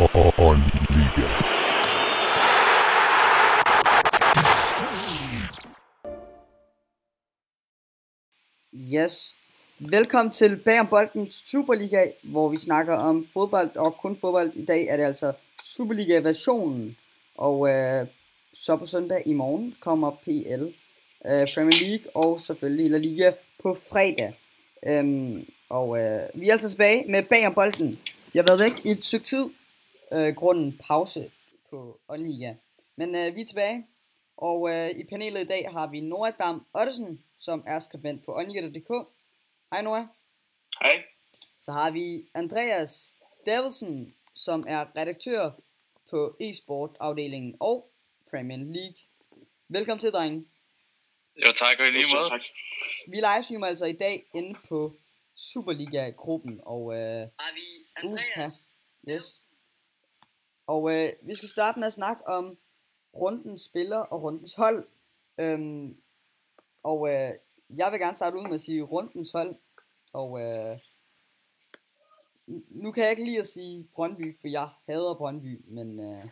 Liga. 0.00 1.28
Yes. 8.74 9.36
Velkommen 9.78 10.32
til 10.32 10.60
Bag 10.64 10.80
om 10.80 10.86
Bolden 10.86 11.30
Superliga, 11.30 12.04
hvor 12.22 12.48
vi 12.48 12.56
snakker 12.56 12.94
om 12.94 13.26
fodbold 13.32 13.76
og 13.76 13.94
kun 14.02 14.16
fodbold. 14.20 14.52
I 14.54 14.64
dag 14.64 14.86
er 14.86 14.96
det 14.96 15.04
altså 15.04 15.32
Superliga-versionen, 15.64 16.96
og 17.38 17.68
øh, 17.68 18.06
så 18.54 18.76
på 18.76 18.86
søndag 18.86 19.22
i 19.26 19.32
morgen 19.32 19.74
kommer 19.80 20.10
PL, 20.10 20.62
øh, 21.26 21.48
Premier 21.54 21.88
League 21.88 22.16
og 22.16 22.40
selvfølgelig 22.40 22.90
La 22.90 22.98
Liga 22.98 23.32
på 23.62 23.76
fredag. 23.90 24.34
Øhm, 24.86 25.46
og 25.68 25.98
øh, 25.98 26.20
vi 26.34 26.48
er 26.48 26.52
altså 26.52 26.68
tilbage 26.68 27.04
med 27.08 27.22
Bag 27.22 27.46
om 27.46 27.54
Bolden. 27.54 27.98
Jeg 28.34 28.42
har 28.42 28.46
været 28.46 28.60
væk 28.60 28.86
i 28.86 28.90
et 28.90 29.04
stykke 29.04 29.26
tid, 29.26 29.50
øh, 30.12 30.34
grunden 30.34 30.78
pause 30.78 31.30
på 31.70 32.00
Åndliga. 32.08 32.54
Men 32.96 33.14
øh, 33.14 33.34
vi 33.36 33.40
er 33.40 33.46
tilbage, 33.46 33.86
og 34.36 34.70
øh, 34.70 34.90
i 34.90 35.04
panelet 35.04 35.40
i 35.40 35.46
dag 35.46 35.70
har 35.70 35.86
vi 35.86 36.00
Nora 36.00 36.30
Dam 36.30 36.66
Ottesen, 36.74 37.24
som 37.38 37.64
er 37.66 37.78
skribent 37.78 38.24
på 38.24 38.36
åndliga.dk. 38.36 38.90
Hej 39.72 39.82
Nora. 39.82 40.06
Hej. 40.82 41.04
Så 41.58 41.72
har 41.72 41.90
vi 41.90 42.28
Andreas 42.34 43.16
Davidsen, 43.46 44.14
som 44.34 44.64
er 44.68 44.86
redaktør 44.96 45.50
på 46.10 46.36
e-sport-afdelingen 46.40 47.56
og 47.60 47.90
Premier 48.30 48.58
League. 48.58 48.96
Velkommen 49.68 50.00
til, 50.00 50.12
drenge. 50.12 50.46
Jo, 51.46 51.52
tak 51.52 51.78
og 51.80 51.86
i 51.86 51.90
lige 51.90 52.04
måde. 52.14 52.28
Tak. 52.30 52.40
Vi 53.08 53.16
livestreamer 53.16 53.66
altså 53.66 53.84
i 53.84 53.92
dag 53.92 54.20
inde 54.34 54.58
på 54.68 54.96
Superliga-gruppen, 55.36 56.60
og 56.62 56.94
øh, 56.94 57.20
Har 57.38 57.54
vi 57.54 57.66
Andreas? 57.96 58.68
yes. 59.10 59.44
Og 60.72 60.82
øh, 60.94 61.08
vi 61.22 61.34
skal 61.34 61.48
starte 61.48 61.78
med 61.78 61.86
at 61.86 61.92
snakke 61.92 62.26
om 62.26 62.58
rundens 63.14 63.62
spiller 63.62 63.98
og 63.98 64.22
rundens 64.22 64.54
hold. 64.54 64.88
Øhm, 65.40 66.02
og 66.82 67.08
øh, 67.08 67.32
jeg 67.76 67.88
vil 67.92 68.00
gerne 68.00 68.16
starte 68.16 68.36
ud 68.36 68.42
med 68.42 68.54
at 68.54 68.60
sige 68.60 68.82
rundens 68.82 69.30
hold. 69.32 69.56
Og 70.12 70.40
øh, 70.40 70.78
nu 72.82 72.92
kan 72.92 73.02
jeg 73.02 73.10
ikke 73.10 73.24
lide 73.24 73.38
at 73.38 73.46
sige 73.46 73.88
Brøndby, 73.94 74.40
for 74.40 74.48
jeg 74.48 74.68
hader 74.88 75.14
Brøndby, 75.14 75.64
men 75.64 75.88
øh, 76.00 76.24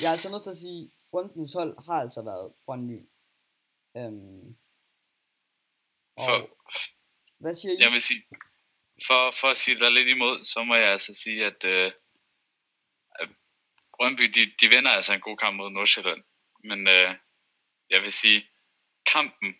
jeg 0.00 0.08
er 0.08 0.12
altså 0.12 0.30
nødt 0.30 0.42
til 0.42 0.50
at 0.50 0.56
sige, 0.56 0.92
rundens 1.12 1.52
hold 1.52 1.84
har 1.86 2.00
altså 2.00 2.22
været 2.22 2.52
Brøndby. 2.64 3.08
Øhm, 3.96 4.56
og, 6.16 6.24
For, 6.24 6.36
hvad 7.38 7.54
siger 7.54 7.72
I? 7.72 7.82
jeg 7.82 7.92
vil 7.92 8.02
sige, 8.02 8.22
for, 9.06 9.20
for 9.40 9.48
at 9.48 9.56
sige 9.56 9.78
dig 9.78 9.92
lidt 9.92 10.08
imod, 10.08 10.44
så 10.44 10.64
må 10.64 10.74
jeg 10.74 10.92
altså 10.92 11.14
sige, 11.14 11.46
at, 11.46 11.64
øh, 11.64 11.86
at 11.86 11.92
Brøndby, 14.00 14.22
de, 14.22 14.52
de 14.60 14.68
vinder 14.68 14.90
altså 14.90 15.12
en 15.12 15.20
god 15.20 15.36
kamp 15.36 15.56
mod 15.56 15.70
Nordsjælland. 15.70 16.22
Men 16.64 16.88
øh, 16.88 17.14
jeg 17.90 18.02
vil 18.02 18.12
sige, 18.12 18.50
kampen 19.06 19.56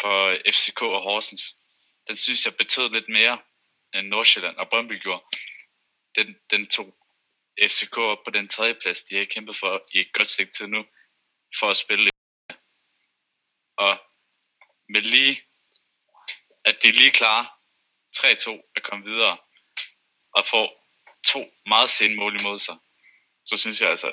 for 0.00 0.38
FCK 0.52 0.82
og 0.82 1.02
Horsens, 1.02 1.42
den 2.08 2.16
synes 2.16 2.44
jeg 2.44 2.56
betød 2.56 2.90
lidt 2.90 3.08
mere 3.08 3.42
end 3.94 4.08
Nordsjælland 4.08 4.56
og 4.56 4.68
Brøndby 4.68 5.02
gjorde. 5.02 5.24
Den, 6.14 6.36
den 6.50 6.66
tog 6.66 6.96
FCK 7.62 7.96
op 7.98 8.18
på 8.24 8.30
den 8.30 8.48
tredje 8.48 8.74
plads, 8.74 9.04
de 9.04 9.16
har 9.16 9.24
kæmpet 9.24 9.56
for 9.56 9.86
i 9.94 9.98
et 9.98 10.12
godt 10.12 10.30
stykke 10.30 10.52
tid 10.52 10.66
nu, 10.66 10.86
for 11.58 11.70
at 11.70 11.76
spille. 11.76 12.10
Og 13.76 13.98
med 14.88 15.02
lige 15.02 15.42
at 16.64 16.82
de 16.82 16.92
lige 16.92 17.10
klar 17.10 17.60
3-2 18.16 18.72
at 18.76 18.82
komme 18.82 19.04
videre 19.04 19.38
og 20.32 20.46
få 20.46 20.80
to 21.24 21.54
meget 21.66 21.90
sene 21.90 22.16
mål 22.16 22.40
imod 22.40 22.58
sig, 22.58 22.76
så 23.46 23.56
synes 23.56 23.80
jeg 23.80 23.90
altså, 23.90 24.12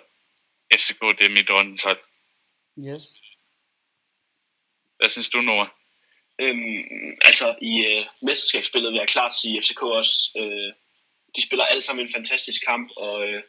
FCK 0.73 1.01
det 1.01 1.25
er 1.25 1.29
mit 1.29 1.49
rundens 1.49 1.83
hold. 1.83 1.99
Yes. 2.79 3.03
Hvad 4.97 5.09
synes 5.09 5.29
du, 5.29 5.41
Nora? 5.41 5.69
Øhm, 6.39 7.15
altså 7.21 7.55
i 7.61 7.85
øh, 7.85 8.05
mesterskabsspillet 8.21 8.91
vil 8.91 8.99
jeg 8.99 9.07
klart 9.07 9.33
sige, 9.35 9.57
at 9.57 9.63
FCK 9.63 9.83
også, 9.83 10.31
øh, 10.37 10.73
de 11.35 11.41
spiller 11.41 11.65
alle 11.65 11.81
sammen 11.81 12.05
en 12.05 12.13
fantastisk 12.13 12.65
kamp, 12.65 12.91
og, 12.97 13.27
øh, 13.27 13.43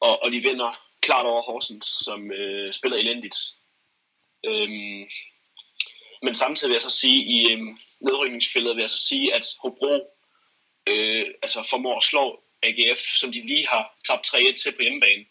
og, 0.00 0.22
og 0.22 0.32
de 0.32 0.40
vinder 0.40 0.80
klart 1.00 1.26
over 1.26 1.42
Horsens, 1.42 1.86
som 2.04 2.32
øh, 2.32 2.72
spiller 2.72 2.98
elendigt. 2.98 3.36
Øhm, 4.46 5.08
men 6.22 6.34
samtidig 6.34 6.68
vil 6.68 6.74
jeg 6.74 6.82
så 6.82 6.90
sige, 7.00 7.24
i 7.24 7.52
øh, 7.52 7.58
nedrykningsspillet 8.00 8.76
vil 8.76 8.82
jeg 8.82 8.90
så 8.90 9.06
sige, 9.08 9.34
at 9.34 9.46
Hobro 9.60 9.94
øh, 10.86 11.26
altså 11.42 11.66
formår 11.70 11.96
at 11.96 12.04
slå 12.04 12.42
AGF, 12.68 13.00
som 13.20 13.32
de 13.32 13.46
lige 13.46 13.66
har 13.68 13.82
tabt 14.08 14.26
3-1 14.26 14.62
til 14.62 14.72
på 14.76 14.82
hjemmebane. 14.82 15.24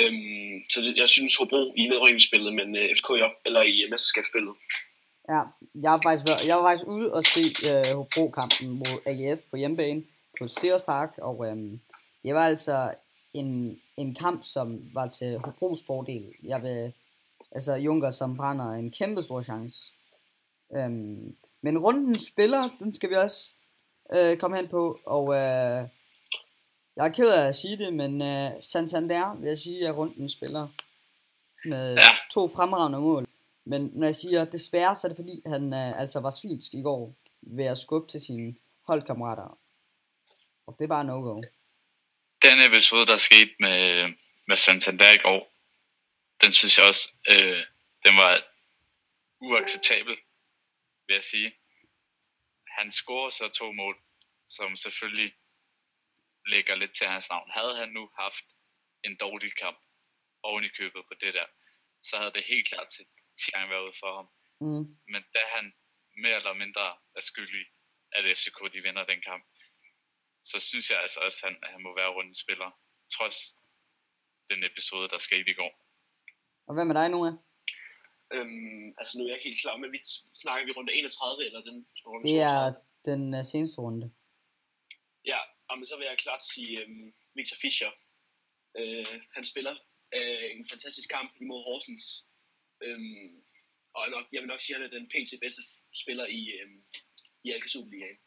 Øhm, 0.00 0.54
så 0.70 0.80
det, 0.80 0.96
jeg 0.96 1.08
synes 1.08 1.36
Hobro 1.36 1.72
i 1.76 1.86
nedrykningsspillet, 1.86 2.54
men 2.54 2.76
øh, 2.76 2.88
FK 2.98 3.08
i 3.18 3.22
op- 3.22 3.42
eller 3.46 3.62
i 3.62 3.82
øh, 3.82 3.90
mesterskabsspillet. 3.90 4.54
Ja, 5.28 5.42
jeg 5.82 5.90
var 5.92 6.00
faktisk, 6.06 6.46
jeg 6.48 6.56
var 6.56 6.64
faktisk 6.68 6.88
ude 6.88 7.12
og 7.12 7.24
se 7.24 7.42
øh, 7.68 7.96
Hobro-kampen 7.96 8.68
mod 8.68 8.94
AGF 9.06 9.40
på 9.50 9.56
hjemmebane 9.56 10.02
på 10.38 10.48
Sears 10.48 10.82
Park, 10.82 11.10
og 11.18 11.46
øh, 11.46 11.56
det 12.24 12.34
var 12.34 12.46
altså 12.46 12.94
en, 13.34 13.80
en 13.96 14.14
kamp, 14.14 14.44
som 14.44 14.94
var 14.94 15.08
til 15.08 15.38
Hobros 15.38 15.82
fordel. 15.86 16.32
Jeg 16.42 16.62
vil, 16.62 16.92
altså 17.52 17.74
Junker, 17.74 18.10
som 18.10 18.36
brænder 18.36 18.72
en 18.72 18.90
kæmpe 18.90 19.22
stor 19.22 19.42
chance. 19.42 19.78
Øhm, 20.76 21.36
men 21.62 21.78
runden 21.78 22.18
spiller, 22.18 22.68
den 22.78 22.92
skal 22.92 23.10
vi 23.10 23.14
også 23.14 23.54
øh, 24.14 24.36
komme 24.36 24.56
hen 24.56 24.68
på, 24.68 24.98
og 25.06 25.34
øh, 25.34 25.88
jeg 26.96 27.06
er 27.06 27.12
ked 27.12 27.30
af 27.32 27.46
at 27.48 27.54
sige 27.54 27.78
det, 27.78 27.92
men 27.94 28.22
øh, 28.22 28.50
Santander 28.60 29.34
vil 29.40 29.48
jeg 29.48 29.58
sige, 29.58 29.86
er 29.86 29.92
runden 29.92 30.30
spiller 30.30 30.68
med 31.64 31.94
Ja. 31.94 32.16
to 32.32 32.48
fremragende 32.48 33.00
mål. 33.00 33.26
Men 33.64 33.90
når 33.94 34.06
jeg 34.06 34.14
siger 34.14 34.44
desværre, 34.44 34.96
så 34.96 35.06
er 35.06 35.08
det 35.08 35.16
fordi, 35.16 35.42
han 35.46 35.74
øh, 35.74 36.00
altså 36.00 36.20
var 36.20 36.30
svilsk 36.30 36.74
i 36.74 36.82
går 36.82 37.14
ved 37.42 37.64
at 37.64 37.78
skubbe 37.78 38.08
til 38.10 38.20
sine 38.20 38.54
holdkammerater. 38.86 39.58
Og 40.66 40.76
det 40.78 40.84
er 40.84 40.88
bare 40.88 41.04
no-go. 41.04 41.42
Den 42.42 42.60
episode, 42.60 43.06
der 43.06 43.16
skete 43.16 43.50
med, 43.60 44.08
med 44.48 44.56
Santander 44.56 45.10
i 45.12 45.16
går, 45.18 45.52
den 46.44 46.52
synes 46.52 46.78
jeg 46.78 46.86
også, 46.86 47.08
øh, 47.28 47.62
den 48.04 48.16
var 48.16 48.42
uacceptabel, 49.40 50.16
vil 51.06 51.14
jeg 51.14 51.24
sige. 51.24 51.54
Han 52.78 52.92
scorer 52.92 53.30
så 53.30 53.48
to 53.48 53.72
mål, 53.72 53.96
som 54.46 54.76
selvfølgelig 54.76 55.32
lægger 56.46 56.74
lidt 56.74 56.94
til 56.94 57.06
hans 57.06 57.28
navn. 57.30 57.50
Havde 57.50 57.76
han 57.76 57.88
nu 57.88 58.10
haft 58.18 58.44
en 59.04 59.16
dårlig 59.16 59.52
kamp 59.56 59.78
oven 60.42 60.64
i 60.64 60.68
købet 60.78 61.02
på 61.08 61.14
det 61.20 61.34
der, 61.34 61.46
så 62.02 62.16
havde 62.18 62.32
det 62.32 62.44
helt 62.52 62.68
klart 62.68 62.88
til 62.88 63.04
10 63.44 63.50
gange 63.50 63.70
været 63.70 63.84
ude 63.86 63.98
for 64.02 64.10
ham. 64.18 64.28
Mm. 64.64 64.84
Men 65.12 65.22
da 65.34 65.42
han 65.56 65.64
mere 66.22 66.36
eller 66.36 66.54
mindre 66.62 66.84
er 67.18 67.20
skyldig, 67.30 67.64
at 68.16 68.38
FCK 68.38 68.58
de 68.74 68.80
vinder 68.86 69.04
den 69.04 69.20
kamp, 69.30 69.44
så 70.40 70.60
synes 70.60 70.90
jeg 70.90 70.98
altså 71.02 71.20
også, 71.20 71.38
at 71.42 71.48
han, 71.48 71.58
at 71.64 71.70
han 71.74 71.82
må 71.82 71.94
være 72.00 72.14
rundens 72.16 72.38
spiller, 72.38 72.70
trods 73.16 73.38
den 74.50 74.64
episode, 74.64 75.08
der 75.08 75.18
skete 75.18 75.50
i 75.50 75.54
går. 75.54 75.72
Og 76.66 76.74
hvad 76.74 76.84
med 76.84 76.94
dig, 76.94 77.08
Noah? 77.08 77.34
Øhm, 78.34 78.88
altså 78.98 79.12
nu 79.18 79.24
er 79.24 79.28
jeg 79.28 79.36
ikke 79.36 79.48
helt 79.48 79.62
klar, 79.64 79.76
men 79.76 79.92
vi 79.92 80.00
snakker 80.42 80.64
vi 80.66 80.72
runde 80.76 80.92
31 80.92 81.46
eller 81.46 81.60
den 81.68 81.86
runde 82.06 82.28
Det 82.28 82.40
er 82.40 82.64
32? 82.72 82.92
den 83.10 83.22
uh, 83.38 83.44
seneste 83.52 83.78
runde. 83.80 84.06
Ja, 85.24 85.40
men 85.76 85.86
så 85.86 85.96
vil 85.96 86.04
jeg 86.06 86.18
klart 86.18 86.42
sige 86.54 86.80
øhm, 86.80 87.14
Victor 87.34 87.56
Fischer. 87.60 87.90
Øh, 88.78 89.20
han 89.36 89.44
spiller 89.44 89.74
øh, 90.16 90.50
en 90.56 90.68
fantastisk 90.68 91.08
kamp 91.10 91.30
imod 91.40 91.64
Horsens. 91.64 92.24
Øhm, 92.84 93.42
og 93.94 94.10
nok, 94.10 94.24
jeg 94.32 94.40
vil 94.40 94.48
nok 94.48 94.60
sige, 94.60 94.76
at 94.76 94.82
han 94.82 94.90
er 94.90 94.98
den 94.98 95.06
pt. 95.08 95.40
bedste 95.40 95.62
spiller 96.02 96.26
i, 96.26 96.50
øhm, 96.60 96.84
i 97.44 97.52
Alka 97.52 97.68
Superligaen. 97.68 98.18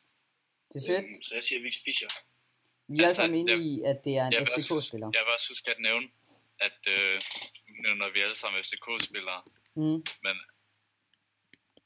Det 0.73 0.77
er 0.83 0.87
fedt. 0.93 1.05
Øhm, 1.05 1.21
så 1.23 1.35
jeg 1.35 1.43
siger 1.43 1.61
Victor 1.61 1.81
Fischer. 1.85 2.09
Vi 2.87 2.93
er 2.97 2.97
alle 2.97 3.07
altså, 3.07 3.21
sammen 3.21 3.47
jeg- 3.47 3.55
enige 3.55 3.77
i, 3.77 3.81
at 3.91 3.97
det 4.05 4.13
er 4.17 4.25
en 4.27 4.47
FCK-spiller. 4.47 5.09
Jeg 5.13 5.21
vil 5.25 5.33
også 5.33 5.47
huske 5.49 5.71
at 5.71 5.79
nævne, 5.79 6.07
at 6.59 6.79
øh, 6.87 7.21
nu 7.83 7.93
når 7.93 8.09
vi 8.09 8.19
alle 8.21 8.35
sammen 8.35 8.59
er 8.59 8.63
FCK-spillere, 8.63 9.41
Mm. 9.77 9.99
men 10.25 10.35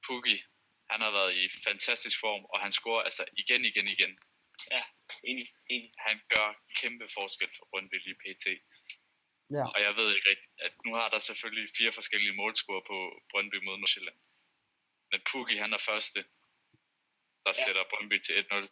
Pukki, 0.08 0.36
han 0.90 1.02
har 1.02 1.12
været 1.12 1.34
i 1.36 1.50
fantastisk 1.64 2.20
form, 2.20 2.46
og 2.46 2.60
han 2.60 2.72
scorer 2.72 3.02
altså 3.04 3.26
igen, 3.38 3.66
igen, 3.66 3.88
igen. 3.88 4.18
Enig, 5.24 5.48
enig. 5.74 5.92
Han 5.98 6.22
gør 6.30 6.48
kæmpe 6.82 7.08
forskel 7.18 7.50
for 7.58 7.66
Brøndby 7.72 7.98
lige 8.06 8.20
pt. 8.24 8.46
Ja. 9.58 9.66
Og 9.74 9.80
jeg 9.86 9.96
ved 9.96 10.16
ikke 10.16 10.30
rigtigt, 10.30 10.54
at 10.62 10.74
nu 10.86 10.92
har 11.00 11.10
der 11.10 11.20
selvfølgelig 11.20 11.70
fire 11.78 11.94
forskellige 11.94 12.34
målscorer 12.42 12.84
på 12.92 12.98
Brøndby 13.32 13.56
mod 13.66 13.78
Nordsjælland. 13.78 14.20
Men 15.12 15.22
Pukki, 15.32 15.56
han 15.56 15.74
er 15.74 15.78
første, 15.78 16.20
der 17.46 17.54
Ja. 17.58 17.64
sætter 17.66 17.84
Brøndby 17.92 18.18
til 18.26 18.34
1-0. 18.34 18.68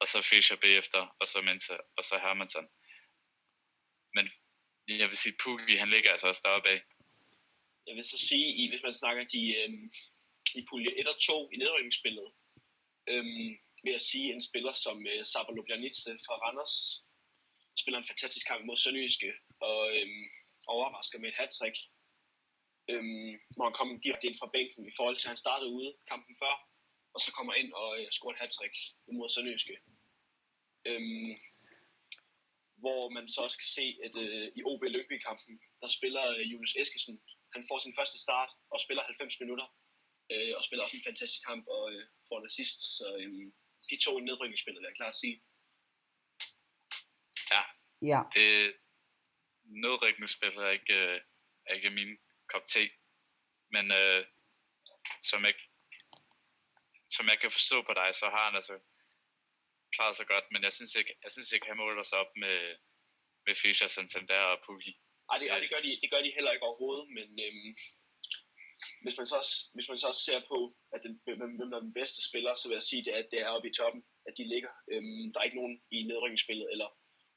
Og 0.00 0.08
så 0.08 0.22
Fischer 0.22 0.56
bagefter, 0.56 1.16
og 1.20 1.28
så 1.28 1.40
Mensa, 1.42 1.76
og 1.96 2.04
så 2.04 2.18
Hermansson. 2.18 2.68
Men 4.14 4.24
jeg 4.88 5.08
vil 5.08 5.16
sige, 5.16 5.36
Pukki, 5.44 5.76
han 5.76 5.90
ligger 5.90 6.12
altså 6.12 6.26
også 6.28 6.42
deroppe 6.44 6.68
af. 6.68 6.82
Jeg 7.86 7.96
vil 7.96 8.04
så 8.04 8.18
sige, 8.28 8.48
i, 8.62 8.68
hvis 8.68 8.82
man 8.82 8.94
snakker 8.94 9.24
de, 9.24 9.56
øhm, 9.56 9.92
i 10.54 10.66
pulje 10.70 11.00
1 11.00 11.08
og 11.08 11.20
2 11.20 11.50
i 11.52 11.56
nedrykningsspillet, 11.56 12.32
øhm, 13.08 13.58
vil 13.82 13.92
jeg 13.96 14.04
sige 14.10 14.28
en 14.34 14.42
spiller 14.48 14.74
som 14.84 15.06
øh, 15.12 15.24
Sabar 15.32 15.52
Ljubljanica 15.54 16.12
fra 16.26 16.34
Randers. 16.44 16.74
spiller 17.82 17.98
en 17.98 18.10
fantastisk 18.12 18.46
kamp 18.50 18.62
mod 18.64 18.76
Sønderjyske, 18.76 19.30
og 19.68 19.80
øhm, 19.96 20.24
overrasker 20.74 21.18
med 21.18 21.28
et 21.28 21.38
hat-trick. 21.40 21.78
Øhm, 22.92 23.32
hvor 23.56 23.64
han 23.68 23.78
kommer 23.78 24.00
direkte 24.04 24.26
ind 24.28 24.38
fra 24.40 24.52
bænken 24.54 24.82
i 24.90 24.94
forhold 24.96 25.16
til, 25.16 25.26
at 25.26 25.32
han 25.34 25.44
startede 25.44 25.70
ude 25.78 25.90
kampen 26.10 26.34
før, 26.42 26.54
og 27.14 27.20
så 27.24 27.30
kommer 27.36 27.54
ind 27.60 27.70
og 27.72 27.88
øh, 27.98 28.06
scorer 28.16 28.34
et 28.34 28.42
hat-trick 28.42 28.76
mod 29.18 29.28
Sønderjyske. 29.28 29.76
Øhm, 30.90 31.32
hvor 32.82 33.02
man 33.16 33.28
så 33.34 33.40
også 33.46 33.58
kan 33.62 33.72
se, 33.78 33.86
at 34.06 34.14
øh, 34.24 34.46
i 34.58 34.60
OB 34.70 34.82
Lyngby-kampen, 34.94 35.54
der 35.82 35.88
spiller 35.98 36.24
øh, 36.36 36.44
Julius 36.50 36.76
Eskesen, 36.82 37.16
han 37.54 37.62
får 37.68 37.78
sin 37.78 37.96
første 37.98 38.18
start 38.26 38.50
og 38.72 38.78
spiller 38.84 39.02
90 39.02 39.40
minutter, 39.42 39.66
øh, 40.32 40.52
og 40.56 40.64
spiller 40.64 40.84
også 40.84 40.96
en 40.96 41.08
fantastisk 41.10 41.42
kamp 41.48 41.64
og 41.76 41.84
øh, 41.92 42.02
får 42.28 42.38
en 42.38 42.48
assist, 42.50 42.78
så 42.98 43.06
øh, 43.20 43.52
de 43.92 43.98
to 44.04 44.12
i 44.18 44.22
nedrykningsspillet, 44.28 44.80
vil 44.80 44.90
jeg 44.90 45.00
klart 45.00 45.16
sige. 45.22 45.36
Ja, 47.54 47.62
Ja, 48.10 48.20
det 48.34 48.76
nedrykningsspil 49.64 50.56
er 50.56 50.70
ikke, 50.78 50.94
øh, 50.94 51.20
er 51.66 51.74
ikke 51.74 51.90
min 51.90 52.18
kop 52.52 52.66
te. 52.66 52.90
Men 53.74 53.90
øh, 53.90 54.24
som, 55.30 55.44
jeg, 55.44 55.54
som 57.16 57.24
jeg 57.28 57.38
kan 57.40 57.52
forstå 57.52 57.82
på 57.82 57.92
dig, 58.00 58.08
så 58.14 58.26
har 58.34 58.44
han 58.46 58.56
altså 58.60 58.76
klaret 59.94 60.16
sig 60.16 60.26
godt, 60.26 60.44
men 60.52 60.62
jeg 60.62 60.72
synes 60.72 60.94
ikke, 60.94 61.14
jeg 61.24 61.32
synes 61.32 61.52
ikke 61.52 61.66
han 61.66 61.76
måler 61.76 62.02
sig 62.02 62.18
op 62.18 62.32
med, 62.36 62.58
med 63.46 63.54
Fischer, 63.62 63.88
Santander 63.88 64.40
og 64.54 64.58
Pugli. 64.66 64.94
Ej, 65.30 65.38
det, 65.38 65.62
det, 65.62 65.70
gør 65.70 65.80
de, 65.80 65.98
det 66.02 66.10
gør 66.10 66.22
de 66.22 66.34
heller 66.36 66.52
ikke 66.52 66.66
overhovedet, 66.66 67.08
men 67.16 67.28
øhm, 67.44 67.72
hvis, 69.04 69.16
man 69.18 69.26
så 69.26 69.36
også, 69.42 69.56
hvis 69.74 69.88
man 69.88 69.98
så 69.98 70.06
også 70.12 70.24
ser 70.28 70.40
på, 70.52 70.58
at 70.94 71.00
den, 71.04 71.12
hvem, 71.24 71.38
hvem 71.58 71.70
der 71.70 71.78
er 71.78 71.86
den 71.88 71.98
bedste 72.00 72.20
spiller, 72.28 72.54
så 72.54 72.68
vil 72.68 72.74
jeg 72.74 72.88
sige, 72.90 73.04
det 73.04 73.12
er, 73.14 73.18
at 73.24 73.28
det 73.32 73.40
er 73.40 73.48
oppe 73.54 73.68
i 73.68 73.76
toppen, 73.80 74.02
at 74.28 74.34
de 74.38 74.44
ligger. 74.54 74.72
Øhm, 74.92 75.24
der 75.32 75.38
er 75.40 75.44
ikke 75.48 75.60
nogen 75.62 75.76
i 75.90 76.02
nedrykningsspillet 76.02 76.66
eller 76.72 76.88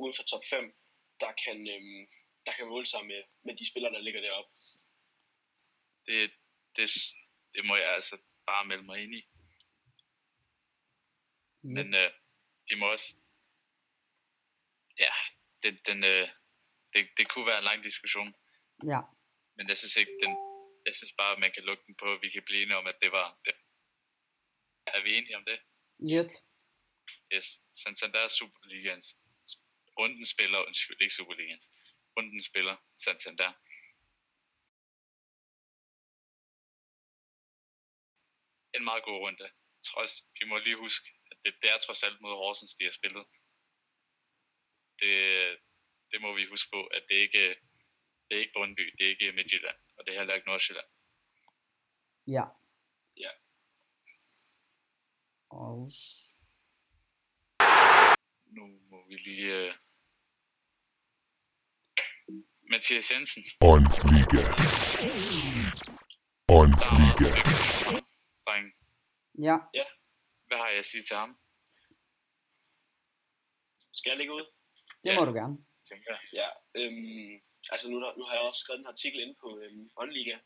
uden 0.01 0.15
for 0.17 0.23
top 0.23 0.45
5, 0.49 0.71
der 1.23 1.31
kan, 1.43 1.57
øhm, 1.73 2.03
der 2.45 2.53
kan 2.57 2.67
måle 2.67 2.85
sig 2.85 3.05
med, 3.11 3.21
med 3.45 3.53
de 3.59 3.69
spillere, 3.69 3.93
der 3.93 4.05
ligger 4.07 4.21
deroppe. 4.21 4.51
Det, 6.07 6.31
det, 6.75 6.87
det 7.53 7.65
må 7.65 7.75
jeg 7.75 7.89
altså 7.97 8.17
bare 8.49 8.65
melde 8.65 8.83
mig 8.83 9.03
ind 9.03 9.13
i. 9.19 9.21
ja. 11.63 11.69
Men 11.77 11.87
øh, 11.93 12.11
de 12.69 12.75
må 12.75 12.91
også... 12.91 13.09
Ja, 14.99 15.13
den, 15.63 15.77
den, 15.87 16.03
øh, 16.03 16.29
det, 16.93 17.01
det 17.17 17.29
kunne 17.29 17.45
være 17.45 17.57
en 17.57 17.63
lang 17.63 17.83
diskussion, 17.83 18.35
ja. 18.85 18.99
men 19.55 19.69
jeg 19.69 19.77
synes 19.77 19.95
ikke, 19.95 20.11
den, 20.23 20.31
jeg 20.85 20.95
synes 20.95 21.13
bare, 21.17 21.33
at 21.33 21.39
man 21.39 21.51
kan 21.51 21.63
lukke 21.63 21.83
den 21.87 21.95
på, 21.95 22.13
at 22.13 22.21
vi 22.21 22.29
kan 22.29 22.43
blive 22.43 22.61
enige 22.61 22.77
om, 22.77 22.87
at 22.87 22.97
det 23.01 23.11
var... 23.11 23.39
Det. 23.45 23.55
Er 24.87 25.01
vi 25.03 25.17
enige 25.17 25.37
om 25.37 25.45
det? 25.45 25.59
Yep. 26.13 26.31
Yes, 27.33 27.47
Santander 27.83 28.19
er 28.19 28.27
Superligans 28.27 29.17
runden 29.99 30.25
spiller, 30.25 30.59
undskyld, 30.67 31.01
ikke 31.01 31.15
Superligans, 31.15 31.71
runden 32.17 32.43
spiller 32.43 32.75
Santander. 32.97 33.51
En 38.77 38.83
meget 38.83 39.03
god 39.03 39.19
runde. 39.19 39.51
Trods, 39.83 40.23
vi 40.39 40.45
må 40.45 40.57
lige 40.57 40.75
huske, 40.75 41.07
at 41.31 41.37
det, 41.45 41.55
det 41.61 41.69
er 41.69 41.77
trods 41.77 42.03
alt 42.03 42.21
mod 42.21 42.35
Horsens, 42.35 42.75
de 42.75 42.83
har 42.83 42.91
spillet. 42.91 43.25
Det, 44.99 45.15
det 46.11 46.21
må 46.21 46.35
vi 46.35 46.45
huske 46.45 46.69
på, 46.71 46.85
at 46.87 47.03
det 47.09 47.15
ikke 47.15 47.55
det 48.27 48.35
er 48.35 48.39
ikke 48.39 48.53
Brøndby, 48.53 48.95
det 48.97 49.05
er 49.05 49.09
ikke 49.09 49.31
Midtjylland, 49.31 49.77
og 49.97 50.05
det 50.05 50.13
er 50.13 50.17
heller 50.19 50.33
ikke 50.33 50.47
Nordsjælland. 50.47 50.87
Ja. 52.27 52.43
Ja. 53.17 53.29
Og 55.49 55.89
Nu 58.45 58.67
må 58.89 59.07
vi 59.07 59.15
lige... 59.15 59.69
Uh... 59.69 59.75
Mathias 62.71 63.11
Jensen, 63.11 63.43
On 63.61 63.83
Liga. 64.11 64.41
On 66.59 66.69
Liga. 66.97 67.29
Dreng, 68.45 68.67
ja, 69.47 69.57
hvad 70.47 70.57
har 70.57 70.69
jeg 70.69 70.79
at 70.79 70.85
sige 70.85 71.03
til 71.03 71.15
ham? 71.15 71.39
Skal 73.93 74.09
jeg 74.09 74.17
lægge 74.17 74.33
ud? 74.33 74.45
det 75.03 75.11
Ja. 75.11 75.19
må 75.19 75.25
du 75.25 75.33
gerne. 75.33 75.57
Tænker 75.89 76.11
jeg. 76.11 76.21
Ja, 76.39 76.49
øhm, 76.79 77.41
altså 77.71 77.89
nu, 77.91 78.01
der, 78.01 78.17
nu 78.17 78.23
har 78.23 78.33
jeg 78.33 78.41
også 78.43 78.59
skrevet 78.63 78.79
en 78.79 78.85
artikel 78.93 79.19
inde 79.21 79.35
på 79.43 79.59
øhm, 79.63 79.89
OnLiga, 79.95 80.37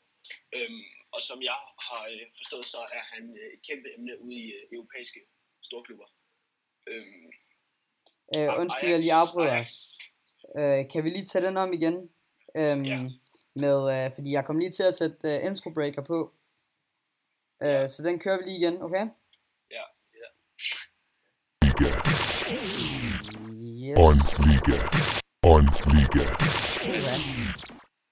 øhm, 0.55 0.83
og 1.11 1.21
som 1.21 1.41
jeg 1.49 1.57
har 1.87 2.03
øh, 2.11 2.25
forstået, 2.37 2.65
så 2.65 2.77
er 2.77 3.03
han 3.13 3.23
øh, 3.41 3.53
et 3.55 3.61
kæmpe 3.67 3.87
emne 3.95 4.21
ude 4.21 4.35
i 4.35 4.45
øh, 4.57 4.63
europæiske 4.73 5.19
storklubber. 5.67 6.07
Øhm, 6.87 7.31
Øh, 8.37 8.49
undskyld, 8.61 8.89
jeg 8.89 8.99
lige 8.99 9.13
afbryder. 9.13 9.51
Ajax, 9.51 9.71
Øh, 10.59 10.91
kan 10.91 11.03
vi 11.03 11.09
lige 11.09 11.25
tage 11.25 11.45
den 11.45 11.57
om 11.57 11.73
igen? 11.73 11.95
Øhm, 12.57 12.83
Ja. 12.83 12.99
med, 13.55 14.05
øh, 14.05 14.11
fordi 14.15 14.31
jeg 14.31 14.45
kom 14.45 14.59
lige 14.59 14.71
til 14.71 14.83
at 14.83 14.95
sætte 14.95 15.37
øh, 15.37 15.45
intro 15.45 15.69
breaker 15.69 16.01
på. 16.03 16.33
Øh, 17.63 17.89
så 17.89 18.03
den 18.05 18.19
kører 18.19 18.37
vi 18.37 18.43
lige 18.43 18.57
igen, 18.57 18.81
okay? 18.81 19.07
ja, 19.71 19.83
ja. 20.15 20.29
Yes. 23.89 23.97
On. 23.97 24.15
On 25.43 25.63
Liga. 25.95 26.25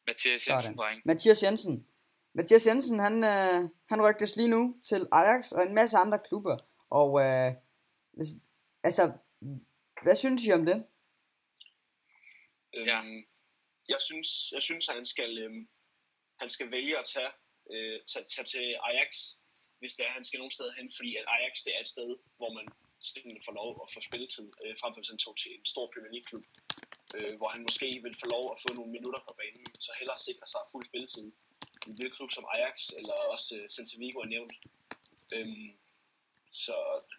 Mathias 0.07 0.47
Jensen, 0.47 0.75
dreng. 0.77 1.01
Mathias 1.05 1.43
Jensen. 1.43 1.87
Mathias 2.33 2.65
Jensen, 2.67 2.99
han, 2.99 3.23
øh, 3.23 3.69
han 3.89 4.01
rygtes 4.01 4.35
lige 4.35 4.47
nu 4.47 4.75
til 4.89 5.07
Ajax 5.11 5.51
og 5.51 5.63
en 5.63 5.73
masse 5.73 5.97
andre 5.97 6.19
klubber. 6.27 6.57
Og 6.89 7.09
øh, 7.21 7.53
hvis, 8.13 8.27
altså, 8.83 9.03
hvad 10.03 10.15
synes 10.15 10.43
I 10.45 10.51
om 10.51 10.65
det? 10.65 10.77
Øhm, 12.75 12.87
Ja. 12.87 12.99
Jeg 13.89 14.01
synes, 14.01 14.51
jeg 14.51 14.61
synes, 14.61 14.89
at 14.89 14.95
han 14.95 15.05
skal, 15.05 15.37
øhm, 15.43 15.67
han 16.39 16.49
skal 16.49 16.71
vælge 16.71 16.97
at 16.99 17.05
tage, 17.13 17.31
øh, 17.71 17.99
tage, 18.11 18.25
tage 18.25 18.45
til 18.53 18.65
Ajax, 18.89 19.09
hvis 19.79 19.93
det 19.95 20.05
er, 20.07 20.11
han 20.11 20.23
skal 20.23 20.37
nogen 20.37 20.51
steder 20.51 20.73
hen, 20.77 20.91
fordi 20.97 21.15
at 21.15 21.25
Ajax 21.27 21.53
det 21.65 21.71
er 21.75 21.81
et 21.81 21.87
sted, 21.87 22.09
hvor 22.37 22.53
man 22.53 22.67
simpelthen 23.01 23.43
får 23.47 23.55
lov 23.61 23.69
at 23.83 23.93
få 23.93 23.99
spilletid, 24.09 24.47
øh, 24.63 24.73
frem 24.79 24.91
for 24.93 24.99
hvis 25.01 25.09
han 25.13 25.17
tog 25.25 25.35
til 25.37 25.51
en 25.57 25.65
stor 25.73 25.85
Premier 25.93 26.11
League 26.15 26.27
klub, 26.29 26.45
øh, 27.17 27.33
hvor 27.39 27.49
han 27.53 27.61
måske 27.67 27.87
vil 28.05 28.15
få 28.21 28.27
lov 28.35 28.43
at 28.53 28.57
få 28.63 28.69
nogle 28.77 28.91
minutter 28.97 29.21
på 29.27 29.33
banen, 29.39 29.65
så 29.85 29.91
hellere 29.99 30.19
sikre 30.27 30.47
sig 30.53 30.61
fuld 30.71 30.85
spilletid 30.89 31.27
i 31.85 31.89
en 31.89 31.95
lille 31.99 32.11
klub 32.17 32.31
som 32.31 32.45
Ajax, 32.53 32.75
eller 32.99 33.15
også 33.35 33.49
øh, 33.57 33.69
Celta 33.73 33.95
Vigo 34.01 34.19
er 34.25 34.31
nævnt. 34.35 34.53
Øhm, 35.35 35.69
så, 36.65 36.75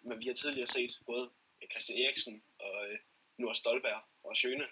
men 0.07 0.19
vi 0.21 0.25
har 0.29 0.33
tidligere 0.33 0.67
set 0.77 0.91
både 1.05 1.23
Christian 1.71 1.97
Eriksen 2.03 2.43
og 2.59 2.75
øh, 2.89 2.97
nu 3.39 3.45
er 3.49 3.53
Stolberg 3.53 4.01
og 4.23 4.37
Schøne, 4.37 4.67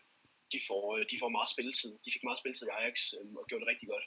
de 0.52 0.60
får, 0.68 0.98
øh, 0.98 1.06
de 1.12 1.20
får 1.22 1.30
meget 1.30 1.50
spilletid. 1.50 1.92
De 2.06 2.12
fik 2.12 2.24
meget 2.24 2.40
spilletid 2.40 2.68
i 2.68 2.76
Ajax 2.80 2.96
øh, 3.18 3.36
og 3.36 3.46
gjorde 3.48 3.64
det 3.66 3.72
rigtig 3.74 3.90
godt. 3.94 4.06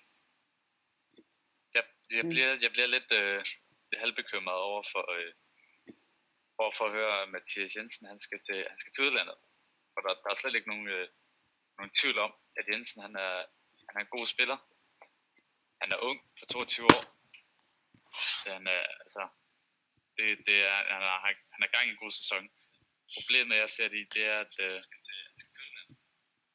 Jeg, 1.75 1.85
jeg, 2.11 2.23
Mm. 2.25 2.31
bliver, 2.31 2.53
jeg 2.65 2.71
bliver 2.73 2.87
lidt, 2.87 3.11
øh, 3.13 3.39
lidt 3.91 4.01
halvbekymret 4.01 4.61
over 4.71 4.83
for, 4.93 5.05
øh, 5.17 5.33
over 6.63 6.73
for 6.79 6.87
at 6.87 6.93
høre, 6.99 7.23
at 7.23 7.29
Mathias 7.35 7.77
Jensen 7.77 8.07
han 8.07 8.19
skal 8.27 8.41
til, 8.49 8.59
han 8.71 8.79
skal 8.79 8.93
til 8.93 9.05
udlandet. 9.07 9.37
For 9.93 10.01
der, 10.05 10.15
der 10.23 10.29
er 10.31 10.39
slet 10.39 10.55
ikke 10.55 10.73
nogen, 10.73 10.89
øh, 10.97 11.09
nogen 11.79 11.93
tvivl 12.01 12.19
om, 12.27 12.33
at 12.59 12.65
Jensen 12.71 13.03
han 13.07 13.15
er, 13.27 13.35
han 13.89 13.95
er 13.97 14.03
en 14.05 14.15
god 14.17 14.27
spiller. 14.35 14.59
Han 15.83 15.93
er 15.95 15.99
ung 16.09 16.19
på 16.39 16.45
22 16.47 16.87
år. 16.97 17.05
Så 18.41 18.49
han 18.57 18.67
er, 18.67 18.83
altså, 19.05 19.23
det, 20.17 20.27
det 20.49 20.59
er, 20.71 20.77
han, 20.95 21.03
er, 21.11 21.19
han 21.55 21.63
er 21.65 21.75
gang 21.75 21.87
i 21.87 21.91
en 21.91 22.03
god 22.05 22.13
sæson. 22.21 22.45
Problemet, 23.17 23.57
jeg 23.57 23.71
ser 23.71 23.89
det 23.89 23.99
i, 23.99 24.07
det 24.15 24.25
er, 24.33 24.39
at 24.45 24.55
øh, 24.67 24.81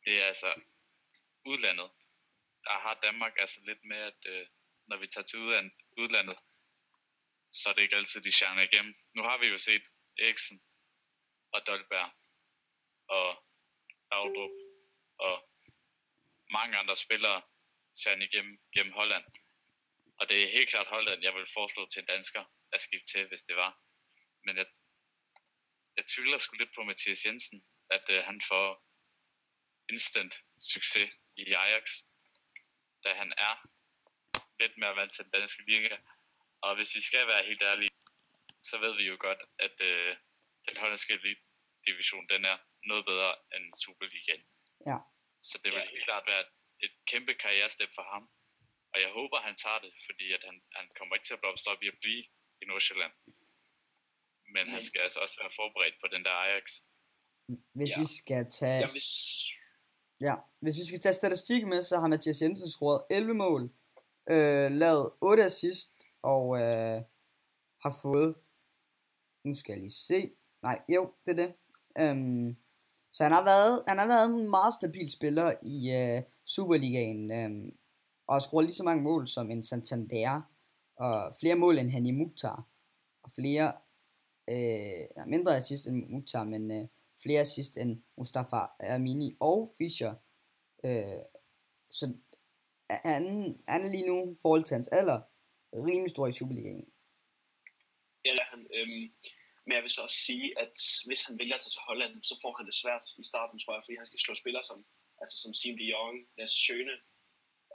det 0.05 0.13
er 0.21 0.25
altså 0.31 0.49
udlandet. 1.45 1.89
Der 2.63 2.77
har 2.85 2.99
Danmark 3.03 3.33
altså 3.37 3.59
lidt 3.65 3.83
med, 3.91 3.97
at 4.11 4.21
øh, 4.25 4.47
når 4.87 4.97
vi 4.97 5.07
tager 5.07 5.25
til 5.25 5.39
udlandet, 5.97 6.37
så 7.51 7.69
er 7.69 7.73
det 7.73 7.81
ikke 7.81 7.95
altid, 7.95 8.21
de 8.21 8.31
shiner 8.31 8.61
igennem. 8.61 8.95
Nu 9.15 9.21
har 9.23 9.37
vi 9.37 9.47
jo 9.47 9.57
set 9.57 9.83
Eriksen 10.19 10.61
og 11.51 11.67
Dolberg 11.67 12.11
og 13.07 13.45
Laudrup 14.11 14.55
og 15.17 15.49
mange 16.51 16.77
andre 16.77 16.95
spillere 16.95 17.41
shine 17.95 18.25
igennem 18.25 18.59
gennem 18.73 18.93
Holland. 18.93 19.25
Og 20.19 20.29
det 20.29 20.43
er 20.43 20.51
helt 20.51 20.69
klart 20.69 20.87
Holland, 20.87 21.23
jeg 21.23 21.33
vil 21.33 21.47
foreslå 21.53 21.85
til 21.85 21.99
en 21.99 22.05
dansker 22.05 22.43
at 22.71 22.81
skifte 22.81 23.07
til, 23.07 23.27
hvis 23.27 23.43
det 23.43 23.55
var. 23.55 23.79
Men 24.45 24.57
jeg, 24.57 24.65
jeg 25.97 26.05
tvivler 26.05 26.37
sgu 26.37 26.55
lidt 26.55 26.75
på 26.75 26.83
Mathias 26.83 27.25
Jensen, 27.25 27.65
at 27.89 28.05
øh, 28.09 28.23
han 28.23 28.41
får 28.41 28.85
instant 29.89 30.33
succes 30.59 31.09
i 31.37 31.53
Ajax, 31.53 31.85
da 33.03 33.13
han 33.13 33.33
er 33.37 33.55
lidt 34.59 34.77
mere 34.77 34.95
vant 34.95 35.13
til 35.13 35.23
den 35.23 35.31
danske 35.31 35.63
liga. 35.67 35.97
Og 36.61 36.75
hvis 36.75 36.95
vi 36.95 37.01
skal 37.01 37.27
være 37.27 37.45
helt 37.45 37.61
ærlige, 37.61 37.89
så 38.69 38.75
ved 38.83 38.93
vi 38.99 39.03
jo 39.11 39.17
godt, 39.27 39.41
at 39.65 39.75
øh, 39.89 40.11
den 40.67 40.75
hollandske 40.81 41.13
division, 41.89 42.25
den 42.33 42.41
er 42.51 42.57
noget 42.89 43.03
bedre 43.11 43.31
end 43.55 43.65
Superligaen. 43.83 44.43
Ja. 44.89 44.97
Så 45.49 45.55
det 45.63 45.69
vil 45.73 45.81
Ja. 45.81 45.89
helt 45.95 46.05
klart 46.09 46.25
være 46.31 46.43
et 46.85 46.93
kæmpe 47.11 47.33
karrierestep 47.43 47.91
for 47.97 48.05
ham. 48.13 48.23
Og 48.93 48.97
jeg 49.03 49.11
håber, 49.19 49.37
han 49.47 49.55
tager 49.63 49.79
det, 49.85 49.91
fordi 50.07 50.25
at 50.37 50.41
han, 50.47 50.55
han 50.77 50.85
kommer 50.97 51.15
ikke 51.15 51.27
til 51.27 51.37
at 51.37 51.41
blomstre 51.43 51.71
op 51.73 51.83
i 51.83 51.87
at 51.93 51.97
blive 52.03 52.23
i 52.61 52.65
Nordsjælland. 52.71 53.13
Men 54.53 54.63
han 54.73 54.79
Nej. 54.81 54.87
skal 54.89 55.01
altså 55.07 55.19
også 55.25 55.35
være 55.41 55.51
forberedt 55.59 55.95
på 56.03 56.07
den 56.13 56.21
der 56.25 56.31
Ajax. 56.45 56.65
Hvis 57.77 57.89
Ja. 57.93 57.99
vi 58.01 58.05
skal 58.19 58.41
tage... 58.59 58.79
Jeg 58.85 58.89
vil, 58.97 59.03
Ja, 60.21 60.35
hvis 60.63 60.75
vi 60.81 60.85
skal 60.89 61.01
tage 61.01 61.13
statistik 61.21 61.61
med, 61.71 61.81
så 61.81 61.95
har 61.99 62.07
Mathias 62.07 62.41
Jensen 62.41 62.69
scoret 62.75 63.01
11 63.11 63.33
mål, 63.33 63.61
øh, 64.29 64.71
lavet 64.83 65.07
8 65.21 65.43
assist, 65.43 65.91
og 66.33 66.43
øh, 66.61 66.97
har 67.83 67.93
fået, 68.01 68.35
nu 69.45 69.53
skal 69.53 69.73
jeg 69.73 69.81
lige 69.81 69.91
se, 69.91 70.31
nej, 70.61 70.81
jo, 70.89 71.11
det 71.25 71.31
er 71.31 71.45
det. 71.45 71.53
Øhm, 71.99 72.55
så 73.13 73.23
han 73.23 73.31
har 73.31 73.43
været, 73.43 73.83
han 73.87 73.97
har 73.97 74.07
været 74.07 74.29
en 74.29 74.49
meget 74.49 74.73
stabil 74.73 75.11
spiller 75.11 75.53
i 75.63 75.91
øh, 75.91 76.21
Superligaen, 76.45 77.31
øh, 77.31 77.71
og 78.27 78.35
har 78.35 78.39
scoret 78.39 78.65
lige 78.65 78.75
så 78.75 78.83
mange 78.83 79.03
mål 79.03 79.27
som 79.27 79.51
en 79.51 79.63
Santander, 79.63 80.41
og 80.97 81.35
flere 81.39 81.55
mål 81.55 81.77
end 81.77 81.91
han 81.91 82.05
i 82.05 82.11
Mukhtar, 82.11 82.67
og 83.23 83.31
flere, 83.31 83.73
øh, 84.49 85.27
mindre 85.27 85.57
assist 85.57 85.87
end 85.87 86.09
Mukhtar, 86.09 86.43
men 86.43 86.71
øh, 86.71 86.87
flere 87.23 87.41
assist 87.41 87.77
end 87.77 88.01
Mustafa 88.17 88.61
Amini 88.79 89.37
og 89.39 89.73
Fischer. 89.77 90.13
Øh, 90.85 91.21
så 91.91 92.13
han, 92.89 93.55
han 93.67 93.85
er 93.85 93.89
lige 93.89 94.07
nu, 94.07 94.31
i 94.31 94.37
forhold 94.41 94.63
til 94.63 94.75
hans 94.75 94.87
alder, 94.87 95.21
rimelig 95.73 96.11
stor 96.11 96.27
i 96.27 96.31
Superligaen 96.31 96.85
han, 98.55 98.67
øhm, 98.77 99.05
men 99.65 99.73
jeg 99.75 99.83
vil 99.83 99.95
så 99.95 100.01
også 100.07 100.19
sige, 100.27 100.47
at 100.63 100.75
hvis 101.07 101.21
han 101.27 101.39
vælger 101.39 101.55
at 101.55 101.61
tage 101.63 101.75
til 101.75 101.87
Holland, 101.89 102.13
så 102.29 102.35
får 102.41 102.53
han 102.57 102.65
det 102.69 102.75
svært 102.81 103.05
i 103.21 103.23
starten, 103.31 103.57
tror 103.59 103.73
jeg, 103.73 103.83
fordi 103.85 103.97
han 104.01 104.09
skal 104.09 104.23
slå 104.23 104.33
spillere 104.35 104.65
som, 104.69 104.79
altså 105.21 105.35
som 105.43 105.51
Sim 105.59 105.75
de 105.79 105.85
Jong, 105.93 106.17
Lasse 106.37 106.57
Schøne 106.63 106.95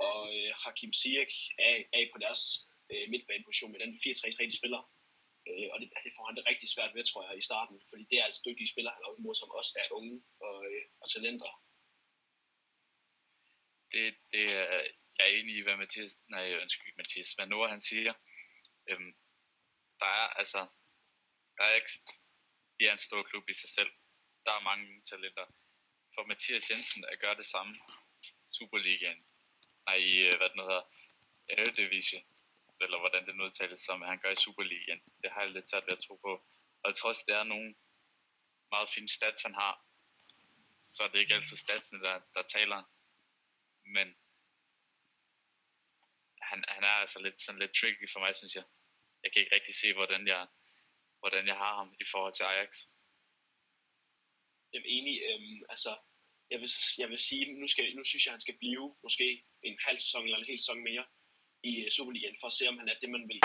og 0.07 0.19
øh, 0.37 0.51
Hakim 0.63 0.93
Ziyech 1.01 1.37
af, 1.69 1.77
af 1.99 2.05
på 2.13 2.19
deres 2.25 2.43
øh, 2.91 3.05
midtbaneposition 3.13 3.73
med 3.73 3.81
den 3.85 3.93
4-3-3, 3.95 4.51
de 4.51 4.61
spiller. 4.61 4.83
Øh, 5.49 5.69
og 5.73 5.77
det, 5.81 5.87
altså, 5.97 6.05
det, 6.07 6.17
får 6.17 6.27
han 6.29 6.37
det 6.37 6.49
rigtig 6.51 6.69
svært 6.75 6.93
ved, 6.95 7.05
tror 7.05 7.23
jeg, 7.27 7.39
i 7.39 7.49
starten, 7.49 7.77
fordi 7.91 8.05
det 8.11 8.17
er 8.19 8.25
altså 8.29 8.41
dygtige 8.47 8.73
spillere, 8.73 8.95
han 8.97 9.05
er 9.05 9.19
imod, 9.19 9.35
som 9.35 9.51
også 9.59 9.73
er 9.81 9.95
unge 9.99 10.17
og, 10.47 10.57
øh, 10.71 10.85
og 11.03 11.07
talenter. 11.15 11.53
det, 13.93 14.03
det 14.33 14.45
er, 14.61 14.81
jeg 15.17 15.25
er 15.27 15.37
enig 15.39 15.57
i, 15.57 15.63
hvad 15.63 15.77
Mathias, 15.77 16.13
nej, 16.35 16.45
undskyld, 16.63 16.95
Mathias, 16.97 17.33
hvad 17.33 17.47
Noah 17.47 17.71
han 17.71 17.81
siger. 17.81 18.15
Øhm, 18.91 19.13
der 20.01 20.07
er 20.07 20.29
altså, 20.41 20.61
der 21.57 21.65
er 21.65 21.75
ikke, 21.75 21.91
de 22.79 22.87
er 22.87 22.93
en 22.93 23.07
stor 23.09 23.23
klub 23.23 23.49
i 23.49 23.55
sig 23.55 23.71
selv. 23.71 23.91
Der 24.45 24.53
er 24.53 24.61
mange 24.71 25.03
talenter. 25.11 25.47
For 26.15 26.27
Mathias 26.27 26.71
Jensen 26.71 27.05
at 27.13 27.21
gøre 27.21 27.37
det 27.37 27.47
samme, 27.47 27.79
Superligaen, 28.59 29.25
nej, 29.87 29.95
i, 29.95 30.13
øh, 30.27 30.37
hvad 30.39 30.49
den 30.51 30.61
hedder, 30.61 30.83
Eredivisie, 31.59 32.25
eller 32.81 32.99
hvordan 32.99 33.27
det 33.27 33.37
nu 33.37 33.45
udtales, 33.45 33.81
som 33.81 34.03
han 34.03 34.19
gør 34.19 34.31
i 34.31 34.43
Superligaen, 34.45 35.03
det 35.23 35.31
har 35.33 35.43
jeg 35.43 35.51
lidt 35.51 35.71
svært 35.71 35.87
ved 35.87 35.93
at 35.93 36.05
tro 36.07 36.15
på. 36.17 36.33
Og 36.83 36.97
trods 36.97 37.25
det 37.25 37.35
er 37.35 37.45
nogle 37.45 37.75
meget 38.71 38.91
fine 38.91 39.09
stats, 39.09 39.43
han 39.43 39.55
har, 39.55 39.85
så 40.75 41.03
er 41.03 41.09
det 41.09 41.19
ikke 41.19 41.35
altid 41.35 41.57
statsene, 41.57 42.01
der, 42.03 42.21
der 42.35 42.43
taler 42.43 42.83
men 43.97 44.17
han, 46.41 46.65
han 46.69 46.85
er 46.85 46.97
altså 47.03 47.19
lidt, 47.19 47.41
sådan 47.41 47.59
lidt 47.59 47.75
tricky 47.75 48.13
for 48.13 48.21
mig, 48.21 48.37
synes 48.37 48.55
jeg. 48.55 48.65
Jeg 49.23 49.33
kan 49.33 49.41
ikke 49.41 49.55
rigtig 49.55 49.75
se, 49.75 49.89
hvordan 49.99 50.23
jeg, 50.33 50.43
hvordan 51.23 51.45
jeg 51.51 51.57
har 51.63 51.75
ham 51.81 51.91
i 52.01 52.05
forhold 52.13 52.35
til 52.35 52.49
Ajax. 52.53 52.71
Jeg 54.73 54.79
er 54.81 54.93
enig. 54.97 55.17
Øhm, 55.29 55.59
altså, 55.75 55.93
jeg 56.53 56.59
vil, 56.63 56.71
jeg 57.03 57.09
vil 57.11 57.21
sige, 57.29 57.43
nu, 57.61 57.67
skal, 57.73 57.85
nu 57.97 58.03
synes 58.05 58.25
jeg, 58.25 58.33
han 58.37 58.45
skal 58.47 58.59
blive 58.63 58.87
måske 59.03 59.27
en 59.69 59.79
halv 59.87 59.99
sæson 59.99 60.25
eller 60.25 60.39
en 60.39 60.51
hel 60.51 60.61
sæson 60.63 60.81
mere 60.91 61.05
i 61.71 61.73
øh, 61.85 61.91
Superligaen, 61.97 62.37
for 62.41 62.49
at 62.49 62.57
se, 62.59 62.65
om 62.73 62.79
han 62.79 62.89
er 62.89 62.97
det, 63.01 63.11
man 63.17 63.25
vil 63.29 63.41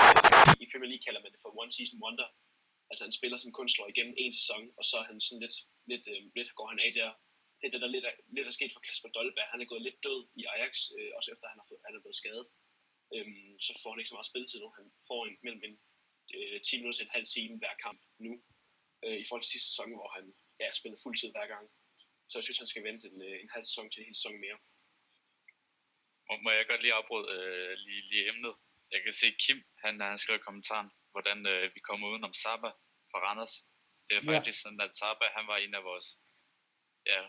i 0.64 0.66
Premier 0.72 0.92
League 0.92 1.06
kalder 1.08 1.22
man 1.22 1.32
det 1.34 1.44
for 1.44 1.52
one 1.62 1.72
season 1.78 2.00
wonder. 2.04 2.28
Altså 2.92 3.04
en 3.06 3.18
spiller 3.20 3.38
som 3.38 3.52
kun 3.60 3.70
slår 3.70 3.88
igennem 3.94 4.16
en 4.24 4.34
sæson, 4.40 4.64
og 4.80 4.84
så 4.90 4.96
er 5.02 5.06
han 5.10 5.18
sådan 5.22 5.44
lidt, 5.46 5.56
lidt, 5.92 6.06
øh, 6.14 6.22
lidt 6.38 6.50
går 6.58 6.68
han 6.72 6.80
af 6.86 6.92
der. 7.00 7.10
Det 7.60 7.66
er 7.68 7.74
det, 7.74 7.82
der 7.84 7.96
lidt 7.96 8.06
er, 8.10 8.14
lidt 8.36 8.48
er 8.48 8.56
sket 8.58 8.74
for 8.74 8.84
Kasper 8.88 9.10
Dolberg. 9.18 9.52
Han 9.54 9.62
er 9.62 9.72
gået 9.72 9.86
lidt 9.88 10.00
død 10.08 10.20
i 10.40 10.44
Ajax, 10.54 10.74
øh, 10.98 11.12
også 11.18 11.30
efter 11.34 11.46
han, 11.52 11.60
har 11.62 11.68
fået, 11.70 11.82
han 11.88 11.96
er 11.96 12.02
blevet 12.04 12.22
skadet. 12.22 12.46
Øhm, 13.16 13.54
så 13.66 13.72
får 13.82 13.90
han 13.92 14.00
ikke 14.00 14.12
så 14.12 14.18
meget 14.18 14.32
spilletid 14.32 14.60
nu. 14.62 14.70
Han 14.80 14.88
får 15.10 15.20
en, 15.28 15.36
mellem 15.46 15.62
en 15.68 15.76
øh, 16.36 16.58
10 16.62 16.78
minutter 16.78 16.98
til 16.98 17.08
en 17.08 17.18
halv 17.18 17.28
time 17.36 17.54
hver 17.62 17.76
kamp 17.86 18.00
nu, 18.26 18.34
øh, 19.06 19.18
i 19.22 19.26
forhold 19.28 19.44
til 19.44 19.54
sidste 19.56 19.70
sæson, 19.70 19.90
hvor 20.00 20.10
han 20.18 20.26
ja, 20.62 20.68
spillede 20.80 21.02
fuldtid 21.04 21.30
hver 21.36 21.48
gang. 21.54 21.66
Så 22.30 22.34
jeg 22.38 22.44
synes, 22.46 22.62
han 22.64 22.72
skal 22.72 22.84
vente 22.90 23.06
en, 23.12 23.20
øh, 23.28 23.36
en 23.44 23.50
halv 23.56 23.66
sæson 23.70 23.90
til 23.90 24.00
en 24.00 24.08
hel 24.10 24.18
sæson 24.20 24.38
mere. 24.46 24.58
Må, 26.28 26.34
må 26.46 26.50
jeg 26.52 26.68
godt 26.68 26.82
lige 26.82 26.98
afbryde 27.00 27.28
øh, 27.36 27.72
lige, 27.86 28.02
lige 28.12 28.28
emnet? 28.32 28.56
Jeg 28.94 29.00
kan 29.04 29.14
se 29.14 29.28
Kim, 29.44 29.60
han, 29.84 29.94
han 30.02 30.18
skrev 30.18 30.36
i 30.36 30.48
kommentaren, 30.48 30.90
hvordan 31.14 31.40
øh, 31.54 31.76
vi 31.76 31.80
kommer 31.80 32.06
udenom 32.12 32.34
Saba 32.34 32.70
fra 33.12 33.20
Randers. 33.26 33.56
Det 34.08 34.14
er 34.18 34.22
Ja. 34.26 34.32
faktisk 34.38 34.62
sådan, 34.62 34.82
at 34.86 34.96
Saba, 35.00 35.26
han 35.38 35.48
var 35.52 35.58
en 35.58 35.74
af 35.80 35.84
vores 35.84 36.08
ja, 37.12 37.22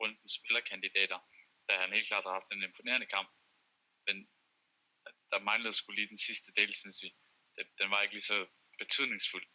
rundens 0.00 0.32
spillerkandidater, 0.38 1.18
da 1.68 1.72
han 1.82 1.92
helt 1.92 2.06
klart 2.10 2.24
har 2.24 2.32
haft 2.38 2.52
en 2.52 2.62
imponerende 2.62 3.06
kamp. 3.06 3.28
Men 4.06 4.16
at 5.06 5.14
der 5.32 5.46
manglede 5.50 5.74
skulle 5.74 5.98
lige 6.00 6.12
den 6.14 6.22
sidste 6.28 6.50
del, 6.58 6.70
synes 6.82 6.98
vi. 7.04 7.08
Den, 7.56 7.66
den 7.80 7.90
var 7.92 8.02
ikke 8.02 8.14
lige 8.14 8.30
så 8.32 8.38
betydningsfuld, 8.82 9.46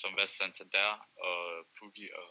som 0.00 0.10
hvad 0.14 0.28
Santander 0.38 0.90
og 1.26 1.40
Pukki 1.78 2.06
og, 2.20 2.28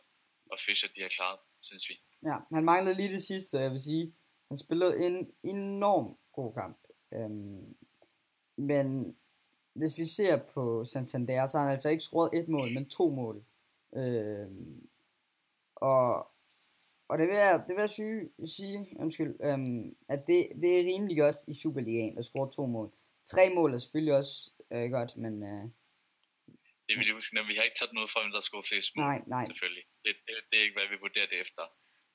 og 0.51 0.57
Fischer, 0.65 0.89
de 0.95 1.01
har 1.01 1.13
klaret, 1.17 1.39
synes 1.67 1.85
vi. 1.89 1.95
Ja, 2.29 2.37
han 2.55 2.65
manglede 2.71 2.95
lige 2.97 3.15
det 3.17 3.23
sidste, 3.23 3.57
jeg 3.57 3.71
vil 3.71 3.83
sige. 3.89 4.05
Han 4.49 4.57
spillede 4.57 4.93
en 5.05 5.15
enorm 5.43 6.07
god 6.37 6.53
kamp. 6.59 6.77
Øhm, 7.15 7.77
men 8.57 8.87
hvis 9.79 9.97
vi 9.97 10.05
ser 10.05 10.35
på 10.53 10.85
Santander, 10.85 11.47
så 11.47 11.57
har 11.57 11.65
han 11.65 11.73
altså 11.73 11.89
ikke 11.89 12.03
scoret 12.09 12.29
et 12.39 12.47
mål, 12.47 12.73
men 12.73 12.89
to 12.89 13.09
mål. 13.09 13.45
Øhm, 13.95 14.89
og, 15.75 16.31
og 17.09 17.13
det 17.19 17.25
vil 17.29 17.37
jeg, 17.45 17.55
det 17.67 17.73
vil 17.75 17.83
jeg 17.87 17.95
sige, 17.99 18.19
sige 18.57 18.79
undskyld, 19.03 19.33
øhm, 19.47 19.85
at 20.13 20.21
det, 20.29 20.39
det 20.61 20.69
er 20.77 20.87
rimelig 20.91 21.17
godt 21.23 21.39
i 21.51 21.53
Superligaen 21.63 22.17
at 22.19 22.25
score 22.29 22.49
to 22.57 22.63
mål. 22.75 22.87
Tre 23.33 23.43
mål 23.57 23.69
er 23.73 23.79
selvfølgelig 23.83 24.15
også 24.21 24.35
øh, 24.73 24.87
godt, 24.97 25.11
men 25.23 25.33
øh, 25.49 25.63
Det 26.87 26.93
vil 26.97 27.07
jeg 27.09 27.17
huske, 27.19 27.39
at 27.39 27.47
vi 27.51 27.55
har 27.57 27.65
ikke 27.67 27.79
taget 27.79 27.97
noget 27.97 28.09
fra, 28.11 28.19
hvem 28.21 28.33
der 28.37 28.43
skulle 28.47 28.67
flest 28.71 28.89
mål. 28.95 29.03
nej, 29.05 29.19
nej, 29.35 29.45
Selvfølgelig. 29.49 29.85
Det, 30.05 30.11
det, 30.25 30.33
det 30.49 30.55
er 30.57 30.63
ikke, 30.65 30.77
hvad 30.79 30.89
vi 30.93 30.97
vurderer 31.05 31.29
det 31.31 31.39
efter. 31.45 31.63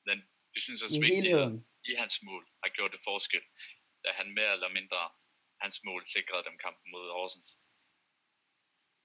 Men 0.08 0.16
vi 0.54 0.60
synes 0.66 0.80
også, 0.84 0.96
helheden. 1.14 1.56
i 1.90 1.92
hans 2.02 2.16
mål 2.28 2.44
har 2.62 2.70
gjort 2.76 2.92
det 2.94 3.02
forskel, 3.10 3.44
da 4.04 4.08
han 4.18 4.26
mere 4.38 4.52
eller 4.56 4.70
mindre 4.78 5.00
hans 5.64 5.76
mål 5.88 6.02
sikrede 6.14 6.44
dem 6.48 6.56
kampen 6.64 6.86
mod 6.94 7.04
Horsens. 7.16 7.48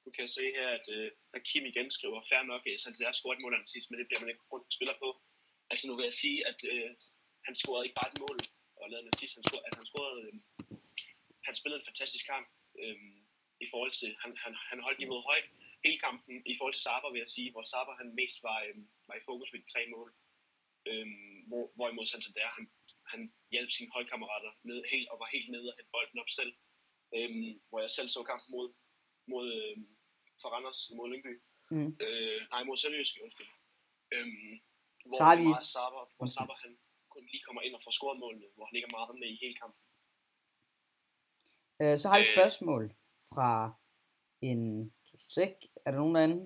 Du 0.05 0.09
kan 0.17 0.27
se 0.37 0.45
her, 0.57 0.69
at, 0.77 0.85
øh, 0.97 1.07
at 1.35 1.41
Kim 1.49 1.65
igen 1.71 1.87
skriver, 1.97 2.19
fair 2.29 2.43
nok, 2.51 2.61
at 2.67 2.81
Santander 2.83 3.15
scoret 3.19 3.37
et 3.37 3.43
mål 3.43 3.53
sidst, 3.73 3.87
men 3.89 3.97
det 3.99 4.07
bliver 4.07 4.21
man 4.23 4.31
ikke 4.31 4.45
rundt 4.53 4.67
spiller 4.77 4.97
på. 5.03 5.09
Altså 5.71 5.83
nu 5.87 5.95
vil 5.95 6.03
jeg 6.09 6.13
sige, 6.23 6.47
at 6.47 6.59
øh, 6.73 6.89
han 7.45 7.55
scorede 7.55 7.85
ikke 7.85 7.99
bare 7.99 8.11
et 8.11 8.19
mål 8.25 8.37
og 8.81 8.89
lavede 8.89 9.03
en 9.05 9.13
assist, 9.13 9.35
han 9.35 9.43
scorede, 9.43 9.65
altså 9.65 9.79
han 9.81 9.89
scorede, 9.91 10.17
øh, 10.25 10.33
han 11.47 11.55
spillede 11.55 11.79
en 11.79 11.89
fantastisk 11.89 12.25
kamp 12.33 12.47
øh, 12.81 12.97
i 13.65 13.67
forhold 13.71 13.91
til, 13.99 14.09
han, 14.23 14.31
han, 14.43 14.53
han 14.71 14.79
holdt 14.85 14.99
imod 15.05 15.21
højt 15.29 15.47
hele 15.85 15.97
kampen 16.05 16.35
i 16.51 16.53
forhold 16.57 16.73
til 16.75 16.83
Saba, 16.87 17.07
vil 17.09 17.23
jeg 17.23 17.33
sige, 17.35 17.51
hvor 17.51 17.63
Saba 17.71 17.91
han 18.01 18.15
mest 18.19 18.37
var, 18.47 18.59
øh, 18.67 18.75
var 19.07 19.15
i 19.15 19.25
fokus 19.29 19.53
ved 19.53 19.59
de 19.61 19.71
tre 19.73 19.83
mål. 19.95 20.09
Øh, 20.89 21.07
hvor, 21.49 21.63
hvorimod 21.75 22.05
Santander, 22.07 22.49
han, 22.57 22.65
han 23.11 23.21
hjalp 23.51 23.71
sine 23.71 23.91
holdkammerater 23.95 24.51
ned, 24.69 24.79
helt, 24.91 25.07
og 25.11 25.19
var 25.19 25.29
helt 25.35 25.49
nede 25.51 25.69
og 25.71 25.75
hætte 25.77 25.91
bolden 25.95 26.19
op 26.23 26.29
selv. 26.39 26.53
Øh, 27.15 27.31
hvor 27.69 27.79
jeg 27.79 27.91
selv 27.91 28.09
så 28.09 28.23
kampen 28.23 28.51
mod, 28.55 28.67
mod 29.31 29.45
øh, 29.59 29.77
for 30.41 30.49
Randers 30.49 30.81
mod 30.97 31.09
Lyngby. 31.11 31.33
Mm. 31.71 31.97
Øh, 32.05 32.39
nej, 32.51 32.63
mod 32.63 32.77
Sønderjysk, 32.77 33.13
undskyld. 33.23 33.47
Øhm, 34.13 34.53
hvor 35.05 35.17
Så 35.17 35.23
har 35.23 35.35
vi- 35.35 35.43
meget 35.43 35.65
Saber, 35.65 36.03
hvor 36.17 36.27
Saber 36.27 36.55
han 36.63 36.77
kun 37.09 37.23
lige 37.31 37.43
kommer 37.47 37.61
ind 37.61 37.75
og 37.75 37.81
får 37.83 37.91
scoret 37.91 38.19
målene, 38.19 38.45
hvor 38.55 38.65
han 38.65 38.75
ikke 38.75 38.87
er 38.91 38.97
meget 38.97 39.19
med 39.19 39.27
i 39.27 39.37
hele 39.41 39.53
kampen. 39.61 39.81
Øh, 41.81 41.97
så 41.97 42.05
har 42.09 42.17
vi 42.19 42.23
et 42.23 42.29
Øh. 42.29 42.35
spørgsmål 42.37 42.83
fra 43.33 43.73
en 44.41 44.93
sæk. 45.17 45.55
Er 45.85 45.91
der 45.91 45.97
nogen 45.97 46.15
derinde? 46.15 46.39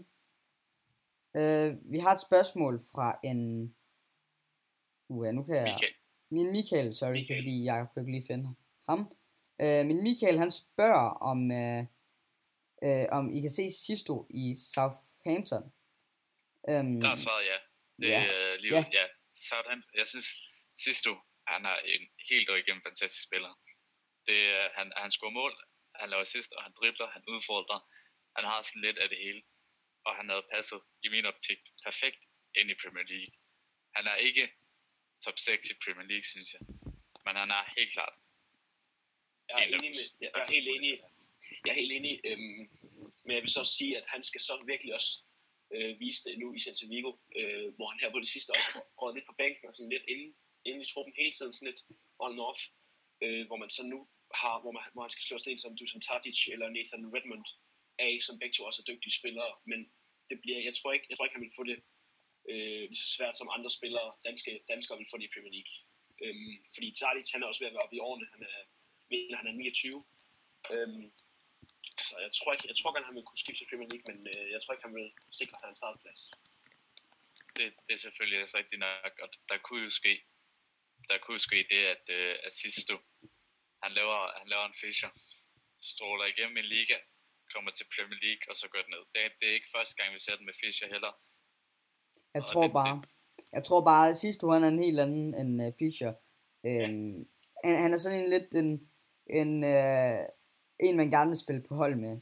Øh, 1.40 1.92
vi 1.92 2.00
har 2.00 2.12
et 2.16 2.22
spørgsmål 2.22 2.82
fra 2.92 3.20
en... 3.24 3.76
Uh, 5.08 5.26
nu 5.26 5.44
kan 5.44 5.56
jeg... 5.56 5.64
Michael, 5.64 5.94
Min 6.30 6.52
Michael, 6.52 6.96
sorry, 6.96 7.10
det 7.10 7.18
er 7.18 7.22
Michael. 7.22 7.42
fordi 7.44 7.64
jeg 7.64 7.88
kunne 7.94 8.02
ikke 8.04 8.12
lige 8.12 8.28
finde 8.28 8.56
ham. 8.90 9.00
Øh, 9.62 9.86
min 9.86 10.04
Michael, 10.04 10.38
han 10.40 10.52
spørger 10.52 11.10
om, 11.10 11.52
øh, 11.52 11.86
øh, 12.84 13.06
om 13.12 13.34
I 13.34 13.42
kan 13.42 13.50
se 13.50 13.72
Sisto 13.72 14.28
i 14.30 14.56
Southampton. 14.74 15.64
Øhm, 16.70 17.02
der 17.02 17.10
er 17.10 17.16
svaret 17.16 17.46
ja. 17.46 17.58
Det 18.02 18.08
ja. 18.10 18.26
er 18.26 18.58
lige, 18.58 18.76
Ja. 18.76 18.86
ja. 18.94 19.08
Southampton, 19.36 19.92
jeg 20.02 20.08
synes, 20.08 20.28
Sisto, 20.84 21.14
han 21.48 21.66
er 21.66 21.76
en 21.76 22.04
helt 22.30 22.50
og 22.50 22.60
igennem 22.60 22.84
fantastisk 22.84 23.24
spiller. 23.24 23.54
Det, 24.28 24.40
er- 24.50 24.70
han, 24.78 24.92
han 24.98 25.12
scorer 25.12 25.32
mål, 25.32 25.54
han 25.96 26.10
laver 26.10 26.22
assist, 26.22 26.52
og 26.52 26.64
han 26.64 26.74
dribler, 26.80 27.08
han 27.08 27.24
udfordrer. 27.28 27.80
Han 28.36 28.46
har 28.46 28.62
sådan 28.62 28.82
lidt 28.82 28.98
af 28.98 29.10
det 29.10 29.18
hele. 29.18 29.42
Og 30.06 30.16
han 30.16 30.30
havde 30.30 30.46
passet, 30.54 30.82
i 31.04 31.08
min 31.10 31.26
optik, 31.26 31.60
perfekt 31.84 32.20
ind 32.56 32.70
i 32.72 32.76
Premier 32.84 33.04
League. 33.14 33.34
Han 33.96 34.08
er 34.08 34.16
ikke 34.16 34.54
top 35.26 35.40
6 35.40 35.70
i 35.70 35.74
Premier 35.86 36.08
League, 36.08 36.26
synes 36.26 36.54
jeg. 36.54 36.62
Men 37.26 37.36
han 37.36 37.50
er 37.50 37.74
helt 37.78 37.92
klart 37.94 38.14
Jeg 39.50 39.56
er 39.60 39.66
en 39.68 39.74
af 39.74 39.78
enig 39.78 39.92
med, 39.92 40.06
jeg 40.22 40.32
er 40.36 40.52
helt 40.52 40.68
enig, 40.68 41.02
jeg 41.66 41.72
er 41.72 41.76
helt 41.82 41.92
enig, 41.92 42.22
øhm, 42.24 42.70
men 43.26 43.36
jeg 43.36 43.42
vil 43.42 43.52
så 43.52 43.60
også 43.60 43.74
sige, 43.78 43.98
at 43.98 44.04
han 44.08 44.24
skal 44.24 44.42
så 44.42 44.64
virkelig 44.68 44.94
også 44.94 45.24
øh, 45.76 46.00
viste 46.00 46.30
nu 46.42 46.48
i 46.54 46.60
Celta 46.60 46.86
Vigo, 46.88 47.12
øh, 47.40 47.68
hvor 47.76 47.88
han 47.92 48.00
her 48.02 48.12
på 48.12 48.20
det 48.20 48.30
sidste 48.36 48.52
også 48.58 48.72
går 49.00 49.14
lidt 49.16 49.28
på 49.30 49.36
bænken 49.42 49.68
og 49.70 49.76
sådan 49.76 49.94
lidt 49.96 50.06
inde, 50.14 50.28
inde 50.66 50.82
i 50.82 50.90
truppen 50.92 51.14
hele 51.18 51.32
tiden, 51.32 51.54
sådan 51.54 51.70
lidt 51.72 51.82
on 52.24 52.32
and 52.32 52.42
off, 52.50 52.62
øh, 53.24 53.44
hvor 53.48 53.58
man 53.64 53.70
så 53.70 53.84
nu 53.94 54.00
har, 54.42 54.56
hvor, 54.62 54.72
man, 54.72 54.84
hvor 54.94 55.04
han 55.06 55.16
skal 55.16 55.24
slå 55.24 55.38
sådan 55.38 55.52
en 55.54 55.64
som 55.64 55.78
Dusan 55.78 56.02
Tadic 56.02 56.40
eller 56.54 56.68
Nathan 56.70 57.14
Redmond 57.16 57.48
af, 58.06 58.14
som 58.22 58.40
begge 58.40 58.54
to 58.54 58.64
også 58.70 58.82
er 58.82 58.90
dygtige 58.92 59.18
spillere, 59.20 59.52
men 59.72 59.80
det 60.30 60.38
bliver, 60.42 60.60
jeg 60.68 60.76
tror 60.76 60.92
ikke, 60.94 61.08
jeg 61.10 61.16
tror 61.18 61.26
ikke 61.26 61.38
han 61.38 61.46
vil 61.48 61.58
få 61.60 61.64
det 61.72 61.80
øh, 62.52 62.84
lige 62.90 63.04
så 63.04 63.10
svært 63.18 63.38
som 63.38 63.54
andre 63.56 63.72
spillere, 63.78 64.10
danske, 64.28 64.52
danskere 64.72 64.98
vil 64.98 65.12
få 65.12 65.18
det 65.18 65.28
i 65.28 65.34
Premier 65.34 65.54
League. 65.58 65.74
Øhm, 66.24 66.56
fordi 66.74 66.88
Tadic, 67.00 67.28
han 67.34 67.44
er 67.44 67.48
også 67.48 67.62
ved 67.62 67.70
at 67.70 67.74
være 67.76 67.86
oppe 67.86 67.96
i 67.96 68.04
årene, 68.08 68.28
han 68.34 68.42
er, 68.52 68.58
mener, 69.12 69.38
han 69.38 69.48
er 69.48 69.52
29. 69.52 70.04
Øhm, 70.74 71.06
så 72.12 72.16
jeg 72.28 72.32
tror 72.38 72.50
ikke, 72.54 72.68
jeg 72.72 72.78
tror 72.78 72.92
godt, 72.94 73.06
han 73.10 73.16
vil 73.18 73.28
kunne 73.28 73.44
skifte 73.44 73.60
til 73.62 73.70
Premier 73.72 73.90
League, 73.94 74.08
men 74.10 74.18
øh, 74.34 74.46
jeg 74.54 74.60
tror 74.62 74.72
ikke, 74.74 74.88
han 74.88 74.96
vil 75.00 75.10
sikre 75.40 75.56
sig 75.60 75.68
en 75.70 75.80
startplads. 75.82 76.22
Det, 77.58 77.66
det 77.86 77.94
er 77.96 78.02
selvfølgelig 78.08 78.40
også 78.44 78.58
rigtigt 78.62 78.82
nok, 78.88 79.14
og 79.24 79.28
der 79.50 79.58
kunne 79.66 79.84
jo 79.88 79.92
ske, 80.00 80.14
der 81.10 81.18
kunne 81.22 81.38
jo 81.40 81.44
ske 81.50 81.60
det, 81.74 81.82
at 81.96 82.06
øh, 82.18 82.34
Assisto, 82.48 82.96
han 83.84 83.92
laver, 84.00 84.20
han 84.40 84.48
laver 84.54 84.66
en 84.68 84.80
Fischer, 84.84 85.12
stråler 85.94 86.26
igennem 86.34 86.58
en 86.58 86.70
liga, 86.76 86.98
kommer 87.54 87.72
til 87.72 87.86
Premier 87.96 88.20
League, 88.26 88.46
og 88.50 88.56
så 88.60 88.66
går 88.72 88.80
det 88.84 88.90
ned. 88.96 89.04
Det, 89.14 89.22
det 89.40 89.46
er 89.50 89.54
ikke 89.60 89.74
første 89.78 89.96
gang, 89.98 90.08
vi 90.16 90.20
ser 90.26 90.36
den 90.36 90.46
med 90.50 90.54
Fischer 90.64 90.88
heller. 90.96 91.14
Jeg 92.36 92.44
Og 92.44 92.50
tror 92.52 92.64
øh, 92.64 92.68
det- 92.70 92.74
bare, 92.80 93.04
jeg 93.58 93.64
tror 93.68 93.82
bare, 93.92 94.10
at 94.10 94.18
sidste 94.18 94.46
uge 94.46 94.54
han 94.56 94.64
er 94.64 94.68
en 94.68 94.84
helt 94.88 95.00
anden 95.06 95.28
end 95.42 95.52
uh, 95.68 95.74
Fischer. 95.80 96.14
Øhm, 96.70 97.18
han, 97.64 97.76
han 97.84 97.94
er 97.94 97.98
sådan 97.98 98.20
en 98.24 98.30
lidt 98.36 98.50
en, 98.64 98.70
en, 99.40 99.52
uh, 99.76 100.20
en 100.82 100.98
man 100.98 101.12
gerne 101.12 101.30
vil 101.30 101.38
spille 101.38 101.62
på 101.62 101.76
hold 101.76 101.96
med. 101.96 102.20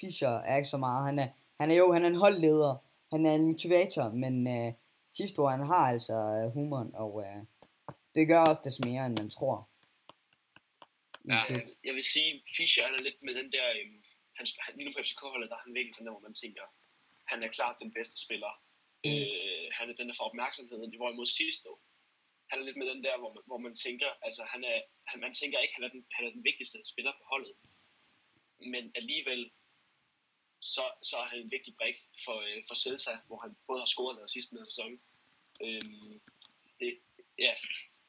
Fischer 0.00 0.28
er 0.28 0.56
ikke 0.56 0.68
så 0.68 0.76
meget. 0.76 1.06
Han 1.06 1.18
er, 1.18 1.28
han 1.60 1.70
er 1.70 1.76
jo 1.76 1.92
han 1.92 2.04
er 2.04 2.08
en 2.08 2.22
holdleder. 2.24 2.76
Han 3.12 3.26
er 3.26 3.34
en 3.34 3.46
motivator, 3.46 4.08
men 4.22 4.34
uh, 4.46 4.72
sidste 5.10 5.42
år 5.42 5.48
han 5.48 5.66
har 5.66 5.84
altså 5.94 6.16
uh, 6.38 6.52
humoren, 6.54 6.90
og 6.94 7.14
uh, 7.14 7.42
det 8.14 8.28
gør 8.28 8.50
oftest 8.52 8.84
mere, 8.84 9.06
end 9.06 9.18
man 9.18 9.30
tror. 9.30 9.68
Ja. 11.30 11.40
Øh, 11.50 11.62
jeg 11.88 11.94
vil 11.94 12.06
sige, 12.14 12.30
Fischer 12.56 12.84
han 12.88 12.94
er 12.98 13.02
lidt 13.08 13.20
med 13.26 13.34
den 13.40 13.48
der, 13.56 13.66
øhm, 13.78 13.98
han, 14.38 14.46
han, 14.64 14.70
lige 14.76 14.86
nu 14.86 14.92
på 14.94 15.02
FCK-holdet, 15.06 15.50
der 15.50 15.56
er 15.56 15.64
han 15.66 15.74
virkelig 15.78 15.94
hvor 16.14 16.26
man 16.28 16.34
tænker, 16.42 16.64
han 17.30 17.38
er 17.42 17.48
klart 17.56 17.82
den 17.84 17.92
bedste 17.98 18.16
spiller. 18.24 18.52
Mm. 19.04 19.10
Øh, 19.10 19.66
han 19.78 19.86
er 19.90 19.94
den, 19.98 20.08
der 20.08 20.16
får 20.18 20.30
opmærksomheden, 20.30 20.96
hvorimod 21.00 21.26
sidste 21.26 21.64
år, 21.72 21.80
han 22.50 22.60
er 22.60 22.64
lidt 22.66 22.80
med 22.80 22.88
den 22.92 23.00
der, 23.06 23.14
hvor 23.20 23.30
man, 23.34 23.42
hvor 23.50 23.60
man 23.66 23.74
tænker, 23.84 24.10
altså 24.26 24.42
han 24.52 24.60
er, 24.72 24.78
han, 25.10 25.20
man 25.24 25.34
tænker 25.40 25.58
ikke, 25.58 25.74
han 25.76 25.84
er, 25.86 25.92
den, 25.94 26.02
han 26.16 26.22
er 26.26 26.32
den 26.36 26.44
vigtigste 26.50 26.78
spiller 26.92 27.12
på 27.18 27.24
holdet. 27.32 27.54
Men 28.70 28.92
alligevel, 28.94 29.50
så, 30.60 30.84
så 31.02 31.16
er 31.16 31.24
han 31.32 31.38
en 31.38 31.50
vigtig 31.50 31.76
brik 31.76 31.96
for, 32.24 32.36
øh, 32.40 32.62
for 32.68 32.74
Celta, 32.74 33.12
hvor 33.26 33.38
han 33.44 33.56
både 33.66 33.80
har 33.80 33.86
scoret 33.94 34.18
der 34.18 34.26
sidste 34.26 34.50
den 34.50 34.58
her 34.62 34.70
sæson. 34.72 34.92
Øhm, 35.66 36.20
det, 36.80 36.90
ja, 37.38 37.54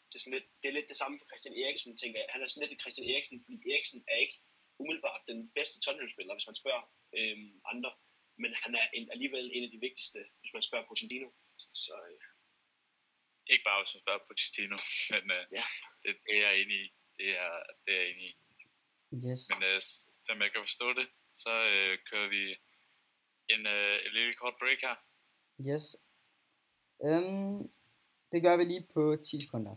det 0.09 0.15
er, 0.15 0.19
sådan 0.19 0.33
lidt, 0.37 0.47
det 0.63 0.67
er 0.69 0.73
lidt 0.77 0.89
det 0.89 0.97
samme 0.97 1.19
for 1.19 1.27
Christian 1.31 1.55
Eriksen, 1.63 1.97
tænker 1.97 2.19
jeg. 2.19 2.27
Han 2.33 2.41
er 2.41 2.47
sådan 2.47 2.67
lidt 2.69 2.81
Christian 2.81 3.09
Eriksen, 3.09 3.43
fordi 3.43 3.57
Eriksen 3.71 4.03
er 4.07 4.17
ikke 4.25 4.37
umiddelbart 4.81 5.21
den 5.27 5.39
bedste 5.57 5.81
Tottenham-spiller, 5.81 6.33
hvis 6.35 6.47
man 6.49 6.55
spørger 6.61 6.83
øhm, 7.17 7.61
andre. 7.71 7.91
Men 8.41 8.51
han 8.63 8.75
er 8.75 8.87
en, 8.97 9.11
alligevel 9.11 9.51
en 9.53 9.63
af 9.63 9.71
de 9.71 9.79
vigtigste, 9.87 10.19
hvis 10.39 10.53
man 10.53 10.61
spørger 10.61 10.87
Pochettino. 10.87 11.29
Så 11.57 11.93
øh, 12.09 12.21
Ikke 13.53 13.63
bare 13.63 13.83
hvis 13.83 13.93
man 13.95 14.01
spørger 14.01 14.23
Pochettino, 14.27 14.77
men 15.13 15.25
øh, 15.37 15.45
Ja. 15.57 15.63
det, 16.03 16.11
det 16.25 16.33
er 16.37 16.41
jeg 16.49 16.61
enig 16.61 16.77
i. 16.85 16.87
Det 17.17 17.29
er, 17.43 17.53
det 17.85 17.91
er 17.95 18.01
jeg 18.01 18.09
enig 18.11 18.27
i. 18.31 18.35
Yes. 19.27 19.41
Men 19.51 19.63
øh, 19.69 19.81
som 20.25 20.41
jeg 20.41 20.51
kan 20.51 20.61
forstå 20.63 20.87
det, 20.93 21.07
så 21.33 21.53
øh, 21.73 21.97
kører 22.09 22.29
vi 22.35 22.43
en, 23.53 23.67
øh, 23.75 23.95
en 24.05 24.11
lille 24.13 24.33
kort 24.33 24.55
break 24.59 24.79
her. 24.81 24.95
Yes. 25.69 25.95
Um, 26.99 27.71
det 28.31 28.43
gør 28.43 28.57
vi 28.57 28.63
lige 28.63 28.87
på 28.93 29.15
10 29.25 29.41
sekunder. 29.41 29.75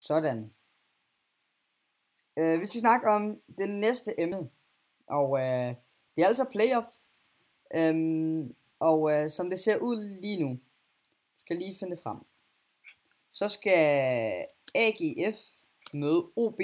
Sådan. 0.00 0.54
Øh, 2.38 2.60
vi 2.60 2.66
skal 2.66 2.80
snakke 2.80 3.06
om 3.08 3.40
det 3.58 3.70
næste 3.70 4.20
emne. 4.20 4.50
Og 5.06 5.38
øh, 5.38 5.74
det 6.16 6.22
er 6.22 6.26
altså 6.26 6.46
playoff. 6.50 6.86
Øhm, 7.74 8.54
og 8.78 9.12
øh, 9.12 9.30
som 9.30 9.50
det 9.50 9.60
ser 9.60 9.78
ud 9.78 10.20
lige 10.22 10.44
nu, 10.44 10.60
skal 11.34 11.56
lige 11.56 11.76
finde 11.78 11.96
det 11.96 12.02
frem. 12.02 12.18
Så 13.30 13.48
skal 13.48 14.44
AGF 14.74 15.38
møde 15.94 16.30
OB. 16.36 16.60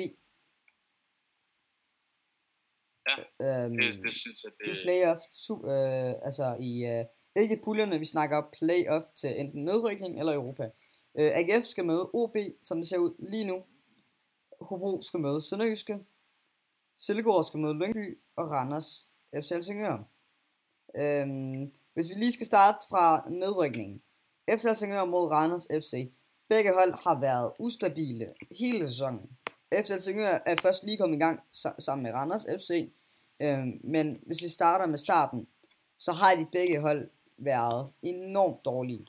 Ja, 3.09 3.16
øhm, 3.64 3.76
Det, 3.76 4.02
det 4.05 4.14
synes 4.14 4.44
jeg, 4.44 4.52
i 4.66 4.70
det, 4.70 4.79
playoff, 4.85 5.20
su- 5.20 5.66
øh, 5.70 6.14
altså 6.22 6.57
i, 6.61 6.85
øh, 6.85 7.05
ikke 7.42 7.61
puljerne, 7.64 7.98
vi 7.98 8.05
snakker 8.05 8.42
playoff 8.59 9.07
til 9.14 9.40
enten 9.40 9.64
nedrykning 9.64 10.18
eller 10.18 10.35
Europa. 10.35 10.64
Øh, 11.18 11.31
AGF 11.35 11.64
skal 11.64 11.85
møde 11.85 12.11
OB, 12.14 12.37
som 12.62 12.79
det 12.79 12.88
ser 12.88 12.98
ud 12.98 13.14
lige 13.31 13.44
nu. 13.44 13.64
Hobro 14.61 15.02
skal 15.02 15.20
møde 15.20 15.42
Sønderjyske. 15.42 15.98
Silkeborg 16.96 17.44
skal 17.44 17.61
møde 17.61 17.74
Lyngby 17.74 18.18
og 18.37 18.50
Randers 18.50 19.11
FC 19.35 19.48
Helsingør. 19.48 19.98
Øhm, 20.96 21.72
hvis 21.94 22.09
vi 22.09 22.14
lige 22.14 22.33
skal 22.33 22.46
starte 22.46 22.79
fra 22.88 23.29
nedrykningen. 23.31 24.02
FC 24.50 24.62
Helsingør 24.62 25.05
mod 25.05 25.29
Randers 25.31 25.66
FC. 25.70 25.92
Begge 26.48 26.72
hold 26.74 26.92
har 27.04 27.20
været 27.20 27.52
ustabile 27.59 28.28
hele 28.59 28.88
sæsonen. 28.88 29.30
FC 29.74 29.88
Helsingør 29.88 30.38
er 30.46 30.56
først 30.62 30.85
lige 30.85 30.98
kommet 30.98 31.16
i 31.16 31.20
gang 31.20 31.40
sa- 31.56 31.80
sammen 31.80 32.02
med 32.02 32.12
Randers 32.12 32.46
FC. 32.59 32.90
Øhm, 33.42 33.80
men 33.85 34.22
hvis 34.26 34.42
vi 34.42 34.48
starter 34.48 34.87
med 34.87 34.98
starten, 34.98 35.48
så 35.98 36.12
har 36.12 36.35
de 36.35 36.46
begge 36.52 36.80
hold 36.80 37.11
været 37.38 37.92
enormt 38.02 38.64
dårlige. 38.64 39.06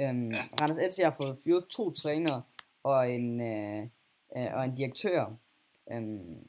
Øhm. 0.00 0.30
Ja. 0.32 0.44
Randers 0.60 0.94
FC 0.94 0.98
har 1.02 1.14
fået 1.16 1.38
fyret 1.44 1.66
to 1.68 1.90
trænere 1.92 2.42
og 2.82 3.10
en, 3.10 3.40
øh, 3.40 3.82
øh, 4.36 4.54
og 4.54 4.64
en 4.64 4.74
direktør. 4.74 5.36
Øhm, 5.92 6.48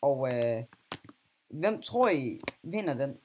og 0.00 0.18
øh, 0.34 0.62
hvem 1.48 1.82
tror 1.82 2.08
I 2.08 2.40
vinder 2.62 2.94
den? 2.94 3.20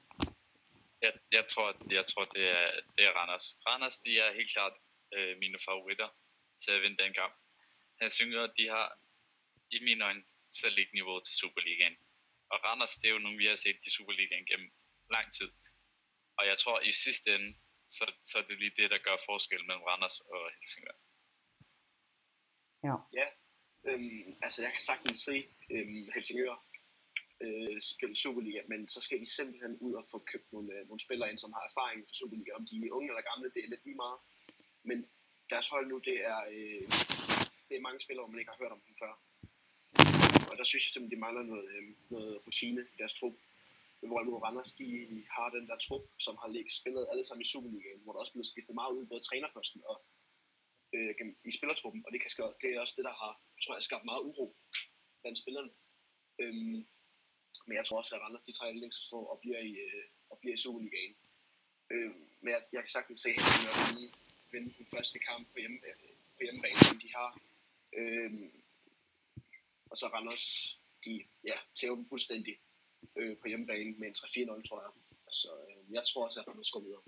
jeg, 1.02 1.12
jeg, 1.32 1.44
tror, 1.50 1.68
jeg 1.90 2.04
tror, 2.06 2.22
det 2.22 2.44
er, 2.50 2.66
det 2.96 3.04
er 3.04 3.10
Randers. 3.18 3.58
Randers, 3.66 3.98
de 3.98 4.10
er 4.18 4.34
helt 4.34 4.52
klart 4.52 4.72
øh, 5.12 5.38
mine 5.38 5.58
favoritter 5.58 6.08
til 6.62 6.70
at 6.70 6.82
vinde 6.82 7.02
den 7.02 7.12
kamp. 7.14 7.34
Helsingør, 8.00 8.46
de 8.46 8.68
har 8.68 8.98
i 9.70 9.78
mine 9.84 10.04
øjne 10.04 10.24
slet 10.50 10.78
ikke 10.78 10.94
niveau 10.94 11.20
til 11.20 11.34
Superligaen. 11.36 11.96
Og 12.48 12.64
Randers, 12.64 12.94
det 12.96 13.08
er 13.08 13.12
jo 13.12 13.18
nogen, 13.18 13.38
vi 13.38 13.46
har 13.46 13.56
set 13.56 13.76
i 13.86 13.90
Superligaen 13.90 14.46
gennem 14.46 14.70
lang 15.10 15.32
tid. 15.32 15.50
Og 16.38 16.46
jeg 16.46 16.58
tror, 16.58 16.80
i 16.80 16.92
sidste 16.92 17.34
ende, 17.34 17.56
så, 17.88 18.12
så 18.24 18.38
er 18.38 18.42
det 18.42 18.58
lige 18.58 18.76
det, 18.76 18.90
der 18.90 18.98
gør 18.98 19.16
forskel 19.26 19.64
mellem 19.66 19.82
Randers 19.82 20.20
og 20.20 20.50
Helsingør. 20.56 20.96
Ja. 22.84 22.96
ja, 23.20 23.26
øhm, 23.88 24.36
altså 24.42 24.62
jeg 24.62 24.70
kan 24.72 24.80
sagtens 24.80 25.18
se 25.18 25.36
øhm, 25.70 26.10
Helsingør 26.14 26.56
øh, 27.44 27.80
spille 27.80 28.16
Superliga, 28.22 28.62
men 28.68 28.88
så 28.88 29.00
skal 29.00 29.18
de 29.18 29.34
simpelthen 29.36 29.74
ud 29.86 29.94
og 29.94 30.04
få 30.12 30.18
købt 30.18 30.52
nogle, 30.52 30.68
øh, 30.74 30.86
nogle 30.88 31.00
spillere 31.00 31.30
ind, 31.30 31.38
som 31.38 31.52
har 31.52 31.62
erfaring 31.70 32.00
fra 32.08 32.14
Superliga. 32.20 32.50
Om 32.58 32.66
de 32.66 32.74
er 32.76 32.92
unge 32.96 33.08
eller 33.08 33.30
gamle, 33.30 33.52
det 33.54 33.60
er 33.64 33.68
lidt 33.68 33.84
lige 33.84 34.02
meget. 34.04 34.18
Men 34.82 34.98
deres 35.50 35.68
hold 35.68 35.86
nu, 35.86 35.98
det 35.98 36.16
er, 36.24 36.40
øh, 36.54 36.82
det 37.68 37.74
er 37.76 37.86
mange 37.86 38.00
spillere, 38.00 38.28
man 38.28 38.38
ikke 38.38 38.50
har 38.50 38.62
hørt 38.62 38.76
om 38.76 38.82
dem 38.86 38.96
før. 39.02 39.12
Og 40.50 40.54
der 40.58 40.64
synes 40.64 40.84
jeg 40.84 40.92
simpelthen, 40.92 41.16
de 41.16 41.24
mangler 41.24 41.42
noget, 41.42 41.66
øh, 41.74 41.84
noget 42.10 42.46
rutine 42.46 42.82
i 42.94 42.96
deres 42.98 43.14
trup. 43.14 43.34
Hvorimod 44.00 44.42
Randers, 44.42 44.72
de 44.72 44.86
har 45.36 45.48
den 45.50 45.66
der 45.70 45.76
trup, 45.76 46.04
som 46.18 46.34
har 46.42 46.48
ligget 46.48 46.72
spillet 46.72 47.08
alle 47.10 47.24
sammen 47.24 47.42
i 47.42 47.50
Superligaen, 47.52 48.00
hvor 48.02 48.12
der 48.12 48.20
også 48.20 48.32
blevet 48.32 48.52
skiftet 48.52 48.74
meget 48.74 48.92
ud, 48.96 49.06
både 49.06 49.22
trænerposten 49.28 49.80
og 49.90 49.96
øh, 50.94 51.14
i 51.44 51.50
spillertruppen, 51.58 52.02
og 52.06 52.12
det, 52.12 52.20
kan 52.20 52.30
skabe, 52.30 52.54
det 52.62 52.70
er 52.70 52.80
også 52.80 52.94
det, 52.96 53.04
der 53.04 53.16
har, 53.22 53.32
tror 53.62 53.74
jeg, 53.74 53.82
skabt 53.82 54.04
meget 54.04 54.22
uro 54.30 54.56
blandt 55.20 55.38
spillerne. 55.38 55.70
Øhm, 56.38 56.86
men 57.66 57.74
jeg 57.78 57.84
tror 57.84 57.98
også, 57.98 58.14
at 58.14 58.22
Randers, 58.22 58.42
de 58.42 58.52
træner 58.52 58.80
længst 58.80 58.98
og 58.98 59.02
står 59.02 59.24
og 59.32 59.38
bliver 59.42 59.60
i, 59.70 59.72
øh, 59.86 60.04
og 60.30 60.38
bliver 60.40 60.54
i 60.54 60.62
Superligaen. 60.64 61.14
Øh, 61.92 62.10
men 62.40 62.50
jeg, 62.54 62.60
jeg 62.72 62.82
kan 62.82 62.88
sagtens 62.96 63.20
se 63.20 63.30
Helsingør 63.32 63.74
vinde, 64.52 64.74
den 64.78 64.86
første 64.94 65.18
kamp 65.18 65.42
på, 65.52 65.56
hjemme, 65.62 65.78
på 66.36 66.40
hjemmebane, 66.44 66.80
som 66.90 66.98
de 67.04 67.08
har. 67.18 67.30
Øhm, 67.98 68.50
og 69.90 69.96
så 69.98 70.06
Randers, 70.06 70.46
de 71.04 71.22
ja, 71.44 71.56
tæver 71.78 71.96
dem 71.96 72.06
fuldstændig 72.06 72.54
øh, 73.16 73.36
på 73.40 73.48
hjemmebane 73.48 73.94
med 73.98 74.08
en 74.08 74.14
3-4-0, 74.14 74.68
tror 74.68 74.80
jeg. 74.84 74.92
Så 75.30 75.48
øh, 75.68 75.94
jeg 75.94 76.02
tror 76.08 76.24
også, 76.24 76.40
at 76.40 76.48
Randers 76.48 76.70
går 76.70 76.80
videre. 76.80 77.02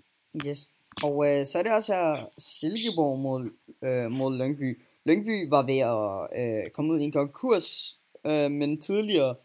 Yes. 0.47 0.69
Og 1.03 1.15
øh, 1.27 1.45
så 1.45 1.57
er 1.59 1.63
det 1.63 1.75
også 1.75 1.93
her 1.93 2.29
Silkeborg 2.37 3.19
mod, 3.19 3.41
øh, 3.87 4.11
mod 4.11 4.37
Lyngby. 4.37 4.81
Lyngby 5.05 5.49
var 5.49 5.63
ved 5.71 5.79
at 5.93 6.09
øh, 6.41 6.69
komme 6.69 6.93
ud 6.93 6.99
i 6.99 7.03
en 7.03 7.11
konkurs, 7.11 7.99
øh, 8.25 8.51
men 8.51 8.81
tidligere 8.81 9.35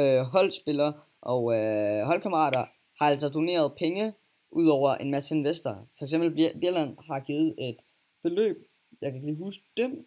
øh, 0.00 0.20
holdspillere 0.34 0.92
og 1.20 1.42
øh, 1.56 2.06
holdkammerater 2.06 2.64
har 2.98 3.10
altså 3.10 3.28
doneret 3.28 3.72
penge 3.78 4.12
ud 4.54 4.66
over 4.68 4.94
en 4.94 5.10
masse 5.10 5.34
investorer. 5.34 5.86
For 5.98 6.04
eksempel 6.04 6.30
Bjelland 6.60 6.96
har 7.06 7.20
givet 7.20 7.54
et 7.58 7.76
beløb, 8.22 8.56
jeg 9.00 9.10
kan 9.10 9.16
ikke 9.16 9.26
lige 9.26 9.44
huske 9.44 9.64
dem, 9.76 10.06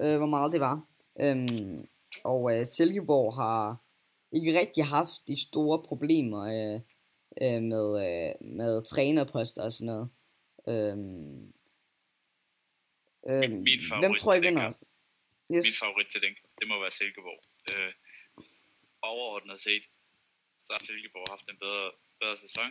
øh, 0.00 0.16
hvor 0.16 0.26
meget 0.26 0.52
det 0.52 0.60
var. 0.60 0.76
Øhm, 1.20 1.88
og 2.24 2.40
øh, 2.52 2.66
Silkeborg 2.66 3.34
har 3.34 3.76
ikke 4.32 4.58
rigtig 4.60 4.84
haft 4.84 5.28
de 5.28 5.36
store 5.48 5.82
problemer 5.82 6.42
øh, 6.56 6.80
øh, 7.42 7.62
med, 7.62 7.86
øh, 8.06 8.32
med 8.58 8.84
trænerposter 8.84 9.62
og 9.62 9.72
sådan 9.72 9.86
noget. 9.92 10.08
Øhm, 10.68 11.52
øhm, 13.30 13.62
min 13.68 13.80
favorit 13.88 14.04
hvem 14.04 14.14
tror 14.20 14.34
I 14.34 14.40
vinder? 14.40 14.68
Yes. 15.54 15.64
Min 15.68 15.78
favorit 15.84 16.08
til 16.12 16.20
den, 16.26 16.34
det 16.58 16.66
må 16.70 16.74
være 16.84 16.94
Silkeborg. 16.98 17.40
Øh, 17.70 17.92
overordnet 19.02 19.60
set, 19.60 19.84
så 20.56 20.68
har 20.74 20.82
Silkeborg 20.86 21.26
haft 21.34 21.46
en 21.52 21.58
bedre, 21.64 21.90
bedre 22.20 22.36
sæson. 22.36 22.70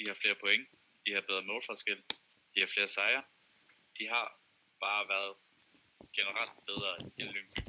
De 0.00 0.04
har 0.08 0.16
flere 0.22 0.34
point. 0.44 0.68
De 1.06 1.10
har 1.14 1.20
bedre 1.20 1.42
målforskel. 1.42 1.98
De 2.54 2.60
har 2.60 2.70
flere 2.74 2.88
sejre. 2.88 3.22
De 3.98 4.04
har 4.14 4.26
bare 4.84 5.08
været 5.14 5.32
generelt 6.18 6.56
bedre 6.68 6.92
end 7.18 7.28
Lyngby. 7.34 7.62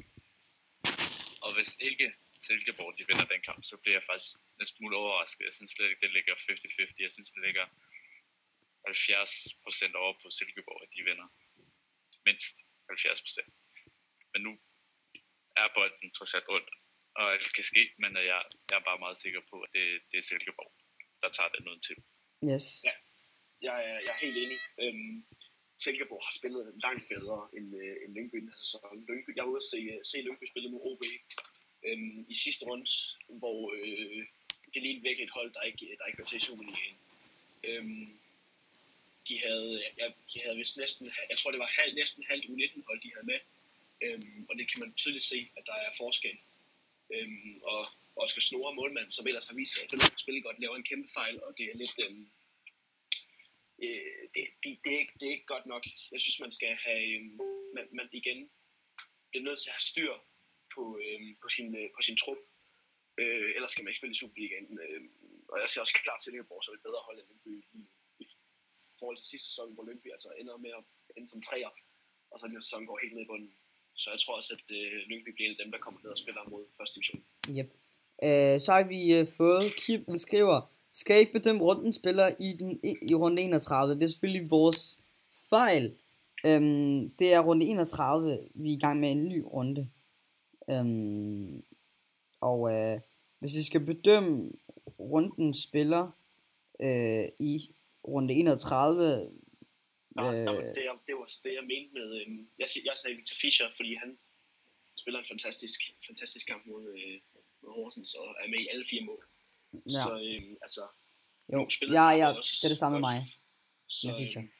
Og 1.44 1.50
hvis 1.56 1.72
ikke 1.88 2.08
Silkeborg 2.46 2.90
de 2.98 3.04
vinder 3.08 3.26
den 3.32 3.42
kamp, 3.48 3.60
så 3.70 3.76
bliver 3.82 3.96
jeg 3.98 4.06
faktisk 4.10 4.32
en 4.60 4.66
smule 4.66 4.96
overrasket. 4.96 5.44
Jeg 5.44 5.54
synes 5.58 5.70
slet 5.70 5.90
ikke, 5.90 6.04
det 6.06 6.12
ligger 6.16 6.34
50-50. 6.34 7.04
Jeg 7.06 7.12
synes, 7.12 7.30
det 7.34 7.42
ligger 7.46 7.66
70% 8.88 9.96
over 10.02 10.14
på 10.22 10.26
Silkeborg, 10.38 10.80
at 10.84 10.90
de 10.94 11.02
vinder. 11.08 11.28
Mindst 12.26 12.54
70%. 12.90 13.50
Men 14.32 14.42
nu 14.46 14.52
er 15.56 15.74
bolden 15.74 16.10
trods 16.16 16.34
alt 16.34 16.48
rundt, 16.48 16.70
og 17.14 17.32
alt 17.32 17.54
kan 17.54 17.64
ske, 17.64 17.94
men 17.98 18.16
jeg, 18.16 18.42
jeg 18.70 18.76
er 18.80 18.84
bare 18.90 18.98
meget 19.04 19.18
sikker 19.18 19.42
på, 19.50 19.56
at 19.64 19.70
det, 19.74 20.02
det 20.10 20.18
er 20.18 20.22
Silkeborg, 20.22 20.72
der 21.22 21.30
tager 21.36 21.48
den 21.48 21.68
uden 21.68 21.82
til. 21.88 21.96
Yes. 22.50 22.66
Ja. 22.84 22.94
Jeg, 23.62 23.76
er, 23.90 23.98
jeg 24.06 24.12
er 24.16 24.20
helt 24.26 24.36
enig. 24.36 24.58
Øhm, 24.82 25.24
Silkeborg 25.78 26.22
har 26.24 26.34
spillet 26.38 26.74
langt 26.82 27.04
bedre 27.08 27.48
end, 27.56 27.76
øh, 27.76 27.96
end 28.02 28.14
Lyngby 28.14 28.36
den 28.36 28.48
her 28.48 28.58
sæson. 28.58 29.06
Lyngby, 29.08 29.30
jeg 29.36 29.44
var 29.44 29.50
ude 29.50 29.62
at 29.64 29.70
se, 29.72 29.76
øh, 29.76 30.00
se 30.04 30.16
Lyngby 30.22 30.44
spille 30.44 30.70
mod 30.70 30.80
OB 30.90 31.02
øhm, 31.88 32.26
i 32.28 32.34
sidste 32.34 32.64
runde, 32.64 32.90
hvor 33.28 33.72
øh, 33.76 34.26
det 34.74 34.82
lignede 34.82 35.02
virkelig 35.08 35.24
et 35.24 35.36
hold, 35.38 35.52
der 35.52 35.62
ikke, 35.62 35.96
der 35.98 36.06
ikke 36.06 36.18
var 36.18 36.24
til 36.24 36.38
i 36.38 36.46
Superligaen. 36.48 36.96
Øhm, 37.64 38.18
de 39.28 39.38
havde, 39.46 39.82
ja, 39.98 40.06
de 40.32 40.40
havde 40.44 40.56
vist 40.56 40.76
næsten, 40.76 41.06
jeg 41.30 41.38
tror 41.38 41.50
det 41.50 41.60
var 41.60 41.70
halv, 41.80 41.94
næsten 41.94 42.24
halvt 42.30 42.44
U19 42.44 42.82
hold, 42.86 43.00
de 43.00 43.12
havde 43.14 43.26
med. 43.26 43.40
Øhm, 44.04 44.46
og 44.48 44.58
det 44.58 44.70
kan 44.70 44.80
man 44.80 44.92
tydeligt 44.92 45.24
se, 45.24 45.48
at 45.56 45.66
der 45.66 45.74
er 45.74 45.92
forskel. 45.96 46.36
Øhm, 47.14 47.60
og 47.62 47.86
Oscar 48.16 48.40
Snore, 48.40 48.74
målmand, 48.74 49.10
som 49.12 49.26
ellers 49.26 49.48
har 49.48 49.56
vist 49.56 49.72
sig, 49.74 49.82
at 49.84 49.90
det 49.90 50.20
spille 50.24 50.42
godt, 50.42 50.60
laver 50.60 50.76
en 50.76 50.88
kæmpe 50.90 51.08
fejl, 51.14 51.42
og 51.42 51.58
det 51.58 51.64
er 51.70 51.76
lidt, 51.82 51.96
øhm, 52.04 52.24
øh, 53.84 54.22
det, 54.34 54.42
det, 54.62 54.70
det, 54.84 54.90
er 54.94 54.98
ikke, 54.98 55.14
det 55.20 55.26
er 55.28 55.32
ikke 55.36 55.52
godt 55.54 55.66
nok. 55.66 55.84
Jeg 56.12 56.20
synes, 56.20 56.40
man 56.40 56.52
skal 56.58 56.72
have, 56.86 57.02
Øh, 57.14 57.22
man, 57.76 57.84
man 57.98 58.08
igen 58.12 58.50
bliver 59.30 59.44
nødt 59.48 59.60
til 59.60 59.70
at 59.70 59.76
have 59.78 59.90
styr 59.92 60.12
på, 60.74 60.82
øh, 61.04 61.20
på, 61.42 61.48
sin, 61.56 61.68
øh, 61.80 61.88
på 61.96 62.00
sin 62.06 62.16
trup. 62.22 62.40
Øh, 63.20 63.48
ellers 63.56 63.70
skal 63.70 63.82
man 63.82 63.90
ikke 63.90 64.00
spille 64.00 64.16
i 64.16 64.20
Superligaen. 64.20 64.78
Øh, 64.84 65.02
og 65.52 65.56
jeg 65.60 65.68
ser 65.68 65.80
også 65.80 65.94
klart 66.04 66.20
til 66.20 66.30
Silkeborg 66.30 66.64
som 66.64 66.74
et 66.74 66.86
bedre 66.86 67.02
hold 67.06 67.18
end 67.18 67.28
Lyngby 67.30 67.54
i. 67.78 67.80
I 68.22 68.24
forhold 68.98 69.16
til 69.16 69.26
sidste 69.32 69.48
sæson, 69.48 69.74
hvor 69.74 69.84
Lyngby 69.88 70.08
altså 70.16 70.28
ender 70.40 70.56
med 70.56 70.72
at 70.78 70.84
ende 71.16 71.28
som 71.30 71.42
træer, 71.42 71.72
og 72.30 72.36
så 72.38 72.44
den 72.46 72.62
sæson 72.62 72.86
går 72.86 72.98
helt 73.02 73.14
ned 73.14 73.22
i 73.22 73.30
bunden. 73.32 73.52
Så 73.94 74.10
jeg 74.10 74.20
tror 74.20 74.36
også, 74.36 74.52
at 74.56 74.66
øh, 74.78 74.92
Lyngby 75.10 75.30
bliver 75.34 75.48
en 75.48 75.56
af 75.56 75.64
dem, 75.64 75.72
der 75.72 75.78
kommer 75.84 76.00
ned 76.00 76.10
og 76.10 76.18
spiller 76.18 76.42
mod 76.52 76.64
første 76.78 76.94
division. 76.96 77.20
Yep. 77.58 77.70
Øh, 78.22 78.60
så 78.60 78.72
har 78.72 78.84
vi 78.88 79.14
øh, 79.18 79.28
fået 79.28 79.62
Kim, 79.76 80.04
han 80.08 80.18
skriver, 80.18 80.70
skal 80.90 81.20
ikke 81.20 81.32
bedømme 81.32 81.62
runden 81.62 81.92
spiller 81.92 82.28
i, 82.40 82.52
den, 82.58 82.80
i, 82.84 82.94
i 83.10 83.14
runde 83.14 83.42
31. 83.42 83.94
Det 83.94 84.02
er 84.02 84.06
selvfølgelig 84.06 84.50
vores 84.50 85.00
fejl. 85.50 85.94
Øhm, 86.46 87.10
det 87.10 87.32
er 87.32 87.40
runde 87.40 87.66
31, 87.66 88.38
vi 88.54 88.70
er 88.72 88.76
i 88.76 88.80
gang 88.80 89.00
med 89.00 89.10
en 89.12 89.28
ny 89.28 89.42
runde. 89.46 89.88
Øhm, 90.70 91.62
og 92.40 92.72
øh, 92.74 93.00
hvis 93.38 93.54
vi 93.56 93.62
skal 93.62 93.80
bedømme 93.80 94.52
rundens 94.98 95.62
spiller 95.62 96.10
øh, 96.82 97.24
i 97.38 97.70
runde 98.08 98.34
31, 98.34 99.04
Der, 99.04 99.30
der, 100.16 100.22
var- 100.22 100.60
øh, 100.60 100.66
det, 100.66 100.76
jeg, 100.76 100.94
det 101.06 101.14
var 101.14 101.30
det, 101.44 101.52
jeg 101.54 101.62
mente 101.62 101.90
med... 101.94 102.20
Øhm, 102.20 102.46
jeg, 102.58 102.68
jeg 102.84 102.92
sagde 102.96 103.16
Victor 103.16 103.36
Fischer, 103.40 103.66
fordi 103.76 103.94
han 103.94 104.18
spiller 104.96 105.20
en 105.20 105.26
fantastisk, 105.28 105.80
fantastisk 106.06 106.46
kamp 106.46 106.66
mod, 106.66 106.86
øh, 106.88 107.20
mod 107.62 107.72
Horsens 107.78 108.14
og 108.14 108.26
er 108.42 108.48
med 108.48 108.58
i 108.64 108.68
alle 108.72 108.84
fire 108.90 109.04
mål. 109.10 109.22
ja, 109.72 110.02
Så 110.04 110.10
øhm, 110.26 110.56
altså, 110.66 110.82
jo, 111.52 111.68
spiller 111.76 111.94
ja, 112.00 112.08
ja, 112.20 112.26
også 112.36 112.58
det 112.60 112.64
er 112.64 112.72
det 112.74 112.78
samme 112.82 112.94
med 112.96 113.04
mig. 113.10 113.18
Så, 113.88 114.06
Med 114.08 114.16
Fischer. 114.20 114.42
øhm, 114.42 114.50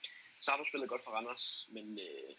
Sabo 0.46 0.62
spiller 0.70 0.86
godt 0.92 1.02
for 1.04 1.10
Randers, 1.16 1.46
men 1.74 1.86
øh, 2.06 2.30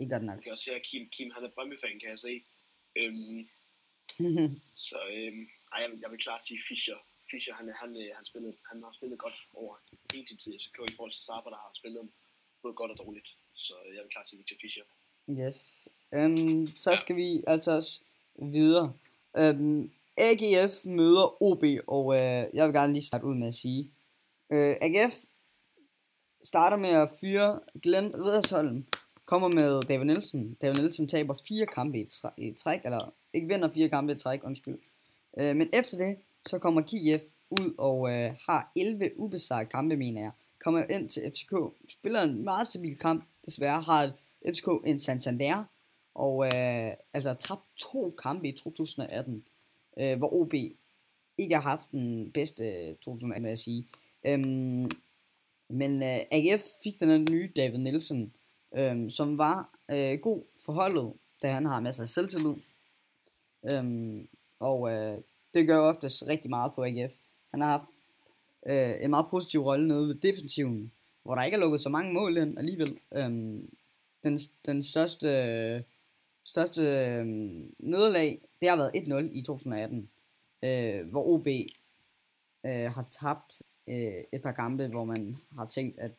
Ikke 0.00 0.12
godt 0.14 0.24
nok. 0.28 0.36
jeg 0.36 0.42
kan 0.42 0.52
også 0.52 0.64
se, 0.64 0.74
at 0.80 0.82
Kim, 0.88 1.02
Kim 1.14 1.30
han 1.34 1.44
er 1.44 1.50
Brøndby-fan, 1.54 2.00
kan 2.00 2.08
jeg 2.14 2.18
se. 2.18 2.34
Øhm, 3.00 3.40
så 4.86 4.98
øhm, 5.16 5.42
ej, 5.72 5.78
jeg, 5.82 5.88
vil, 5.90 5.98
jeg 6.02 6.10
vil 6.10 6.18
klart 6.26 6.44
sige 6.46 6.60
Fischer. 6.68 6.98
Fischer, 7.30 7.54
han, 7.54 7.66
han, 7.82 7.90
øh, 8.02 8.10
han, 8.16 8.24
spillet, 8.30 8.54
han 8.70 8.82
har 8.82 8.92
spillet 8.98 9.18
godt 9.18 9.38
over 9.60 9.74
hele 10.12 10.28
sin 10.28 10.38
tid, 10.44 10.54
så 10.60 10.68
kan 10.72 10.84
i 10.92 10.96
forhold 10.96 11.12
til 11.12 11.20
Sabo, 11.28 11.50
der 11.50 11.56
har 11.64 11.72
spillet 11.80 12.10
både 12.62 12.74
godt 12.74 12.90
og 12.90 12.98
dårligt. 12.98 13.28
Så 13.54 13.74
øh, 13.86 13.94
jeg 13.94 14.02
vil 14.04 14.10
klart 14.14 14.28
sige 14.28 14.38
Victor 14.38 14.56
Fischer. 14.60 14.84
Yes. 15.40 15.88
Um, 16.16 16.66
så 16.84 16.96
skal 16.96 17.16
vi 17.16 17.42
altså 17.46 17.70
også 17.70 18.00
videre. 18.56 18.86
Um, 19.38 19.92
AGF 20.16 20.84
møder 20.84 21.42
OB, 21.42 21.64
og 21.88 22.14
øh, 22.14 22.44
jeg 22.54 22.66
vil 22.66 22.74
gerne 22.74 22.92
lige 22.92 23.04
starte 23.06 23.24
ud 23.24 23.34
med 23.34 23.46
at 23.48 23.54
sige. 23.54 23.90
øh, 24.52 24.76
AGF 24.80 25.14
starter 26.44 26.76
med 26.76 26.88
at 26.90 27.10
fyre 27.20 27.60
Glenn 27.82 28.14
Riddersholm, 28.14 28.86
kommer 29.24 29.48
med 29.48 29.82
David 29.82 30.04
Nielsen. 30.04 30.54
David 30.54 30.76
Nielsen 30.80 31.08
taber 31.08 31.34
fire 31.48 31.66
kampe 31.66 31.98
i, 31.98 32.04
træ- 32.04 32.34
i 32.38 32.52
træk, 32.52 32.80
eller 32.84 33.14
ikke 33.32 33.48
vinder 33.48 33.72
fire 33.74 33.88
kampe 33.88 34.12
i 34.12 34.16
træk, 34.16 34.40
undskyld. 34.44 34.78
Øh, 35.40 35.56
men 35.56 35.70
efter 35.72 35.98
det, 35.98 36.16
så 36.46 36.58
kommer 36.58 36.82
KIF 36.82 37.20
ud 37.50 37.74
og 37.78 38.10
øh, 38.10 38.34
har 38.48 38.72
11 38.76 39.10
ubesejrede 39.16 39.68
kampe, 39.68 39.96
mener 39.96 40.20
jeg. 40.20 40.30
Kommer 40.64 40.84
ind 40.90 41.08
til 41.08 41.22
FCK, 41.34 41.54
spiller 41.88 42.22
en 42.22 42.44
meget 42.44 42.66
stabil 42.66 42.98
kamp, 42.98 43.24
desværre 43.46 43.80
har 43.80 44.12
FCK 44.48 44.68
en 44.86 44.98
Santander, 44.98 45.64
og 46.14 46.46
øh, 46.46 46.92
altså 47.12 47.34
tabt 47.34 47.60
to 47.76 48.14
kampe 48.22 48.48
i 48.48 48.52
2018, 48.52 49.44
øh, 50.00 50.18
hvor 50.18 50.34
OB 50.34 50.54
ikke 51.38 51.54
har 51.54 51.62
haft 51.62 51.90
den 51.90 52.32
bedste 52.32 52.94
2018, 52.94 53.44
vil 53.44 53.48
jeg 53.48 53.58
sige. 53.58 53.88
Øhm, 54.26 54.90
men 55.68 56.02
øh, 56.02 56.18
AGF 56.30 56.64
fik 56.82 57.00
den 57.00 57.26
nye 57.30 57.52
David 57.56 57.78
Nielsen, 57.78 58.32
øhm, 58.76 59.10
som 59.10 59.38
var 59.38 59.70
øh, 59.90 60.18
god 60.18 60.42
forholdet, 60.64 61.12
da 61.42 61.50
han 61.50 61.66
har 61.66 61.80
masser 61.80 62.02
af 62.02 62.08
selvtillid. 62.08 62.54
Øhm, 63.72 64.28
og 64.60 64.92
øh, 64.92 65.18
det 65.54 65.66
gør 65.66 65.78
oftest 65.78 66.24
rigtig 66.26 66.50
meget 66.50 66.72
på 66.74 66.84
AGF. 66.84 67.12
Han 67.50 67.60
har 67.60 67.70
haft 67.70 67.86
øh, 68.66 69.04
en 69.04 69.10
meget 69.10 69.26
positiv 69.30 69.60
rolle 69.60 69.88
nede 69.88 70.08
ved 70.08 70.14
defensiven, 70.14 70.92
hvor 71.22 71.34
der 71.34 71.42
ikke 71.42 71.54
er 71.54 71.60
lukket 71.60 71.80
så 71.80 71.88
mange 71.88 72.12
mål 72.12 72.36
ind 72.36 72.58
alligevel. 72.58 72.98
Øhm, 73.12 73.70
den, 74.24 74.38
den 74.66 74.82
største, 74.82 75.28
største 76.44 76.82
øh, 76.82 77.26
nederlag, 77.78 78.40
det 78.60 78.68
har 78.68 78.76
været 78.76 79.26
1-0 79.30 79.38
i 79.38 79.42
2018, 79.42 80.10
øh, 80.64 81.10
hvor 81.10 81.24
OB 81.32 81.46
øh, 82.66 82.88
har 82.96 83.06
tabt 83.20 83.52
øh, 83.88 84.22
et 84.34 84.42
par 84.42 84.52
kampe, 84.52 84.88
hvor 84.88 85.04
man 85.04 85.36
har 85.58 85.68
tænkt, 85.68 85.98
at 85.98 86.12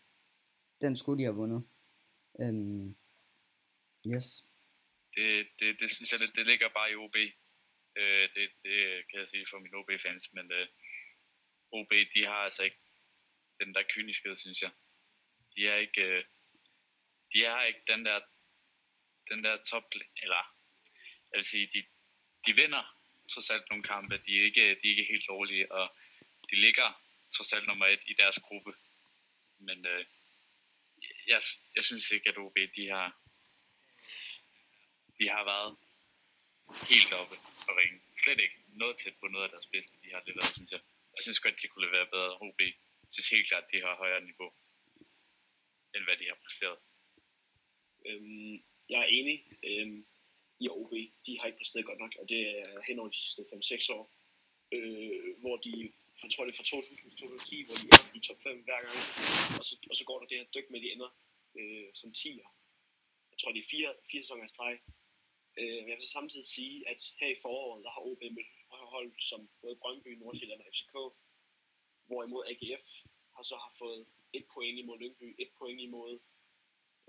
den 0.81 0.97
skulle 0.97 1.19
de 1.19 1.23
have 1.23 1.35
vundet. 1.35 1.61
Øhm, 2.41 2.95
yes. 4.13 4.27
Det, 5.15 5.29
det, 5.59 5.79
det 5.79 5.91
synes 5.95 6.11
jeg, 6.11 6.19
det, 6.19 6.35
det 6.37 6.45
ligger 6.45 6.69
bare 6.77 6.91
i 6.91 6.95
OB. 6.95 7.15
Øh, 8.01 8.25
det, 8.35 8.45
det 8.63 8.77
kan 9.09 9.19
jeg 9.19 9.27
sige 9.27 9.45
for 9.49 9.59
mine 9.59 9.77
OB-fans, 9.77 10.33
men 10.33 10.51
øh, 10.51 10.67
OB, 11.71 11.91
de 12.15 12.21
har 12.25 12.41
altså 12.47 12.63
ikke 12.63 12.81
den 13.59 13.73
der 13.73 13.83
kyniskhed, 13.93 14.35
synes 14.35 14.61
jeg. 14.61 14.71
De 15.55 15.67
er 15.67 15.77
ikke, 15.85 16.01
øh, 16.01 16.23
de 17.33 17.39
har 17.45 17.63
ikke 17.63 17.83
den 17.87 18.05
der, 18.05 18.19
den 19.33 19.43
der 19.43 19.63
top, 19.71 19.85
eller 20.23 20.41
jeg 21.31 21.37
vil 21.37 21.45
sige, 21.45 21.67
de, 21.73 21.85
de 22.45 22.53
vinder 22.61 22.83
trods 23.31 23.49
alt 23.49 23.69
nogle 23.69 23.83
kampe, 23.83 24.17
de 24.25 24.31
er 24.39 24.43
ikke, 24.43 24.61
de 24.61 24.85
er 24.87 24.93
ikke 24.93 25.11
helt 25.11 25.27
dårlige, 25.27 25.71
og 25.71 25.95
de 26.49 26.55
ligger 26.55 27.01
trods 27.35 27.53
alt 27.53 27.67
nummer 27.67 27.85
et 27.85 28.03
i 28.05 28.13
deres 28.13 28.39
gruppe. 28.47 28.73
Men 29.57 29.85
øh, 29.85 30.05
jeg, 31.27 31.41
jeg 31.75 31.85
synes 31.85 32.11
ikke, 32.11 32.29
at 32.29 32.37
OB, 32.37 32.57
de 32.75 32.87
har, 32.89 33.07
de 35.19 35.29
har 35.29 35.43
været 35.43 35.77
helt 36.89 37.13
oppe 37.13 37.35
på 37.65 37.71
ringen. 37.79 38.01
Slet 38.23 38.39
ikke 38.39 38.59
noget 38.67 38.97
tæt 38.97 39.15
på 39.19 39.27
noget 39.27 39.45
af 39.45 39.51
deres 39.51 39.65
bedste, 39.65 39.97
de 40.03 40.09
har 40.13 40.23
leveret, 40.25 40.55
synes 40.55 40.71
jeg. 40.71 40.81
Jeg 41.15 41.23
synes 41.23 41.39
godt, 41.39 41.61
de 41.61 41.67
kunne 41.67 41.85
levere 41.85 42.07
bedre. 42.15 42.37
OB 42.41 42.61
jeg 43.03 43.15
synes 43.15 43.29
helt 43.29 43.47
klart, 43.47 43.71
de 43.71 43.81
har 43.81 43.95
højere 43.95 44.21
niveau, 44.21 44.53
end 45.95 46.03
hvad 46.03 46.17
de 46.17 46.25
har 46.27 46.37
præsteret. 46.43 46.79
Øhm, 48.05 48.63
jeg 48.93 49.01
er 49.05 49.11
enig 49.17 49.37
øh, 49.69 49.87
i 50.63 50.65
OB. 50.77 50.93
De 51.25 51.31
har 51.39 51.45
ikke 51.47 51.61
præsteret 51.61 51.89
godt 51.89 52.01
nok, 52.03 52.13
og 52.21 52.25
det 52.31 52.41
er 52.59 52.81
hen 52.87 52.99
over 52.99 53.09
de 53.09 53.21
sidste 53.23 53.41
5-6 53.41 53.97
år. 53.97 54.03
Øh, 54.75 55.39
hvor 55.41 55.55
de, 55.65 55.71
for, 56.19 56.27
tror 56.27 56.45
det 56.45 56.55
fra 56.55 56.63
2000 56.63 56.97
til 56.97 57.09
2010, 57.09 57.65
hvor 57.67 57.77
de 57.81 57.87
er 57.95 58.01
i 58.17 58.19
top 58.27 58.39
5 58.43 58.63
hver 58.67 58.79
gang. 58.85 58.97
Og 59.59 59.63
så, 59.67 59.73
og 59.91 59.95
så 59.99 60.03
går 60.09 60.17
der 60.19 60.27
det 60.27 60.37
her 60.39 60.53
dyk 60.55 60.67
med, 60.69 60.79
de 60.83 60.91
ender 60.95 61.11
øh, 61.59 61.89
som 61.99 62.09
10'er. 62.19 62.49
Jeg 63.31 63.37
tror, 63.39 63.51
det 63.51 63.61
er 63.61 63.71
fire, 63.75 63.89
fire 64.11 64.21
sæsoner 64.23 64.45
i 64.45 64.53
streg. 64.55 64.75
Øh, 65.59 65.81
jeg 65.87 65.95
vil 65.95 66.05
så 66.07 66.11
samtidig 66.19 66.47
sige, 66.57 66.75
at 66.91 66.99
her 67.19 67.29
i 67.35 67.41
foråret, 67.43 67.83
der 67.85 67.91
har 67.95 68.01
OB 68.09 68.21
mødt 68.37 68.51
hold 68.95 69.11
som 69.29 69.49
både 69.61 69.75
Brøndby, 69.81 70.11
Nordsjælland 70.21 70.61
og 70.61 70.67
FCK, 70.73 70.95
hvorimod 72.07 72.43
AGF 72.51 72.87
har 73.35 73.43
så 73.43 73.55
har 73.63 73.73
fået 73.81 74.01
et 74.37 74.45
point 74.53 74.77
imod 74.79 74.97
Lyngby, 74.99 75.35
et 75.43 75.51
point 75.59 75.81
imod, 75.87 76.13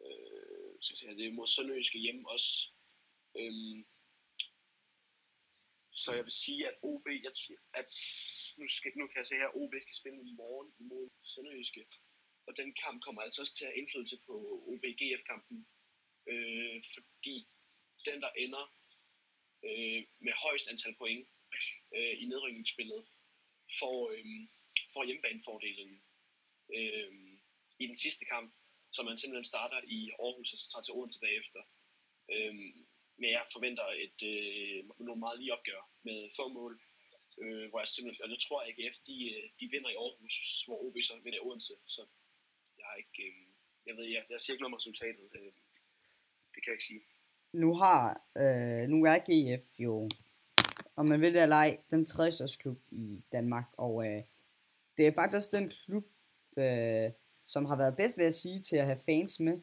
øh, 0.04 0.43
skal 0.84 0.96
sige, 0.96 1.16
det 1.18 1.26
er 1.26 1.38
mod 1.38 1.46
Sønderjyske 1.46 1.98
hjemme 1.98 2.30
også. 2.34 2.50
Øhm, 3.40 3.78
så 6.02 6.10
jeg 6.18 6.24
vil 6.24 6.40
sige, 6.44 6.60
at 6.68 6.76
OB, 6.82 7.06
jeg, 7.26 7.32
at 7.80 7.90
nu, 8.58 8.66
skal, 8.76 8.92
nu 8.96 9.04
kan 9.06 9.18
jeg 9.20 9.26
se 9.26 9.40
her, 9.40 9.48
at 9.48 9.58
OB 9.60 9.74
skal 9.82 9.96
spille 10.00 10.20
i 10.30 10.32
morgen 10.40 10.70
imod 10.82 11.06
Sønderjyske. 11.32 11.82
Og 12.46 12.56
den 12.56 12.74
kamp 12.82 13.02
kommer 13.04 13.22
altså 13.22 13.40
også 13.42 13.54
til 13.56 13.64
at 13.64 13.70
have 13.70 13.80
indflydelse 13.80 14.18
på 14.26 14.34
OB-GF-kampen. 14.70 15.58
Øh, 16.32 16.78
fordi 16.94 17.36
den, 18.06 18.18
der 18.24 18.30
ender 18.44 18.64
øh, 19.68 20.00
med 20.26 20.32
højst 20.44 20.68
antal 20.68 20.94
point 21.00 21.28
øh, 21.96 22.14
i 22.22 22.24
nedrykningsspillet, 22.32 23.02
får, 23.78 23.98
øh, 24.14 24.26
får 24.92 25.04
hjemmebanefordelen 25.04 25.90
øh, 26.76 27.12
i 27.82 27.86
den 27.86 27.96
sidste 27.96 28.24
kamp, 28.24 28.54
så 28.94 29.00
man 29.02 29.18
simpelthen 29.18 29.52
starter 29.52 29.80
i 29.96 29.98
Aarhus 30.24 30.52
og 30.52 30.58
så 30.58 30.66
tager 30.70 30.84
til 30.84 30.96
Odense 30.98 31.20
bagefter. 31.26 31.62
Øhm, 32.34 32.72
men 33.20 33.28
jeg 33.36 33.52
forventer 33.54 33.86
et 34.06 34.20
øh, 34.32 34.78
nogle 35.06 35.24
meget 35.24 35.38
lige 35.40 35.54
opgør 35.56 35.82
med 36.06 36.18
få 36.38 36.44
mål, 36.58 36.74
øh, 37.42 37.66
hvor 37.70 37.78
jeg 37.80 37.88
simpelthen, 37.88 38.24
og 38.24 38.30
jeg 38.34 38.40
tror 38.44 38.60
at 38.60 38.68
AGF, 38.70 38.96
de, 39.08 39.16
øh, 39.32 39.44
de 39.58 39.64
vinder 39.72 39.90
i 39.90 40.00
Aarhus, 40.02 40.36
hvor 40.66 40.78
OB 40.84 40.96
så 41.02 41.14
vinder 41.24 41.38
i 41.38 41.46
Odense, 41.46 41.74
så 41.94 42.02
jeg 42.78 42.84
har 42.88 42.96
ikke, 43.02 43.22
øh, 43.28 43.46
jeg 43.86 43.94
ved, 43.96 44.06
jeg, 44.14 44.22
jeg 44.30 44.40
siger 44.40 44.54
ikke 44.54 44.62
noget 44.62 44.74
om 44.74 44.80
resultatet, 44.80 45.28
øh, 45.38 45.52
det 46.52 46.58
kan 46.60 46.70
jeg 46.70 46.78
ikke 46.78 46.90
sige. 46.90 47.02
Nu 47.52 47.70
har, 47.82 48.02
øh, 48.42 48.84
nu 48.92 48.96
er 49.12 49.18
GF 49.28 49.66
jo, 49.78 49.94
om 50.96 51.06
man 51.06 51.20
vil 51.20 51.34
det 51.34 51.42
eller 51.42 51.56
ej, 51.56 51.72
den 51.90 52.06
tredje 52.06 52.32
største 52.32 52.58
klub 52.62 52.78
i 52.90 53.22
Danmark, 53.32 53.68
og 53.78 53.94
øh, 54.06 54.22
det 54.96 55.06
er 55.06 55.14
faktisk 55.14 55.52
den 55.52 55.66
klub, 55.70 56.04
øh, 56.56 57.10
som 57.46 57.64
har 57.64 57.76
været 57.76 57.96
bedst 57.96 58.18
ved 58.18 58.24
at 58.24 58.34
sige 58.34 58.62
til 58.62 58.76
at 58.76 58.86
have 58.86 59.00
fans 59.06 59.40
med, 59.40 59.60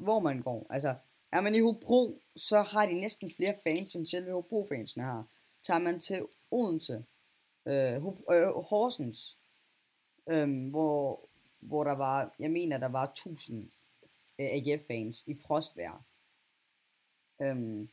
hvor 0.00 0.20
man 0.20 0.42
går. 0.42 0.66
Altså, 0.70 0.94
er 1.32 1.40
man 1.40 1.54
i 1.54 1.60
Hobro, 1.60 2.20
så 2.36 2.62
har 2.62 2.86
de 2.86 3.00
næsten 3.00 3.30
flere 3.36 3.54
fans, 3.66 3.94
end 3.94 4.06
selve 4.06 4.32
Hobro-fansene 4.32 5.04
har. 5.04 5.26
Tager 5.62 5.80
man 5.80 6.00
til 6.00 6.26
Odense, 6.50 7.04
øh, 7.68 7.96
Hob- 8.02 8.34
øh, 8.34 8.64
Horsens, 8.64 9.38
øh, 10.30 10.70
hvor, 10.70 11.28
hvor 11.60 11.84
der 11.84 11.92
var, 11.96 12.34
jeg 12.38 12.50
mener, 12.50 12.78
der 12.78 12.88
var 12.88 13.06
1000 13.06 13.70
øh, 14.38 14.46
AGF-fans 14.46 15.24
i 15.26 15.34
frostvejr. 15.46 16.04
Øhm, 17.42 17.88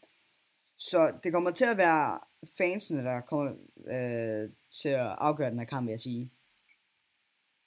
så 0.77 1.19
det 1.23 1.33
kommer 1.33 1.51
til 1.51 1.65
at 1.65 1.77
være 1.77 2.19
fansene, 2.57 3.03
der 3.03 3.21
kommer 3.21 3.51
øh, 3.87 4.49
til 4.71 4.89
at 4.89 5.15
afgøre 5.17 5.49
den 5.49 5.59
her 5.59 5.65
kamp, 5.65 5.85
vil 5.85 5.91
jeg 5.91 5.99
sige. 5.99 6.31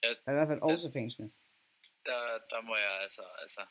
Ja, 0.02 0.10
I 0.10 0.34
hvert 0.34 0.48
fald 0.48 0.60
også 0.60 0.92
fansene. 0.92 1.30
Der, 2.06 2.38
der 2.50 2.60
må 2.60 2.76
jeg 2.76 2.92
altså, 3.00 3.22
altså, 3.22 3.66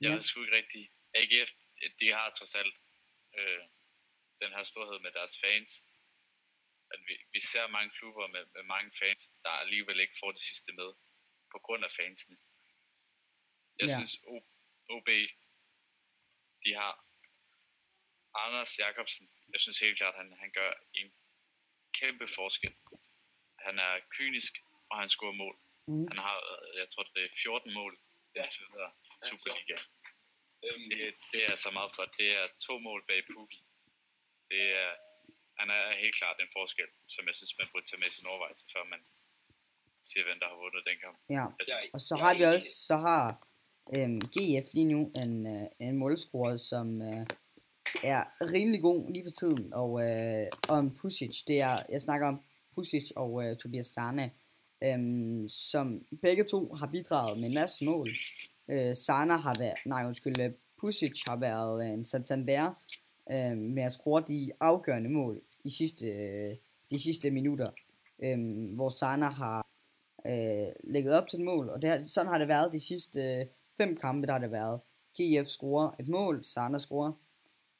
jeg 0.00 0.10
Ja. 0.16 0.22
sgu 0.22 0.42
ikke 0.42 0.56
rigtigt. 0.56 0.92
AGF, 1.14 1.50
de 2.00 2.12
har 2.12 2.30
trods 2.30 2.54
alt 2.54 2.74
øh, 3.38 3.62
den 4.42 4.50
her 4.56 4.64
storhed 4.64 4.98
med 5.00 5.12
deres 5.12 5.40
fans. 5.40 5.70
At 6.90 7.00
vi, 7.06 7.14
vi 7.32 7.40
ser 7.40 7.66
mange 7.66 7.90
klubber 7.98 8.26
med, 8.26 8.44
med 8.54 8.62
mange 8.62 8.92
fans, 8.98 9.20
der 9.42 9.50
alligevel 9.50 10.00
ikke 10.00 10.16
får 10.20 10.32
det 10.32 10.40
sidste 10.40 10.72
med, 10.72 10.94
på 11.52 11.58
grund 11.58 11.84
af 11.84 11.90
fansene. 11.92 12.36
Jeg 13.80 13.88
ja. 13.88 13.94
synes, 13.96 14.14
o, 14.26 14.36
OB, 14.88 15.08
de 16.64 16.74
har 16.74 17.06
Anders 18.34 18.78
Jakobsen. 18.78 19.26
Jeg 19.52 19.60
synes 19.60 19.78
helt 19.78 19.98
klart, 19.98 20.14
han, 20.14 20.32
han 20.32 20.52
gør 20.52 20.72
en 20.94 21.14
kæmpe 22.00 22.28
forskel. 22.28 22.74
Han 23.58 23.78
er 23.78 24.00
kynisk, 24.16 24.52
og 24.90 24.94
han 25.00 25.08
scorer 25.14 25.36
mål. 25.44 25.56
Mm. 25.88 26.06
Han 26.10 26.18
har, 26.26 26.36
øh, 26.52 26.68
jeg 26.80 26.86
tror, 26.92 27.02
det 27.16 27.22
er 27.28 27.32
14 27.42 27.74
mål 27.80 27.92
Ja. 28.36 28.42
indtil 28.42 28.62
videre 28.72 28.90
i 29.16 29.20
Superliga. 29.30 29.76
Øhm, 30.66 30.86
Det, 30.90 31.14
det 31.32 31.40
er 31.50 31.56
så 31.64 31.70
meget 31.78 31.90
flot. 31.94 32.12
Det 32.20 32.28
er 32.40 32.44
to 32.66 32.74
mål 32.88 33.00
bag 33.08 33.20
Pukki. 33.30 33.60
Det 34.50 34.62
er, 34.82 34.90
han 35.60 35.68
er 35.78 35.82
helt 36.02 36.16
klart 36.20 36.36
en 36.44 36.50
forskel, 36.58 36.88
som 37.14 37.22
jeg 37.28 37.34
synes, 37.38 37.52
man 37.60 37.68
burde 37.72 37.86
tage 37.88 38.00
med 38.02 38.08
i 38.12 38.14
sin 38.18 38.26
overvejelse, 38.32 38.64
før 38.74 38.84
man 38.92 39.00
siger, 40.08 40.24
hvem 40.28 40.38
der 40.42 40.48
har 40.52 40.58
vundet 40.64 40.82
den 40.90 40.98
kamp. 41.04 41.16
Ja. 41.36 41.44
Synes, 41.68 41.94
Og 41.96 42.00
så 42.08 42.14
har 42.22 42.32
vi 42.38 42.42
også, 42.54 42.70
så 42.88 42.96
har 43.08 43.22
øhm, 43.96 44.20
GF 44.34 44.66
lige 44.78 44.90
nu 44.94 45.00
en, 45.22 45.32
øh, 45.54 45.66
en 45.86 45.96
målscorer, 46.02 46.56
som 46.72 46.86
øh, 47.10 47.22
er 48.14 48.20
rimelig 48.54 48.80
god 48.88 49.00
lige 49.14 49.24
for 49.28 49.34
tiden. 49.40 49.64
Og 49.82 49.90
øh, 50.06 50.46
om 50.76 50.84
Pusic, 50.98 51.36
det 51.48 51.56
er, 51.68 51.76
jeg 51.94 52.00
snakker 52.06 52.26
om 52.32 52.38
Pusic 52.74 53.06
og 53.22 53.30
øh, 53.44 53.56
Tobias 53.56 53.86
Sana, 53.86 54.30
øhm, 54.84 55.48
som 55.48 56.06
begge 56.22 56.44
to 56.44 56.74
har 56.74 56.86
bidraget 56.86 57.40
med 57.40 57.48
en 57.48 57.54
masse 57.54 57.84
mål. 57.84 58.08
Øh, 58.70 58.96
Sana 58.96 59.36
har 59.36 59.58
været, 59.58 59.78
nej 59.86 60.06
undskyld, 60.06 60.40
øh, 60.40 60.52
Pusic 60.80 61.22
har 61.28 61.36
været 61.36 61.84
øh, 61.84 61.92
en 61.92 62.04
Santander 62.04 62.70
øh, 63.32 63.56
med 63.58 63.82
at 63.82 63.92
score 63.92 64.24
de 64.28 64.52
afgørende 64.60 65.10
mål 65.10 65.40
i 65.64 65.70
sidste, 65.70 66.06
øh, 66.06 66.56
de 66.90 67.02
sidste 67.02 67.30
minutter. 67.30 67.70
Øh, 68.22 68.38
hvor 68.74 68.88
Sana 68.88 69.26
har 69.26 69.66
øh, 70.26 70.72
lægget 70.84 71.14
op 71.14 71.28
til 71.28 71.38
et 71.38 71.44
mål, 71.44 71.68
og 71.68 71.82
det 71.82 71.90
har, 71.90 72.04
sådan 72.04 72.30
har 72.30 72.38
det 72.38 72.48
været 72.48 72.72
de 72.72 72.80
sidste 72.80 73.20
øh, 73.20 73.46
fem 73.76 73.96
kampe, 73.96 74.26
der 74.26 74.32
har 74.32 74.40
det 74.40 74.52
været. 74.52 74.80
KF 75.14 75.48
scorer 75.48 75.90
et 76.00 76.08
mål, 76.08 76.44
Sana 76.44 76.78
scorer, 76.78 77.12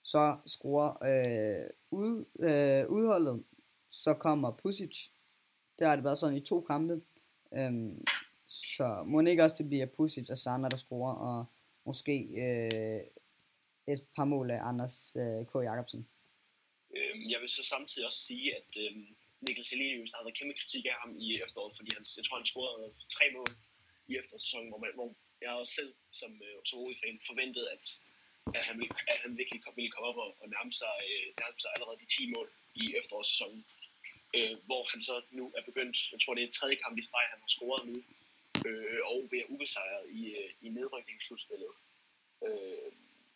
så 0.02 0.37
scorer 0.46 0.90
øh, 1.02 1.70
ud, 1.90 2.24
øh, 2.38 2.90
udholdet, 2.90 3.42
så 3.88 4.14
kommer 4.14 4.50
Pusic. 4.50 5.11
Der 5.78 5.86
har 5.86 5.96
det 5.96 6.04
været 6.04 6.18
sådan 6.18 6.36
i 6.36 6.40
to 6.40 6.60
kampe. 6.60 7.00
Øhm, 7.58 8.04
så 8.48 9.02
må 9.06 9.22
det 9.22 9.30
ikke 9.30 9.44
også 9.44 9.56
det 9.58 9.68
bliver 9.68 9.86
Pusic 9.86 10.30
og 10.30 10.36
Sander, 10.36 10.68
der 10.68 10.76
scorer, 10.76 11.14
og 11.14 11.46
måske 11.84 12.16
øh, 12.44 13.00
et 13.94 14.02
par 14.16 14.24
mål 14.24 14.50
af 14.50 14.60
Anders 14.70 15.16
øh, 15.22 15.46
K. 15.50 15.52
Jacobsen. 15.68 16.08
Øhm, 16.96 17.22
jeg 17.32 17.38
vil 17.40 17.48
så 17.48 17.64
samtidig 17.64 18.06
også 18.06 18.22
sige, 18.28 18.56
at 18.56 18.70
øhm, 18.84 19.06
Niklas 19.44 19.72
Elenius 19.72 20.10
der 20.10 20.18
har 20.18 20.24
været 20.24 20.38
kæmpe 20.38 20.54
kritik 20.60 20.84
af 20.92 20.96
ham 21.02 21.12
i 21.24 21.26
efteråret, 21.44 21.76
fordi 21.76 21.90
han, 21.96 22.04
jeg 22.16 22.24
tror, 22.24 22.36
han 22.40 22.50
scorede 22.52 22.86
tre 23.16 23.24
mål 23.36 23.50
i 24.10 24.12
efterårssæsonen, 24.20 24.68
hvor, 24.70 24.80
man, 24.84 24.90
hvor 24.98 25.08
jeg 25.42 25.50
også 25.50 25.74
selv 25.78 25.92
som, 26.20 26.30
øh, 26.46 26.58
som 26.68 26.78
OE-fan 26.82 27.18
forventede, 27.30 27.68
at, 27.76 27.84
at, 28.58 28.64
han, 28.68 28.76
ville, 28.80 28.94
at 29.12 29.18
han 29.24 29.32
virkelig 29.40 29.60
kom, 29.64 29.72
ville 29.76 29.92
komme 29.94 30.08
op 30.10 30.18
og, 30.24 30.30
og 30.42 30.46
nærme, 30.54 30.72
sig, 30.80 30.94
øh, 31.10 31.26
nærme 31.40 31.58
sig 31.62 31.70
allerede 31.74 31.98
de 32.02 32.08
10 32.16 32.32
mål 32.34 32.48
i 32.82 32.84
efterårssæsonen. 33.00 33.62
Øh, 34.34 34.56
hvor 34.66 34.82
han 34.92 35.00
så 35.00 35.22
nu 35.30 35.52
er 35.56 35.62
begyndt, 35.62 36.12
jeg 36.12 36.20
tror 36.20 36.34
det 36.34 36.44
er 36.44 36.50
tredje 36.50 36.76
kamp 36.76 36.98
i 36.98 37.02
streg, 37.02 37.26
han 37.30 37.40
har 37.40 37.48
scoret 37.48 37.86
nu, 37.90 37.96
øh, 38.66 39.00
og 39.04 39.28
ved 39.30 39.38
at 39.38 39.46
ubesejret 39.48 40.10
i, 40.10 40.22
øh, 40.36 40.50
i 40.60 40.68
nedrykningsslutspillet. 40.68 41.72
Øh, 42.46 42.92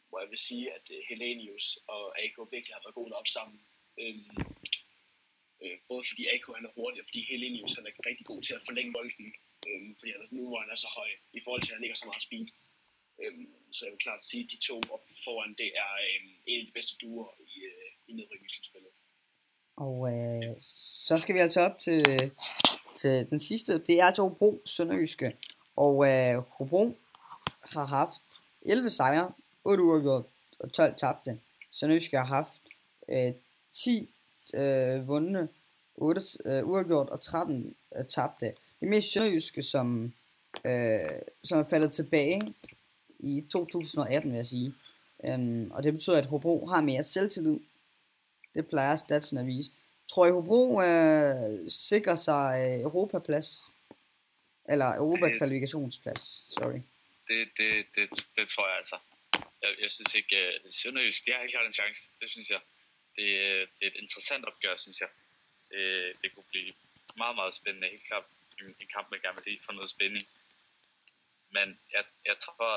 hvor 0.08 0.20
jeg 0.20 0.30
vil 0.30 0.38
sige, 0.38 0.72
at 0.72 0.86
øh, 0.90 1.00
Helenius 1.08 1.78
og 1.86 2.02
AK 2.22 2.36
virkelig 2.50 2.74
har 2.74 2.82
været 2.84 2.94
gode 3.00 3.12
op 3.20 3.28
sammen. 3.36 3.60
Øhm, 4.00 4.36
øh, 5.62 5.78
både 5.88 6.02
fordi 6.08 6.22
AK 6.34 6.46
han 6.56 6.66
er 6.68 6.76
hurtig, 6.78 7.00
og 7.02 7.06
fordi 7.08 7.22
Helenius 7.30 7.74
han 7.74 7.86
er 7.86 8.06
rigtig 8.06 8.26
god 8.26 8.42
til 8.42 8.54
at 8.54 8.66
forlænge 8.68 8.92
bolden. 8.92 9.34
øh, 9.68 9.82
fordi 9.98 10.10
han, 10.12 10.28
nu 10.30 10.48
hvor 10.48 10.60
han 10.60 10.70
er 10.70 10.80
så 10.84 10.90
høj, 10.98 11.10
i 11.38 11.40
forhold 11.44 11.62
til 11.62 11.72
at 11.72 11.76
han 11.76 11.84
ikke 11.84 11.94
har 11.96 12.04
så 12.04 12.10
meget 12.10 12.26
speed. 12.28 12.46
Øh, 13.22 13.34
så 13.72 13.80
jeg 13.86 13.92
vil 13.92 14.04
klart 14.06 14.22
sige, 14.22 14.44
at 14.44 14.50
de 14.52 14.58
to 14.68 14.76
op 14.94 15.04
foran, 15.24 15.54
det 15.62 15.70
er 15.84 15.92
øh, 16.06 16.20
en 16.46 16.60
af 16.60 16.66
de 16.66 16.76
bedste 16.78 16.94
duer 17.00 17.30
i, 17.54 17.54
øh, 17.72 17.90
i 18.08 18.12
nedrykningsspillet. 18.12 18.92
Og 19.80 20.12
øh, 20.12 20.54
så 21.04 21.18
skal 21.18 21.34
vi 21.34 21.40
altså 21.40 21.60
op 21.60 21.78
til, 21.78 22.32
til 22.96 23.26
den 23.30 23.40
sidste. 23.40 23.78
Det 23.78 24.00
er 24.00 24.10
til 24.10 24.22
Hobro 24.22 24.60
Sønderjyske. 24.64 25.36
Og 25.76 26.08
øh, 26.08 26.42
Hobro 26.48 26.96
har 27.60 27.84
haft 27.84 28.22
11 28.62 28.90
sejre, 28.90 29.32
8 29.64 29.82
uafgjort 29.82 30.24
og 30.58 30.72
12 30.72 30.94
tabte. 30.98 31.38
Sønderjyske 31.72 32.16
har 32.16 32.24
haft 32.24 32.60
øh, 33.08 33.32
10 33.72 34.08
øh, 34.54 35.08
vundne, 35.08 35.48
8 35.96 36.20
øh, 36.44 36.68
uafgjort 36.68 37.08
og 37.08 37.20
13 37.20 37.74
øh, 37.96 38.04
tabte. 38.04 38.52
Det 38.80 38.88
mest 38.88 39.12
Sønderjyske, 39.12 39.62
som, 39.62 40.12
øh, 40.64 40.98
som 41.44 41.58
er 41.58 41.64
faldet 41.64 41.92
tilbage 41.92 42.42
i 43.18 43.44
2018, 43.50 44.30
vil 44.30 44.36
jeg 44.36 44.46
sige. 44.46 44.74
Øhm, 45.24 45.70
og 45.70 45.82
det 45.82 45.92
betyder, 45.92 46.18
at 46.18 46.26
Hobro 46.26 46.66
har 46.66 46.80
mere 46.80 47.02
selvtillid. 47.02 47.58
Det 48.54 48.68
plejer 48.68 48.96
statsen 48.96 49.38
at 49.38 49.46
vise. 49.46 49.70
Tror 50.08 50.26
I 50.26 50.30
Hobro 50.30 50.80
øh, 50.82 51.70
sikrer 51.70 52.14
sig 52.14 52.48
øh, 52.64 52.80
Europaplads? 52.82 53.48
Eller 54.72 54.88
Europa-kvalifikationsplads, 54.96 56.22
sorry. 56.56 56.80
det, 57.28 57.40
det, 57.58 57.86
det, 57.94 58.06
det 58.36 58.48
tror 58.48 58.68
jeg 58.68 58.76
altså. 58.76 58.98
Jeg, 59.62 59.72
jeg 59.84 59.90
synes 59.90 60.14
ikke, 60.14 60.36
uh, 60.64 60.70
Sønderjysk, 60.70 61.24
det 61.24 61.34
har 61.34 61.40
helt 61.40 61.52
klart 61.52 61.66
en 61.66 61.80
chance, 61.82 62.10
det 62.20 62.30
synes 62.30 62.50
jeg. 62.50 62.60
Det, 63.16 63.28
øh, 63.46 63.68
det 63.76 63.84
er 63.86 63.90
et 63.94 64.02
interessant 64.04 64.44
opgør, 64.44 64.76
synes 64.76 65.00
jeg. 65.00 65.08
Det, 65.70 66.12
det 66.22 66.34
kunne 66.34 66.50
blive 66.54 66.72
meget, 67.16 67.36
meget 67.36 67.54
spændende. 67.54 67.88
Helt 67.88 68.06
klart 68.06 68.26
en, 68.60 68.74
en 68.80 68.88
kamp, 68.94 69.06
man 69.10 69.20
gerne 69.20 69.36
vil 69.36 69.44
se 69.44 69.64
for 69.64 69.72
noget 69.72 69.90
spænding. 69.90 70.24
Men 71.56 71.80
jeg, 71.92 72.04
jeg 72.24 72.36
tror, 72.38 72.70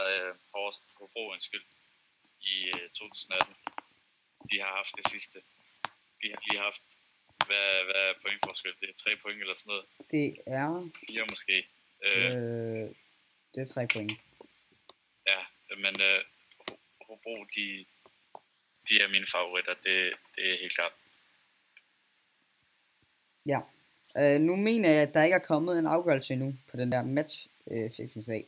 for 0.52 0.74
Hobro 1.00 1.40
skyld 1.40 1.66
i 2.42 2.56
øh, 2.76 2.90
2018, 2.90 3.56
de 4.50 4.56
har 4.64 4.72
haft 4.80 4.94
det 4.98 5.06
sidste. 5.14 5.38
De 6.24 6.30
har 6.30 6.42
lige 6.50 6.60
haft, 6.62 6.82
hvad, 7.48 7.84
hvad 7.86 8.02
er 8.10 8.14
pointforskel? 8.22 8.72
Det 8.82 8.90
er 8.90 8.94
tre 9.04 9.12
point 9.22 9.42
eller 9.42 9.54
sådan 9.54 9.70
noget. 9.72 9.86
Det 10.12 10.26
er, 10.48 10.90
Fire 11.08 11.26
måske. 11.30 11.68
Øh, 12.06 12.26
øh, 12.26 12.90
det 13.56 13.62
er 13.62 13.66
tre 13.74 13.88
point. 13.94 14.12
Ja, 15.28 15.40
men 15.84 16.02
øh, 16.02 16.20
Ho- 16.70 16.80
Hobro, 17.08 17.36
de, 17.56 17.86
de 18.90 18.94
er 19.04 19.08
mine 19.08 19.28
favoritter. 19.36 19.74
Det, 19.74 20.14
det 20.36 20.54
er 20.54 20.58
helt 20.60 20.76
klart. 20.76 20.94
Ja. 23.46 23.60
Øh, 24.18 24.40
nu 24.42 24.56
mener 24.56 24.90
jeg, 24.90 25.02
at 25.08 25.14
der 25.14 25.24
ikke 25.24 25.36
er 25.36 25.48
kommet 25.52 25.80
en 25.80 25.88
afgørelse 25.88 26.34
endnu 26.34 26.56
på 26.72 26.78
den 26.78 26.92
der 26.92 27.04
match 27.04 27.48
øh, 27.72 27.92
fixing-sag. 27.92 28.44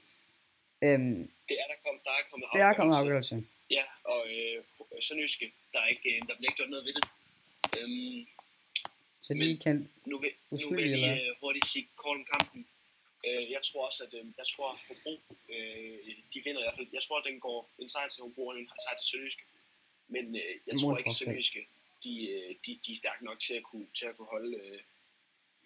Øhm, 0.84 1.32
Det 1.50 1.58
er 1.64 1.68
der 1.72 1.78
kommet, 1.86 2.02
der 2.06 2.12
er 2.12 2.24
kommet 2.30 2.48
det 2.54 2.62
er 2.62 2.74
kommet 2.74 2.96
afgørelse. 2.96 3.36
Ja, 3.70 3.84
og 4.04 4.22
øh, 4.30 4.64
Sønderjyske, 5.02 5.54
der, 5.74 5.80
er 5.80 5.88
ikke, 5.88 6.10
øh, 6.16 6.22
der 6.28 6.36
bliver 6.36 6.50
ikke 6.52 6.56
gjort 6.58 6.70
noget 6.70 6.86
ved 6.86 6.94
det. 6.94 7.06
Øhm, 7.80 8.28
Så 9.22 9.34
Men- 9.34 9.42
de 9.48 9.58
kan... 9.58 9.92
nu 10.06 10.16
vil, 10.24 10.32
nu 10.52 10.70
vil 10.76 10.90
jeg 10.90 11.22
øh, 11.22 11.36
hurtigt 11.42 11.68
sige 11.72 11.88
kort 11.96 12.18
om 12.18 12.26
kampen. 12.34 12.68
Øh, 13.28 13.52
jeg 13.56 13.62
tror 13.68 13.86
også, 13.90 14.04
at 14.04 14.14
øh, 14.20 14.26
jeg 14.38 14.48
tror, 14.54 14.70
Hobro, 14.88 15.14
øh, 15.54 15.98
de 16.34 16.38
vinder 16.46 16.62
i 16.62 16.66
hvert 16.66 16.78
fald. 16.78 16.88
Jeg 16.94 17.04
tror, 17.04 17.18
at 17.20 17.26
den 17.30 17.40
går 17.40 17.60
en 17.80 17.90
sejr 17.90 18.08
til 18.08 18.22
Hobro 18.24 18.48
og 18.48 18.60
en 18.60 18.70
sejr 18.86 18.98
til 18.98 19.08
Sønderjyske. 19.12 19.44
Men 20.08 20.26
øh, 20.36 20.54
jeg 20.68 20.76
tror 20.80 20.98
ikke, 20.98 21.10
at. 21.10 21.16
Sønderjyske, 21.16 21.62
de, 22.04 22.14
øh, 22.36 22.56
de, 22.66 22.72
de 22.86 22.92
er 22.92 23.00
stærke 23.04 23.26
nok 23.26 23.40
til 23.40 23.54
at 23.60 23.64
kunne, 23.70 23.88
til 23.98 24.06
at 24.10 24.16
kunne 24.18 24.32
holde, 24.36 24.52
øh, 24.64 24.80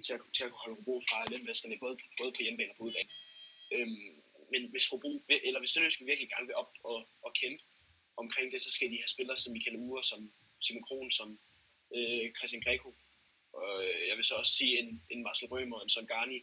til 0.06 0.14
at, 0.14 0.22
til 0.36 0.44
at 0.46 0.50
kunne 0.52 0.64
holde 0.66 0.78
Hobro 0.80 0.96
fra 1.10 1.18
lemvæskerne, 1.32 1.78
både, 1.84 1.96
både 2.20 2.32
på 2.36 2.42
hjemmebane 2.44 2.72
og 2.74 2.78
på 2.78 2.84
udebane. 2.84 3.10
Øhm, 3.76 4.12
men 4.52 4.62
hvis 4.72 4.88
Hobro, 4.92 5.12
eller 5.48 5.60
hvis 5.60 5.72
Sønderjyske 5.72 6.06
virkelig 6.06 6.30
gerne 6.34 6.48
vil 6.50 6.56
op 6.56 6.72
og, 6.84 6.98
og 7.26 7.32
kæmpe 7.42 7.64
omkring 8.18 8.52
det, 8.52 8.62
så 8.62 8.72
skal 8.72 8.88
de 8.92 8.98
have 9.04 9.14
spillere 9.16 9.38
som 9.38 9.54
Michael 9.54 9.78
Ure, 9.78 10.04
som 10.04 10.32
Simon 10.66 10.84
Kron, 10.84 11.12
som 11.12 11.40
øh, 11.96 12.34
Christian 12.38 12.64
Greco. 12.66 12.96
Og 13.54 13.86
øh, 13.86 14.08
jeg 14.08 14.18
vil 14.18 14.26
så 14.26 14.36
også 14.36 14.54
sige, 14.54 14.80
en, 14.80 15.04
en 15.10 15.24
Marcel 15.24 15.48
Rømer 15.48 15.78
og 15.78 15.84
en 15.84 15.90
Songani 15.90 16.40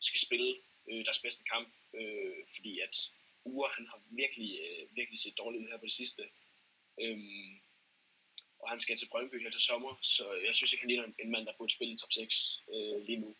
skal 0.00 0.20
spille 0.20 0.56
øh, 0.90 1.04
deres 1.04 1.18
bedste 1.18 1.44
kamp, 1.52 1.68
øh, 1.94 2.36
fordi 2.54 2.80
at 2.80 2.96
Ure, 3.44 3.70
han 3.76 3.86
har 3.86 4.00
virkelig, 4.10 4.50
øh, 4.64 4.96
virkelig 4.96 5.20
set 5.20 5.38
dårligt 5.38 5.62
ud 5.62 5.68
her 5.68 5.78
på 5.78 5.84
det 5.84 5.92
sidste. 5.92 6.22
Øhm, 7.02 7.60
og 8.62 8.68
han 8.70 8.80
skal 8.80 8.96
til 8.96 9.08
Brøndby 9.08 9.42
her 9.42 9.50
til 9.50 9.60
sommer, 9.60 9.98
så 10.02 10.24
jeg 10.46 10.54
synes 10.54 10.72
ikke, 10.72 10.82
han 10.82 10.90
ligner 10.90 11.04
en, 11.04 11.14
en 11.18 11.30
mand, 11.30 11.46
der 11.46 11.58
burde 11.58 11.72
spille 11.72 11.94
i 11.94 11.96
top 11.96 12.12
6 12.12 12.62
øh, 12.74 12.98
lige 13.06 13.20
nu. 13.24 13.36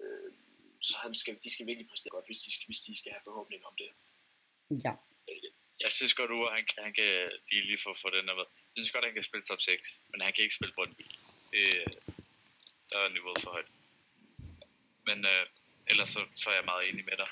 Øh, 0.00 0.32
så 0.80 0.94
han 0.98 1.14
skal, 1.14 1.38
de 1.44 1.50
skal 1.50 1.66
virkelig 1.66 1.88
præstere 1.88 2.10
godt, 2.10 2.26
hvis 2.26 2.42
de, 2.44 2.52
skal, 2.54 2.66
hvis 2.66 2.80
de 2.80 2.98
skal 2.98 3.12
have 3.12 3.24
forhåbninger 3.24 3.66
om 3.66 3.76
det. 3.82 3.90
Ja. 4.84 4.92
Jeg 5.80 5.92
synes 5.92 6.14
godt, 6.14 6.30
at 6.30 6.52
han, 6.56 6.64
han 6.78 6.94
kan 6.94 7.30
lige, 7.50 7.66
lige 7.66 7.82
få, 7.84 7.94
få 7.94 8.10
den 8.10 8.28
der 8.28 8.34
med. 8.34 8.44
Jeg 8.72 8.80
synes 8.80 8.90
godt, 8.90 9.04
at 9.04 9.08
han 9.10 9.14
kan 9.14 9.22
spille 9.22 9.44
top 9.44 9.60
6, 9.60 10.00
men 10.10 10.20
han 10.20 10.32
kan 10.32 10.42
ikke 10.44 10.54
spille 10.54 10.74
Brøndby. 10.74 11.04
Det, 11.52 11.64
der 12.90 12.98
er 12.98 13.08
niveauet 13.16 13.42
for 13.42 13.50
højt. 13.50 13.70
Men 15.08 15.18
øh, 15.32 15.44
ellers 15.90 16.10
så, 16.10 16.20
så 16.34 16.50
er 16.50 16.54
jeg 16.54 16.64
meget 16.64 16.88
enig 16.88 17.04
med 17.04 17.16
dig. 17.22 17.30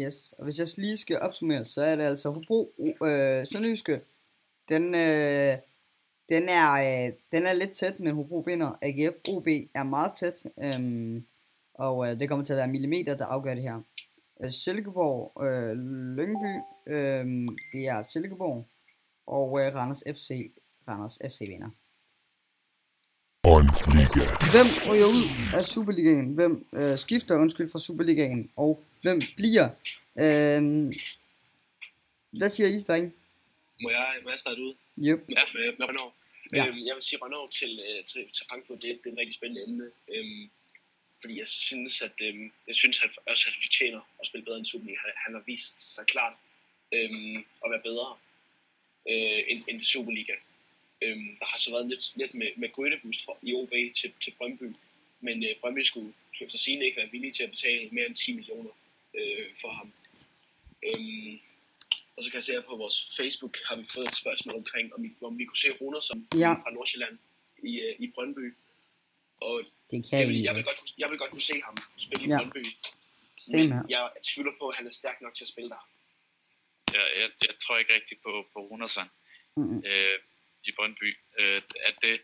Yes, 0.00 0.34
og 0.38 0.44
hvis 0.44 0.58
jeg 0.58 0.68
lige 0.76 0.96
skal 0.96 1.20
opsummere, 1.20 1.64
så 1.64 1.82
er 1.82 1.96
det 1.96 2.04
altså 2.04 2.30
Hobro, 2.30 2.74
øh, 2.78 3.46
Sønderjyske, 3.52 4.00
den, 4.68 4.94
øh, 4.94 5.58
den, 6.28 6.48
er, 6.48 6.70
øh, 6.72 7.12
den 7.32 7.46
er 7.46 7.52
lidt 7.52 7.72
tæt, 7.72 8.00
men 8.00 8.14
Hobro 8.14 8.38
vinder. 8.38 8.78
AGF 8.82 9.16
OB 9.28 9.46
er 9.74 9.82
meget 9.82 10.12
tæt, 10.16 10.46
øh, 10.64 11.22
og 11.74 12.10
øh, 12.10 12.20
det 12.20 12.28
kommer 12.28 12.44
til 12.44 12.52
at 12.52 12.56
være 12.56 12.68
millimeter, 12.68 13.16
der 13.16 13.26
afgør 13.26 13.54
det 13.54 13.62
her. 13.62 13.80
Øh, 14.44 14.52
Silkeborg, 14.52 15.42
øh, 15.44 15.72
Lyngby, 16.16 16.54
øh, 16.86 17.24
det 17.72 17.88
er 17.88 18.02
Silkeborg, 18.02 18.68
og 19.26 19.60
øh, 19.60 19.74
Randers 19.74 20.02
FC, 20.06 20.52
Randers 20.88 21.18
FC 21.32 21.40
vinder. 21.40 21.70
Liga. 23.96 24.24
Hvem 24.54 24.68
ryger 24.88 25.08
ud 25.16 25.24
af 25.58 25.64
Superligaen? 25.64 26.34
Hvem 26.34 26.66
øh, 26.72 26.98
skifter, 26.98 27.36
undskyld, 27.36 27.70
fra 27.70 27.78
Superligaen? 27.78 28.50
Og 28.56 28.78
hvem 29.02 29.20
bliver? 29.36 29.68
Øh, 30.24 30.60
hvad 32.38 32.50
siger 32.50 32.68
I, 32.68 32.80
drenge? 32.88 33.12
Må 33.82 33.90
jeg, 33.90 34.06
må 34.24 34.30
jeg 34.30 34.38
starte 34.38 34.60
ud? 34.62 34.74
Yep. 34.98 35.20
Ja, 35.28 35.42
med, 35.54 35.78
med 35.78 35.88
Renault. 35.88 36.14
Ja. 36.52 36.66
Øhm, 36.66 36.86
jeg 36.86 36.94
vil 36.94 37.02
sige 37.02 37.18
Renault 37.24 37.52
til, 37.52 37.72
øh, 37.88 38.04
til, 38.04 38.22
til 38.36 38.46
Frankfurt, 38.48 38.82
det, 38.82 39.00
det 39.04 39.08
er 39.08 39.12
et 39.12 39.18
rigtig 39.18 39.34
spændende 39.34 39.62
emne. 39.66 39.86
Øhm, 40.14 40.50
fordi 41.20 41.38
jeg 41.38 41.46
synes, 41.46 42.02
at 42.02 42.16
øhm, 42.20 42.52
jeg 42.68 42.76
synes, 42.76 42.96
at 42.96 43.02
han 43.02 43.10
også 43.26 43.44
at 43.46 43.52
han 43.54 43.62
fortjener 43.66 44.00
at 44.20 44.26
spille 44.26 44.44
bedre 44.44 44.58
end 44.58 44.66
Superliga. 44.66 44.98
Han, 45.04 45.12
han 45.24 45.34
har 45.34 45.42
vist 45.46 45.94
sig 45.94 46.06
klart 46.06 46.34
øhm, 46.94 47.36
at 47.64 47.70
være 47.72 47.82
bedre 47.88 48.08
øh, 49.10 49.40
end, 49.50 49.60
end 49.68 49.80
Superliga. 49.80 50.34
Øhm, 51.02 51.36
der 51.40 51.44
har 51.46 51.58
så 51.58 51.70
været 51.70 51.86
lidt, 51.88 52.12
lidt 52.16 52.34
med, 52.34 52.50
med 52.56 52.72
grønneboost 52.72 53.24
fra, 53.24 53.32
i 53.42 53.52
OB 53.54 53.70
til, 53.96 54.12
til 54.20 54.32
Brøndby. 54.38 54.68
Men 55.20 55.44
øh, 55.44 55.56
Brøndby 55.60 55.82
skulle 55.82 56.12
efter 56.40 56.58
sigende 56.58 56.86
ikke 56.86 56.96
være 56.96 57.10
villige 57.10 57.32
til 57.32 57.42
at 57.42 57.50
betale 57.50 57.88
mere 57.90 58.06
end 58.06 58.14
10 58.16 58.32
millioner 58.36 58.70
øh, 59.14 59.46
for 59.60 59.68
ham. 59.72 59.92
Øhm, 60.82 61.40
og 62.16 62.22
så 62.22 62.30
kan 62.30 62.34
jeg 62.36 62.44
se 62.44 62.52
her 62.52 62.60
på 62.60 62.76
vores 62.76 63.16
Facebook, 63.16 63.56
har 63.68 63.76
vi 63.76 63.84
fået 63.94 64.08
et 64.08 64.16
spørgsmål 64.16 64.54
omkring, 64.56 64.94
om 64.94 65.02
vi, 65.02 65.10
om 65.22 65.38
vi 65.38 65.44
kunne 65.44 65.56
se 65.64 65.70
Runer 65.80 66.00
som 66.00 66.26
Ja. 66.38 66.52
fra 66.52 66.70
Nordsjælland 66.70 67.18
i, 67.62 67.80
øh, 67.80 67.96
i 67.98 68.06
Brøndby. 68.14 68.54
Og 69.40 69.62
Det 69.90 70.08
kan 70.08 70.18
jeg 70.18 70.28
I 70.28 70.30
vil, 70.32 70.42
jeg, 70.42 70.56
vil 70.56 70.64
godt, 70.64 70.78
kunne- 70.78 70.94
jeg 70.98 71.10
vil 71.10 71.18
godt 71.18 71.30
kunne 71.30 71.40
se 71.52 71.62
ham 71.64 71.76
spille 71.98 72.24
i 72.26 72.28
Ja. 72.28 72.38
Brøndby. 72.38 72.62
Same 73.38 73.62
men 73.62 73.72
her. 73.72 73.82
jeg 73.88 74.10
tvivler 74.22 74.52
på, 74.60 74.68
at 74.68 74.76
han 74.76 74.86
er 74.86 74.90
stærk 74.90 75.20
nok 75.20 75.34
til 75.34 75.44
at 75.44 75.48
spille 75.48 75.70
der. 75.70 75.88
Jeg, 76.92 77.06
jeg, 77.20 77.30
jeg 77.48 77.54
tror 77.62 77.78
ikke 77.78 77.94
rigtigt 77.94 78.22
på, 78.22 78.46
på 78.52 78.58
Runersson 78.60 79.08
Mm-mm. 79.56 79.82
øh, 79.86 80.18
i 80.64 80.72
Brøndby. 80.72 81.18
Øh, 81.38 81.62
at 81.84 81.94
det, 82.02 82.22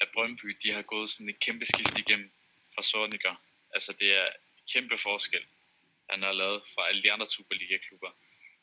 at 0.00 0.08
Brøndby 0.14 0.56
de 0.62 0.72
har 0.72 0.82
gået 0.82 1.10
sådan 1.10 1.28
et 1.28 1.40
kæmpe 1.40 1.66
skift 1.66 1.98
igennem 1.98 2.30
fra 2.74 2.82
Sorniger. 2.82 3.34
Altså 3.74 3.92
det 3.92 4.12
er 4.18 4.28
kæmpe 4.72 4.98
forskel, 4.98 5.44
han 6.10 6.22
har 6.22 6.32
lavet 6.32 6.62
fra 6.74 6.88
alle 6.88 7.02
de 7.02 7.12
andre 7.12 7.26
Superliga-klubber. 7.26 8.10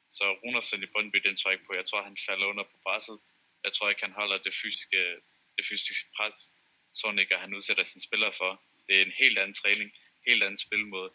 Så 0.10 0.34
Runersson 0.44 0.84
i 0.84 0.86
Brøndby, 0.86 1.18
den 1.18 1.36
tror 1.36 1.50
jeg 1.50 1.56
ikke 1.56 1.68
på. 1.68 1.74
Jeg 1.74 1.86
tror, 1.86 2.04
han 2.04 2.18
falder 2.26 2.46
under 2.46 2.64
på 2.64 2.78
presset. 2.84 3.20
Jeg 3.64 3.74
tror 3.74 3.90
ikke, 3.90 4.02
han 4.02 4.12
holder 4.12 4.38
det 4.38 4.56
fysiske, 4.56 5.22
det 5.58 5.66
fysiske 5.70 6.08
pres, 6.16 6.52
Sorniger 6.94 7.38
han 7.38 7.54
udsætter 7.54 7.84
sine 7.84 8.02
spillere 8.02 8.34
for. 8.34 8.62
Det 8.88 8.98
er 8.98 9.06
en 9.06 9.12
helt 9.12 9.38
anden 9.38 9.54
træning, 9.54 9.94
helt 10.26 10.44
anden 10.44 10.58
spilmåde. 10.58 11.12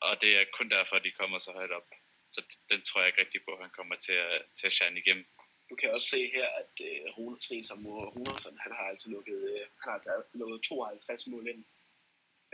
Og 0.00 0.20
det 0.20 0.36
er 0.36 0.44
kun 0.52 0.68
derfor, 0.70 0.98
de 0.98 1.10
kommer 1.10 1.38
så 1.38 1.52
højt 1.52 1.70
op. 1.70 1.88
Så 2.32 2.42
den 2.70 2.82
tror 2.82 3.00
jeg 3.00 3.08
ikke 3.08 3.20
rigtig 3.20 3.42
på, 3.44 3.50
at 3.50 3.60
han 3.60 3.70
kommer 3.70 3.96
til 3.96 4.12
at, 4.12 4.42
til 4.54 4.66
at 4.66 4.72
shine 4.72 4.98
igennem. 4.98 5.26
Du 5.70 5.74
kan 5.74 5.94
også 5.94 6.08
se 6.08 6.30
her, 6.34 6.46
at 6.60 6.72
øh, 6.86 7.18
Rune, 7.18 7.42
sådan 7.42 7.58
en 7.58 7.64
som 7.64 8.56
han 8.64 8.72
har 8.72 8.86
altså 8.92 9.10
lukket, 9.10 9.40
øh, 9.50 9.60
han 9.60 9.86
har 9.86 9.92
altså 9.92 10.22
lukket 10.32 10.62
52 10.62 11.26
mål 11.26 11.48
ind. 11.48 11.64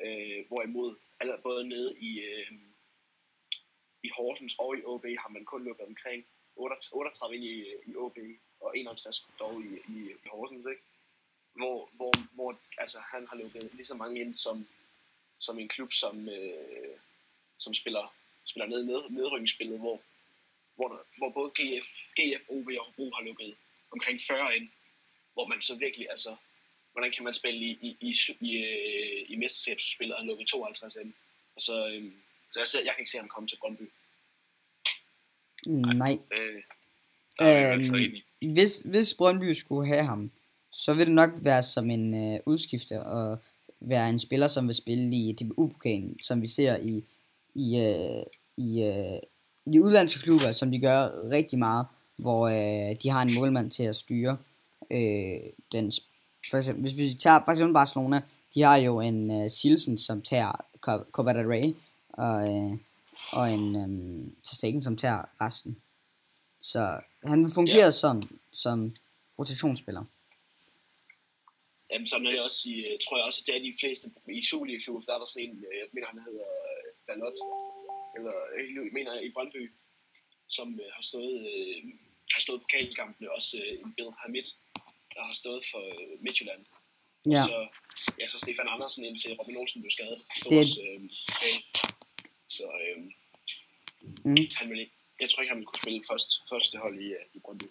Øh, 0.05 0.47
hvorimod, 0.49 0.97
altså 1.21 1.37
både 1.43 1.69
nede 1.69 1.99
i, 1.99 2.21
øh, 2.21 2.53
i 4.03 4.09
Horsens 4.17 4.55
og 4.59 4.79
i 4.79 4.83
OB 4.85 5.05
har 5.05 5.29
man 5.29 5.45
kun 5.45 5.65
lukket 5.65 5.87
omkring 5.87 6.27
38 6.57 6.97
38 6.97 7.37
ind 7.37 7.45
i, 7.45 7.57
i 7.87 7.97
OB 7.97 8.19
og 8.61 8.79
51 8.79 9.27
dog 9.39 9.63
i, 9.63 9.69
i, 9.89 9.99
i 10.25 10.29
Horsens, 10.29 10.67
ikke? 10.71 10.83
Hvor, 11.53 11.91
hvor, 11.93 12.13
hvor 12.35 12.59
altså, 12.79 12.99
han 12.99 13.27
har 13.31 13.37
lukket 13.43 13.71
lige 13.73 13.87
så 13.87 13.95
mange 13.95 14.21
ind 14.21 14.35
som, 14.35 14.67
som 15.39 15.59
en 15.59 15.69
klub, 15.69 15.93
som, 15.93 16.29
øh, 16.29 16.97
som 17.59 17.75
spiller, 17.75 18.15
spiller 18.45 18.67
ned, 18.67 18.85
ned, 18.85 19.11
nedrykningsspillet, 19.11 19.79
hvor, 19.79 20.01
hvor, 20.77 20.89
der, 20.89 21.01
hvor 21.19 21.31
både 21.39 21.51
GF, 21.59 21.89
GF, 22.19 22.45
OB 22.49 22.69
og 22.81 22.85
Hobro 22.87 23.11
har 23.17 23.23
lukket 23.23 23.55
omkring 23.93 24.21
40 24.21 24.57
ind, 24.57 24.69
hvor 25.35 25.47
man 25.47 25.63
så 25.63 25.75
virkelig, 25.77 26.07
altså, 26.11 26.37
hvordan 26.93 27.13
kan 27.13 27.25
man 27.25 27.35
spille 27.35 27.61
i, 27.61 27.71
i, 27.83 27.97
i, 28.01 28.11
i, 28.41 28.57
øh, 28.57 29.27
i 29.29 29.37
mesterskabsspillet 29.37 30.17
og 30.17 30.25
lukke 30.25 30.45
52 30.45 30.97
ind, 30.97 31.13
og 31.57 31.61
så, 31.61 31.89
øh, 31.89 32.13
så 32.53 32.61
jeg, 32.61 32.69
ser, 32.69 32.85
jeg 32.85 32.95
kan 32.95 33.01
ikke 33.03 33.11
se 33.11 33.19
ham 33.19 33.29
komme 33.29 33.49
til 33.49 33.59
Brøndby. 33.61 33.83
Nej. 35.67 36.19
Er 37.39 37.47
jeg 37.47 37.73
altså 37.73 37.93
Øhm, 37.93 38.05
enig. 38.05 38.25
Hvis, 38.55 38.83
hvis 38.85 39.15
Brøndby 39.15 39.53
skulle 39.53 39.87
have 39.87 40.05
ham, 40.05 40.31
så 40.73 40.95
vil 40.95 41.07
det 41.07 41.15
nok 41.15 41.31
være 41.37 41.63
som 41.63 41.91
en 41.91 42.15
øh, 42.15 42.41
udskifter 42.47 43.01
og 43.01 43.39
være 43.81 44.11
en 44.11 44.19
spiller, 44.19 44.49
som 44.49 44.67
vil 44.67 44.75
spille 44.75 45.17
i 45.17 45.33
DBU-pokalen, 45.33 46.19
som 46.23 46.43
vi 46.43 46.49
ser 46.49 46.77
i, 46.77 47.05
i, 47.55 47.79
øh, 47.79 48.23
i, 48.57 48.83
øh, 48.83 49.19
i 49.19 49.36
de 49.73 49.83
udlandske 49.83 50.21
klubber, 50.23 50.53
som 50.53 50.71
de 50.71 50.81
gør 50.81 51.31
rigtig 51.31 51.59
meget, 51.59 51.87
hvor 52.17 52.47
øh, 52.49 52.97
de 53.03 53.09
har 53.11 53.23
en 53.23 53.35
målmand 53.35 53.71
til 53.71 53.83
at 53.83 53.97
styre 53.97 54.39
øh, 54.91 55.41
den. 55.73 55.93
For 56.51 56.59
eksempel, 56.59 56.83
hvis 56.83 56.97
vi 56.97 57.15
tager 57.15 57.41
for 57.45 57.53
eksempel 57.53 57.75
Barcelona, 57.75 58.21
de 58.55 58.63
har 58.63 58.77
jo 58.77 59.01
en 59.01 59.31
øh, 59.43 59.51
Silsen, 59.51 59.99
som 59.99 60.23
tager 60.23 60.53
Co- 60.87 61.11
Copa 61.11 61.33
del 61.33 61.47
Rey, 61.47 61.75
og, 62.09 62.55
øh, 62.55 62.73
og 63.33 63.51
en 63.51 63.77
øh, 63.77 64.31
Stegen, 64.43 64.83
som 64.83 64.97
tager 64.97 65.23
resten. 65.41 65.77
Så 66.63 67.01
han 67.25 67.45
vil 67.45 67.53
fungere 67.53 67.85
Ja. 67.85 67.91
som, 67.91 68.23
som 68.53 68.97
rotationsspiller. 69.39 70.05
Jamen, 71.91 72.07
sådan 72.07 72.27
er 72.27 72.31
det 72.31 72.41
også 72.41 72.61
i, 72.71 72.75
øh, 72.89 72.99
tror 73.05 73.17
jeg 73.17 73.27
også, 73.27 73.41
at 73.43 73.47
det 73.47 73.55
er 73.57 73.63
de 73.71 73.75
fleste 73.81 74.07
i 74.39 74.43
Superliga-klubber, 74.51 75.01
der 75.07 75.15
er 75.15 75.19
der 75.19 75.27
sådan 75.27 75.49
en, 75.49 75.57
øh, 75.69 75.75
jeg 75.81 75.89
mener, 75.95 76.07
han 76.13 76.21
hedder 76.27 76.49
øh, 76.71 76.87
Dalot, 77.09 77.37
eller 78.17 78.33
jeg 78.59 78.93
mener 78.99 79.21
i 79.21 79.31
Brøndby, 79.35 79.63
som 80.49 80.69
øh, 80.83 80.89
har 80.97 81.03
stået 81.11 81.35
øh, 81.53 81.79
har 82.35 82.41
stået 82.47 82.61
pokalkampene, 82.65 83.33
også 83.39 83.57
øh, 83.65 83.73
en 83.85 83.93
Bill 83.97 84.11
Hamid, 84.21 84.47
der 85.15 85.23
har 85.29 85.35
stået 85.43 85.63
for 85.73 85.83
øh, 85.95 86.23
Midtjylland. 86.25 86.63
Ja. 87.35 87.43
Så, 87.49 87.57
ja, 88.21 88.27
så 88.27 88.39
Stefan 88.39 88.69
Andersen 88.75 89.05
indtil 89.05 89.37
Robin 89.41 89.57
Olsen 89.57 89.83
blev 89.83 89.91
skadet. 89.91 90.21
Så, 90.21 90.47
Det- 90.51 90.79
øh, 90.87 91.01
okay. 91.35 91.57
så 92.49 92.65
øh, 92.85 92.99
Mm. 94.25 94.37
han 94.57 94.71
vil 94.71 94.81
ikke, 94.81 94.93
jeg 95.21 95.31
tror 95.31 95.41
ikke, 95.43 95.51
han 95.51 95.59
vil 95.59 95.67
kunne 95.67 95.79
spille 95.83 96.03
først, 96.11 96.31
første 96.53 96.79
hold 96.79 97.01
i, 97.01 97.07
øh, 97.07 97.25
i 97.35 97.39
Brøndby. 97.39 97.65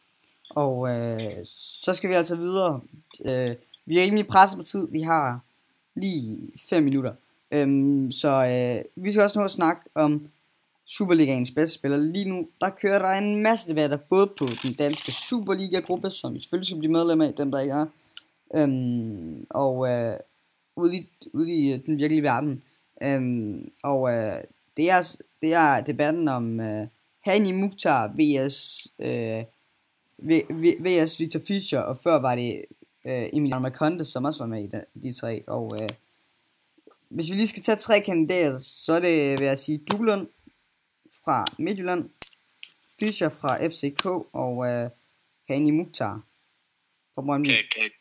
Og 0.49 0.89
øh, 0.89 1.45
så 1.85 1.93
skal 1.93 2.09
vi 2.09 2.15
altså 2.15 2.35
videre. 2.35 2.81
Øh, 3.25 3.55
vi 3.85 3.97
er 3.97 4.03
rimelig 4.03 4.27
presset 4.27 4.57
på 4.57 4.63
tid. 4.63 4.87
Vi 4.91 5.01
har 5.01 5.39
lige 5.95 6.51
5 6.69 6.83
minutter. 6.83 7.15
Øhm, 7.53 8.11
så 8.11 8.27
øh, 8.27 9.03
vi 9.03 9.11
skal 9.11 9.23
også 9.23 9.39
nå 9.39 9.45
at 9.45 9.51
snakke 9.51 9.81
om 9.95 10.31
Superligaens 10.85 11.51
bedste 11.51 11.75
spiller. 11.75 11.97
Lige 11.97 12.29
nu, 12.29 12.47
der 12.61 12.69
kører 12.69 12.99
der 12.99 13.09
en 13.09 13.43
masse 13.43 13.69
debatter, 13.69 13.97
både 13.97 14.27
på 14.37 14.47
den 14.63 14.73
danske 14.73 15.11
Superliga-gruppe, 15.11 16.09
som 16.09 16.33
vi 16.33 16.41
selvfølgelig 16.41 16.65
skal 16.65 16.77
blive 16.79 16.91
medlem 16.91 17.21
af, 17.21 17.33
dem 17.33 17.51
der 17.51 17.59
ikke 17.59 17.73
er, 17.73 17.85
øhm, 18.55 19.45
og 19.49 19.87
øh, 19.89 20.15
ude, 20.75 20.97
i, 20.97 21.09
ude 21.33 21.51
i 21.51 21.73
øh, 21.73 21.79
den 21.85 21.97
virkelige 21.97 22.23
verden. 22.23 22.63
Øhm, 23.03 23.71
og 23.83 24.13
øh, 24.13 24.33
det, 24.77 24.89
er, 24.89 25.15
det 25.41 25.53
er 25.53 25.81
debatten 25.81 26.27
om 26.27 26.59
øh, 26.59 26.87
Hani 27.21 27.51
Mukhtar 27.51 28.13
vs. 28.17 28.87
Øh, 28.99 29.43
V- 30.21 30.47
V- 30.49 30.83
VS 30.83 31.19
Victor 31.19 31.39
Fischer, 31.47 31.79
og 31.79 31.97
før 32.03 32.19
var 32.19 32.35
det 32.35 32.65
øh, 33.05 33.29
Emiliano 33.33 33.61
Marcondes, 33.61 34.07
som 34.07 34.25
også 34.25 34.39
var 34.39 34.47
med 34.47 34.63
i 34.63 34.67
de, 34.67 34.83
de 35.03 35.13
tre. 35.13 35.43
Og 35.47 35.77
øh, 35.81 35.89
hvis 37.09 37.29
vi 37.29 37.35
lige 37.35 37.47
skal 37.47 37.63
tage 37.63 37.75
tre 37.75 38.01
kandidater, 38.01 38.59
så 38.59 38.93
er 38.93 38.99
det, 38.99 39.39
vil 39.39 39.45
jeg 39.47 39.57
sige, 39.57 39.77
Duglund 39.91 40.27
fra 41.25 41.37
Midtjylland, 41.59 42.03
Fischer 42.99 43.29
fra 43.41 43.51
FCK 43.71 44.05
og 44.43 44.53
øh, 44.69 44.89
Hani 45.49 45.71
Mukhtar 45.71 46.15
fra 47.13 47.21
Brøndby. 47.21 47.47
Kan, 47.47 47.63
kan, 47.75 47.91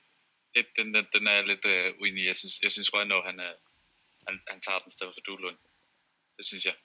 det, 0.55 0.66
den, 0.77 0.95
den, 0.95 1.07
den 1.14 1.27
er 1.27 1.35
jeg 1.39 1.47
lidt 1.47 1.64
øh, 1.64 1.95
uenig. 2.01 2.27
Jeg 2.27 2.37
synes, 2.37 2.55
jeg 2.62 2.72
synes 2.72 2.95
Rønne, 2.95 3.22
han, 3.29 3.41
er, 3.41 3.55
han, 4.27 4.35
han 4.49 4.61
tager 4.61 4.79
den 4.79 4.91
stedet 4.91 5.14
for 5.14 5.20
Duhlund. 5.20 5.57
Det 6.37 6.45
synes 6.47 6.64
jeg. 6.64 6.77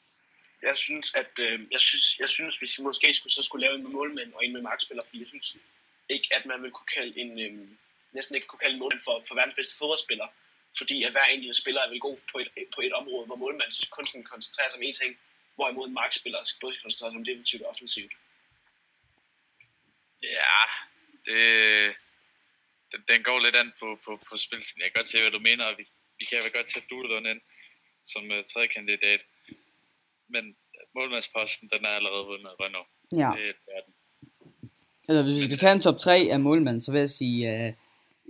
Jeg 0.61 0.77
synes, 0.77 1.07
at 1.21 1.33
øh, 1.45 1.59
jeg 1.71 1.81
synes, 1.81 2.19
jeg 2.19 2.29
synes, 2.29 2.57
hvis 2.57 2.77
vi 2.77 2.83
måske 2.83 3.13
skulle, 3.13 3.33
så 3.33 3.43
skulle 3.43 3.65
lave 3.65 3.75
en 3.75 3.83
med 3.83 3.91
målmænd 3.91 4.33
og 4.33 4.45
en 4.45 4.53
med 4.53 4.61
markspiller, 4.61 5.03
fordi 5.05 5.19
jeg 5.19 5.27
synes 5.27 5.57
ikke, 6.09 6.27
at 6.37 6.45
man 6.45 6.63
vil 6.63 6.71
kunne 6.71 6.91
kalde 6.97 7.13
en, 7.21 7.31
øh, 7.45 7.67
næsten 8.11 8.35
ikke 8.35 8.47
kunne 8.47 8.63
kalde 8.63 8.73
en 8.73 8.79
målmand 8.79 9.03
for, 9.07 9.23
for 9.27 9.35
verdens 9.35 9.55
bedste 9.55 9.77
fodboldspiller, 9.79 10.27
fordi 10.77 11.03
at 11.03 11.11
hver 11.11 11.25
enkelt 11.25 11.55
spiller 11.61 11.81
er 11.81 11.89
vel 11.89 11.99
god 11.99 12.17
på 12.31 12.37
et, 12.39 12.49
på 12.75 12.81
et 12.85 12.93
område, 12.93 13.25
hvor 13.25 13.35
målmanden 13.35 13.71
så 13.71 13.87
kun 13.91 14.07
skal 14.07 14.23
koncentrere 14.23 14.69
sig 14.69 14.77
om 14.79 14.87
én 14.89 14.97
ting, 15.01 15.11
hvorimod 15.59 15.87
en 15.87 15.99
markspiller 16.01 16.39
skal 16.43 16.59
både 16.61 16.73
koncentrere 16.83 17.11
sig 17.11 17.19
om 17.21 17.25
defensivt 17.29 17.63
og 17.63 17.69
offensivt. 17.73 18.13
Ja, 20.23 20.59
det, 21.25 21.41
den, 22.91 22.99
den 23.11 23.19
går 23.23 23.39
lidt 23.39 23.55
an 23.61 23.71
på, 23.79 23.87
på, 24.05 24.11
på 24.29 24.33
spilsen. 24.45 24.81
Jeg 24.81 24.87
kan 24.87 24.99
godt 24.99 25.07
se, 25.11 25.21
hvad 25.21 25.31
du 25.31 25.39
mener, 25.49 25.63
og 25.69 25.75
vi, 25.77 25.83
vi 26.19 26.25
kan 26.25 26.43
vel 26.43 26.51
godt 26.57 26.69
sætte 26.71 26.87
Duhlund 26.91 27.27
ind 27.27 27.41
som 28.11 28.23
uh, 28.23 28.43
tredje 28.51 28.67
kandidat. 28.67 29.21
Men 30.33 30.43
målmandsposten, 30.95 31.69
den 31.73 31.85
er 31.85 31.89
allerede 31.89 32.25
vundet 32.25 32.49
af 32.53 32.55
Renault. 32.63 32.89
Ja, 33.21 33.31
Det 33.37 33.55
er 33.77 33.81
den. 33.85 33.93
eller 35.09 35.23
hvis 35.23 35.35
vi 35.39 35.45
skal 35.45 35.57
tage 35.57 35.73
en 35.73 35.81
top 35.81 35.99
3 35.99 36.27
af 36.31 36.39
målmanden, 36.39 36.81
så 36.81 36.91
vil 36.91 36.99
jeg 36.99 37.09
sige 37.09 37.39
øh, 37.53 37.73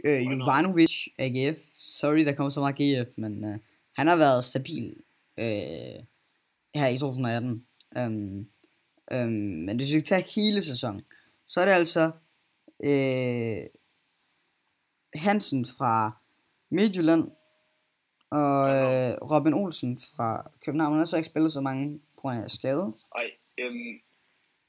øh, 0.06 0.22
Jovanovic 0.32 1.08
AGF. 1.18 1.60
Sorry, 1.76 2.26
der 2.26 2.36
kommer 2.36 2.50
så 2.50 2.60
meget 2.60 2.76
GF, 2.82 3.18
men 3.18 3.34
øh, 3.50 3.60
han 3.96 4.08
har 4.08 4.16
været 4.18 4.44
stabil 4.44 4.96
øh, 5.40 6.00
her 6.80 6.88
i 6.88 6.98
2018. 6.98 7.66
Um, 7.98 8.48
um, 9.12 9.32
men 9.66 9.78
hvis 9.78 9.94
vi 9.94 10.00
skal 10.00 10.08
tage 10.08 10.32
hele 10.36 10.62
sæsonen, 10.62 11.02
så 11.48 11.62
er 11.62 11.66
det 11.66 11.72
altså 11.72 12.12
øh, 12.84 13.64
Hansen 15.14 15.66
fra 15.78 16.12
Midtjylland 16.70 17.32
og 18.42 18.60
øh, 18.78 19.12
Robin 19.32 19.54
Olsen 19.54 20.00
fra 20.16 20.52
København. 20.66 20.94
Han 20.94 21.00
har 21.00 21.06
så 21.06 21.18
ikke 21.18 21.30
spillet 21.34 21.52
så 21.54 21.62
mange 21.62 22.00
på 22.16 22.22
grund 22.22 22.44
af 22.44 22.52
skade. 22.52 22.86
Ej, 23.16 23.28
øhm, 23.58 23.94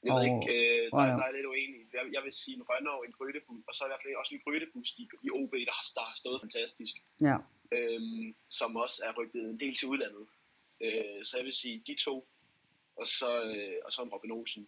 jeg 0.03 0.11
Og 0.13 0.19
ved 0.19 0.25
ikke, 0.29 0.41
øh, 0.55 0.83
der, 0.97 1.03
der 1.21 1.25
er 1.29 1.35
lidt 1.37 1.47
uenig. 1.53 1.79
Jeg, 1.97 2.03
jeg 2.15 2.21
vil 2.25 2.33
sige 2.33 2.55
en 2.57 2.63
Rønner 2.69 2.91
og 2.99 3.03
en 3.07 3.13
Grødebus, 3.17 3.61
og 3.67 3.73
så 3.75 3.81
i 3.85 3.89
hvert 3.89 4.01
fald 4.03 4.21
også 4.23 4.35
en 4.35 4.41
Grødebus 4.45 4.89
i, 5.01 5.03
i 5.27 5.29
OB, 5.39 5.53
der 5.69 5.75
har, 5.77 5.85
der 5.97 6.03
har 6.09 6.15
stået 6.21 6.39
fantastisk. 6.45 6.95
Ja, 7.27 7.37
øhm, 7.77 8.35
som 8.57 8.69
også 8.83 8.97
er 9.07 9.11
rygtet 9.19 9.43
en 9.49 9.59
del 9.63 9.73
til 9.75 9.87
udlandet. 9.91 10.25
Øh, 10.83 11.25
så 11.25 11.37
jeg 11.37 11.45
vil 11.45 11.53
sige 11.53 11.83
de 11.87 11.95
to, 12.05 12.29
og 12.95 13.07
så, 13.07 13.43
øh, 13.43 13.77
og 13.85 13.91
så 13.93 14.01
en 14.01 14.09
Robin 14.09 14.31
Olsen. 14.31 14.67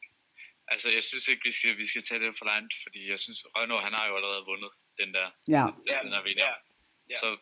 Altså, 0.67 0.89
jeg 0.89 1.03
synes 1.03 1.27
ikke, 1.27 1.41
vi 1.45 1.51
skal, 1.51 1.77
vi 1.77 1.87
skal 1.87 2.03
tage 2.03 2.19
det 2.25 2.37
for 2.37 2.45
langt, 2.45 2.73
fordi 2.83 3.09
jeg 3.09 3.19
synes, 3.19 3.45
Renault, 3.55 3.83
han 3.83 3.93
har 3.93 4.07
jo 4.07 4.15
allerede 4.15 4.45
vundet 4.45 4.71
den 4.99 5.13
der. 5.13 5.31
ja, 5.47 5.65
Den, 5.85 6.05
den 6.05 6.13
er 6.13 6.23
vi 6.23 6.31
enige 6.31 6.45
om. 6.45 6.55
ja. 7.09 7.17
Så 7.17 7.37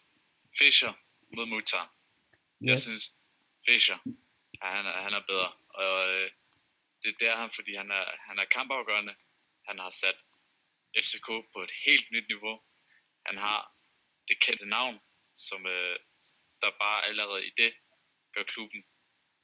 Fischer 0.58 0.94
mod 1.36 1.46
Mutar. 1.46 1.96
Jeg 2.62 2.74
yes. 2.74 2.82
synes, 2.82 3.04
Fischer, 3.68 3.98
ja, 4.62 4.68
han, 4.76 4.86
er, 4.86 4.92
han 5.06 5.14
er 5.14 5.24
bedre. 5.28 5.52
Og 5.70 6.10
øh, 6.10 6.30
det, 7.04 7.16
det 7.20 7.28
er 7.28 7.38
han, 7.38 7.52
fordi 7.56 7.76
han 7.76 7.92
er, 7.92 8.06
han 8.28 8.40
er 8.40 8.46
kampafgørende. 8.46 9.16
Han 9.68 9.80
har 9.80 9.92
sat 9.92 10.18
FCK 11.04 11.28
på 11.54 11.60
et 11.64 11.72
helt 11.86 12.12
nyt 12.12 12.28
niveau. 12.28 12.62
Han 13.26 13.38
har 13.38 13.76
det 14.28 14.40
kendte 14.40 14.66
navn, 14.66 15.00
som 15.36 15.66
øh, 15.66 16.00
der 16.62 16.72
bare 16.80 17.06
allerede 17.06 17.48
i 17.48 17.52
det 17.58 17.74
gør 18.36 18.44
klubben 18.44 18.82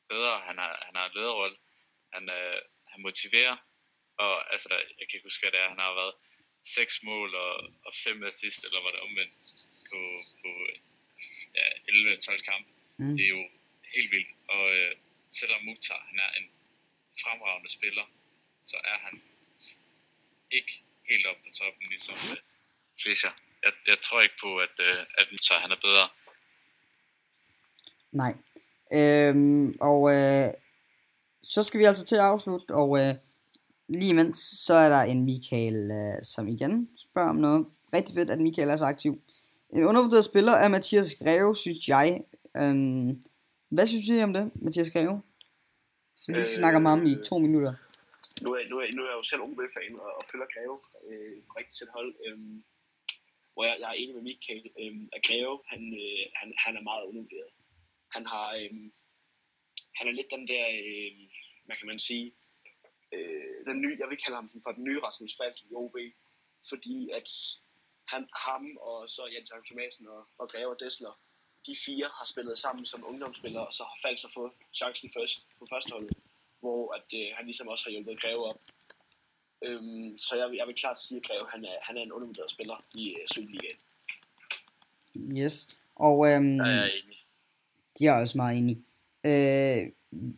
bedre. 0.09 0.39
Han 0.47 0.57
har, 0.57 0.71
han 0.87 0.95
har 0.95 1.05
en 1.05 1.15
lederrolle. 1.15 1.57
Han, 2.13 2.23
øh, 2.29 2.61
han 2.91 3.01
motiverer. 3.01 3.57
Og 4.17 4.33
altså, 4.53 4.69
jeg 4.97 5.05
kan 5.05 5.15
ikke 5.15 5.29
huske, 5.29 5.43
hvad 5.43 5.51
det 5.51 5.59
er. 5.59 5.69
Han 5.69 5.79
har 5.79 5.93
været 6.01 6.15
seks 6.75 7.03
mål 7.03 7.35
og, 7.35 7.53
og 7.87 7.93
fem 8.03 8.23
assist, 8.23 8.63
eller 8.65 8.79
var 8.85 8.91
det 8.91 8.99
omvendt, 9.07 9.33
på, 9.89 9.99
på 10.41 10.49
ja, 11.59 11.67
11-12 11.89 12.37
kampe. 12.49 12.69
Mm. 12.97 13.15
Det 13.17 13.23
er 13.25 13.33
jo 13.39 13.43
helt 13.95 14.11
vildt. 14.11 14.31
Og 14.47 14.63
øh, 14.77 14.95
selvom 15.31 15.63
Mukhtar 15.63 16.01
han 16.09 16.19
er 16.19 16.31
en 16.39 16.47
fremragende 17.21 17.69
spiller, 17.69 18.05
så 18.61 18.77
er 18.83 18.97
han 19.05 19.21
ikke 20.51 20.83
helt 21.09 21.25
oppe 21.25 21.41
på 21.43 21.49
toppen, 21.59 21.87
ligesom 21.89 22.15
øh, 22.31 22.37
Fischer. 23.03 23.33
Jeg, 23.63 23.73
jeg 23.87 24.01
tror 24.01 24.21
ikke 24.21 24.37
på, 24.41 24.59
at, 24.59 24.75
øh, 24.79 25.05
at 25.17 25.27
Mukhtar 25.31 25.59
han 25.59 25.71
er 25.71 25.81
bedre. 25.87 26.09
Nej. 28.11 28.33
Øhm, 28.93 29.75
og 29.81 30.13
øh, 30.13 30.53
så 31.43 31.63
skal 31.63 31.79
vi 31.79 31.85
altså 31.85 32.05
til 32.05 32.15
at 32.15 32.21
afslutte, 32.21 32.71
og 32.71 32.99
øh, 32.99 33.15
lige 33.87 34.09
imens, 34.09 34.37
så 34.65 34.73
er 34.73 34.89
der 34.89 35.01
en 35.01 35.23
Michael, 35.23 35.91
øh, 35.91 36.23
som 36.23 36.47
igen 36.47 36.89
spørger 36.97 37.29
om 37.29 37.35
noget. 37.35 37.65
Rigtig 37.93 38.15
fedt, 38.15 38.31
at 38.31 38.39
Michael 38.39 38.69
er 38.69 38.77
så 38.77 38.85
aktiv. 38.85 39.21
En 39.69 39.83
undervurderet 39.83 40.25
spiller 40.25 40.51
er 40.51 40.67
Mathias 40.67 41.15
Greve, 41.15 41.55
synes 41.55 41.87
jeg. 41.87 42.23
Øhm, 42.57 43.23
hvad 43.69 43.87
synes 43.87 44.07
I 44.07 44.23
om 44.23 44.33
det, 44.33 44.51
Mathias 44.55 44.91
Greve? 44.91 45.21
Så 46.15 46.23
vi 46.27 46.33
lige 46.33 46.49
Øh, 46.51 46.57
snakker 46.59 46.79
om 46.79 46.85
ham 46.85 47.05
i 47.05 47.15
to 47.29 47.37
minutter. 47.37 47.73
Nu 48.43 48.49
er, 48.57 48.61
nu 48.71 48.75
er, 48.81 48.87
nu 48.95 49.01
er 49.03 49.09
jeg 49.11 49.19
jo 49.21 49.23
selv 49.31 49.41
OB-fan 49.41 49.93
og, 50.05 50.11
og 50.19 50.23
følger 50.31 50.47
Greve 50.53 50.77
øh, 51.09 51.37
rigtig 51.57 51.73
tæt 51.77 51.91
hold. 51.97 52.11
Øhm, 52.25 52.63
hvor 53.53 53.63
jeg, 53.67 53.75
jeg 53.81 53.89
er 53.93 53.97
enig 54.01 54.13
med 54.15 54.23
Michael, 54.29 54.63
øhm, 54.81 55.03
at 55.15 55.21
Greve, 55.27 55.55
han, 55.71 55.81
øh, 56.01 56.23
han, 56.39 56.47
han 56.63 56.73
er 56.79 56.83
meget 56.89 57.03
undervurderet. 57.09 57.51
Han 58.15 58.25
har, 58.25 58.47
øhm, 58.59 58.91
han 59.97 60.07
er 60.07 60.11
lidt 60.11 60.31
den 60.35 60.47
der, 60.47 60.65
øh, 60.67 61.11
hvad 61.65 61.75
kan 61.79 61.87
man 61.87 61.99
sige, 61.99 62.27
øh, 63.13 63.55
den 63.69 63.81
nye, 63.81 63.97
jeg 63.99 64.09
vil 64.09 64.17
kalde 64.23 64.35
ham 64.35 64.49
for 64.65 64.71
den 64.71 64.83
nye 64.83 64.99
Rasmus 65.03 65.37
Falk 65.37 65.57
i 65.69 65.73
OB, 65.73 65.95
fordi 66.69 67.09
at 67.13 67.29
han, 68.07 68.21
ham 68.47 68.77
og 68.77 69.09
så 69.09 69.21
Jens 69.33 69.51
Arne 69.51 69.65
Thomasen 69.65 70.07
og, 70.07 70.21
og 70.37 70.49
Greve 70.51 70.69
og 70.75 70.79
Dessler, 70.79 71.13
de 71.67 71.75
fire 71.85 72.09
har 72.17 72.25
spillet 72.25 72.57
sammen 72.59 72.85
som 72.85 73.03
ungdomsspillere, 73.09 73.67
og 73.67 73.73
så 73.73 73.83
har 73.83 73.97
Falk 74.03 74.17
så 74.19 74.31
fået 74.33 74.51
chancen 74.79 75.09
først 75.17 75.37
på 75.59 75.65
førsteholdet, 75.71 76.17
hvor 76.59 76.93
at, 76.97 77.07
øh, 77.19 77.27
han 77.37 77.45
ligesom 77.45 77.67
også 77.67 77.83
har 77.85 77.91
hjulpet 77.91 78.21
Greve 78.21 78.43
op. 78.51 78.59
Øhm, 79.61 80.17
så 80.17 80.35
jeg, 80.39 80.49
vil- 80.49 80.57
jeg 80.57 80.67
vil 80.67 80.75
klart 80.75 80.99
sige, 80.99 81.17
at 81.17 81.23
Greve 81.27 81.45
han 81.53 81.65
er, 81.65 81.77
han 81.81 81.97
er 81.97 82.01
en 82.01 82.11
undervurderet 82.11 82.51
spiller 82.51 82.75
i 82.95 83.03
øh, 83.19 83.27
Superligaen. 83.33 83.79
Yes. 85.41 85.55
Og 85.95 86.15
øhm, 86.29 86.57
Der 86.57 86.65
er 86.65 86.71
jeg 86.85 86.91
enig 87.03 87.06
de 87.99 88.07
er 88.07 88.13
også 88.13 88.37
meget 88.37 88.57
enige. 88.57 88.83
Øh, 89.25 89.91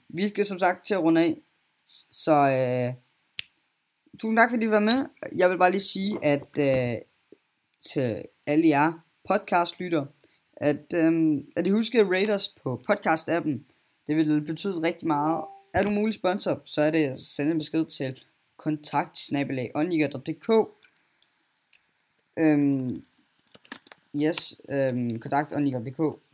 vi 0.09 0.27
skal 0.27 0.45
som 0.45 0.59
sagt 0.59 0.87
til 0.87 0.93
at 0.93 1.03
runde 1.03 1.21
af. 1.21 1.37
Så 2.11 2.31
øh, 2.31 2.93
tusind 4.19 4.37
tak 4.37 4.49
fordi 4.51 4.65
I 4.65 4.69
var 4.69 4.79
med. 4.79 5.05
Jeg 5.35 5.49
vil 5.49 5.57
bare 5.57 5.71
lige 5.71 5.81
sige, 5.81 6.17
at 6.23 6.57
øh, 6.59 6.97
til 7.79 8.23
alle 8.45 8.67
jer 8.67 9.05
podcastlytter, 9.27 10.05
at, 10.57 10.93
øh, 10.95 11.43
at 11.55 11.67
I 11.67 11.69
husker 11.69 12.01
at 12.01 12.11
rate 12.11 12.31
os 12.33 12.47
på 12.63 12.81
podcast-appen. 12.91 13.65
Det 14.07 14.15
vil 14.15 14.41
betyde 14.41 14.81
rigtig 14.81 15.07
meget. 15.07 15.45
Er 15.73 15.83
du 15.83 15.89
mulig 15.89 16.13
sponsor, 16.13 16.61
så 16.65 16.81
er 16.81 16.91
det 16.91 17.05
at 17.05 17.19
sende 17.19 17.51
en 17.51 17.57
besked 17.57 17.85
til 17.85 18.23
kontakt 18.57 19.17
Øhm, 22.39 23.03
yes, 24.15 24.61
øhm, 24.69 25.19
kontakt 25.19 25.53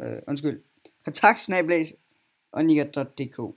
øh, 0.01 0.15
undskyld, 0.27 0.61
kontakt 1.05 1.49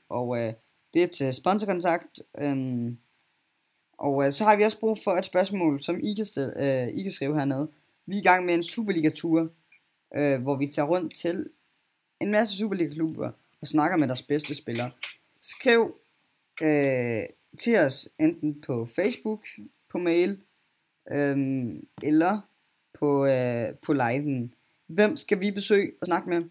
og 0.09 0.39
øh, 0.39 0.53
det 0.95 1.03
er 1.03 1.07
til 1.07 1.35
sponsorkontakt. 1.35 2.23
Øh, 2.41 2.93
og 3.99 4.27
øh, 4.27 4.33
så 4.33 4.45
har 4.45 4.57
vi 4.57 4.63
også 4.63 4.81
brug 4.81 4.99
for 5.05 5.11
et 5.11 5.25
spørgsmål, 5.25 5.83
som 5.83 6.01
I 6.03 6.15
kan, 6.15 6.25
stille, 6.25 6.83
øh, 6.83 6.89
I 6.89 7.03
kan 7.03 7.13
skrive 7.13 7.35
hernede. 7.35 7.69
Vi 8.07 8.17
er 8.17 8.21
i 8.21 8.23
gang 8.23 8.45
med 8.45 8.55
en 8.55 8.63
Superliga-tur, 8.63 9.53
øh, 10.17 10.43
hvor 10.43 10.57
vi 10.57 10.69
tager 10.69 10.89
rundt 10.89 11.17
til 11.17 11.51
en 12.21 12.31
masse 12.31 12.57
Superliga-klubber 12.57 13.31
og 13.61 13.67
snakker 13.67 13.97
med 13.97 14.09
deres 14.09 14.23
bedste 14.23 14.55
spillere. 14.55 14.91
Skriv 15.41 15.95
øh, 16.63 17.23
til 17.61 17.77
os 17.79 18.09
enten 18.21 18.61
på 18.61 18.87
Facebook, 18.97 19.47
på 19.89 19.99
mail, 19.99 20.41
øh, 21.13 21.37
eller 22.03 22.41
på, 22.99 23.27
øh, 23.27 23.75
på 23.83 23.93
liven. 23.93 24.55
Hvem 24.87 25.17
skal 25.17 25.41
vi 25.41 25.51
besøge 25.51 25.93
og 26.01 26.07
snakke 26.07 26.29
med? 26.29 26.43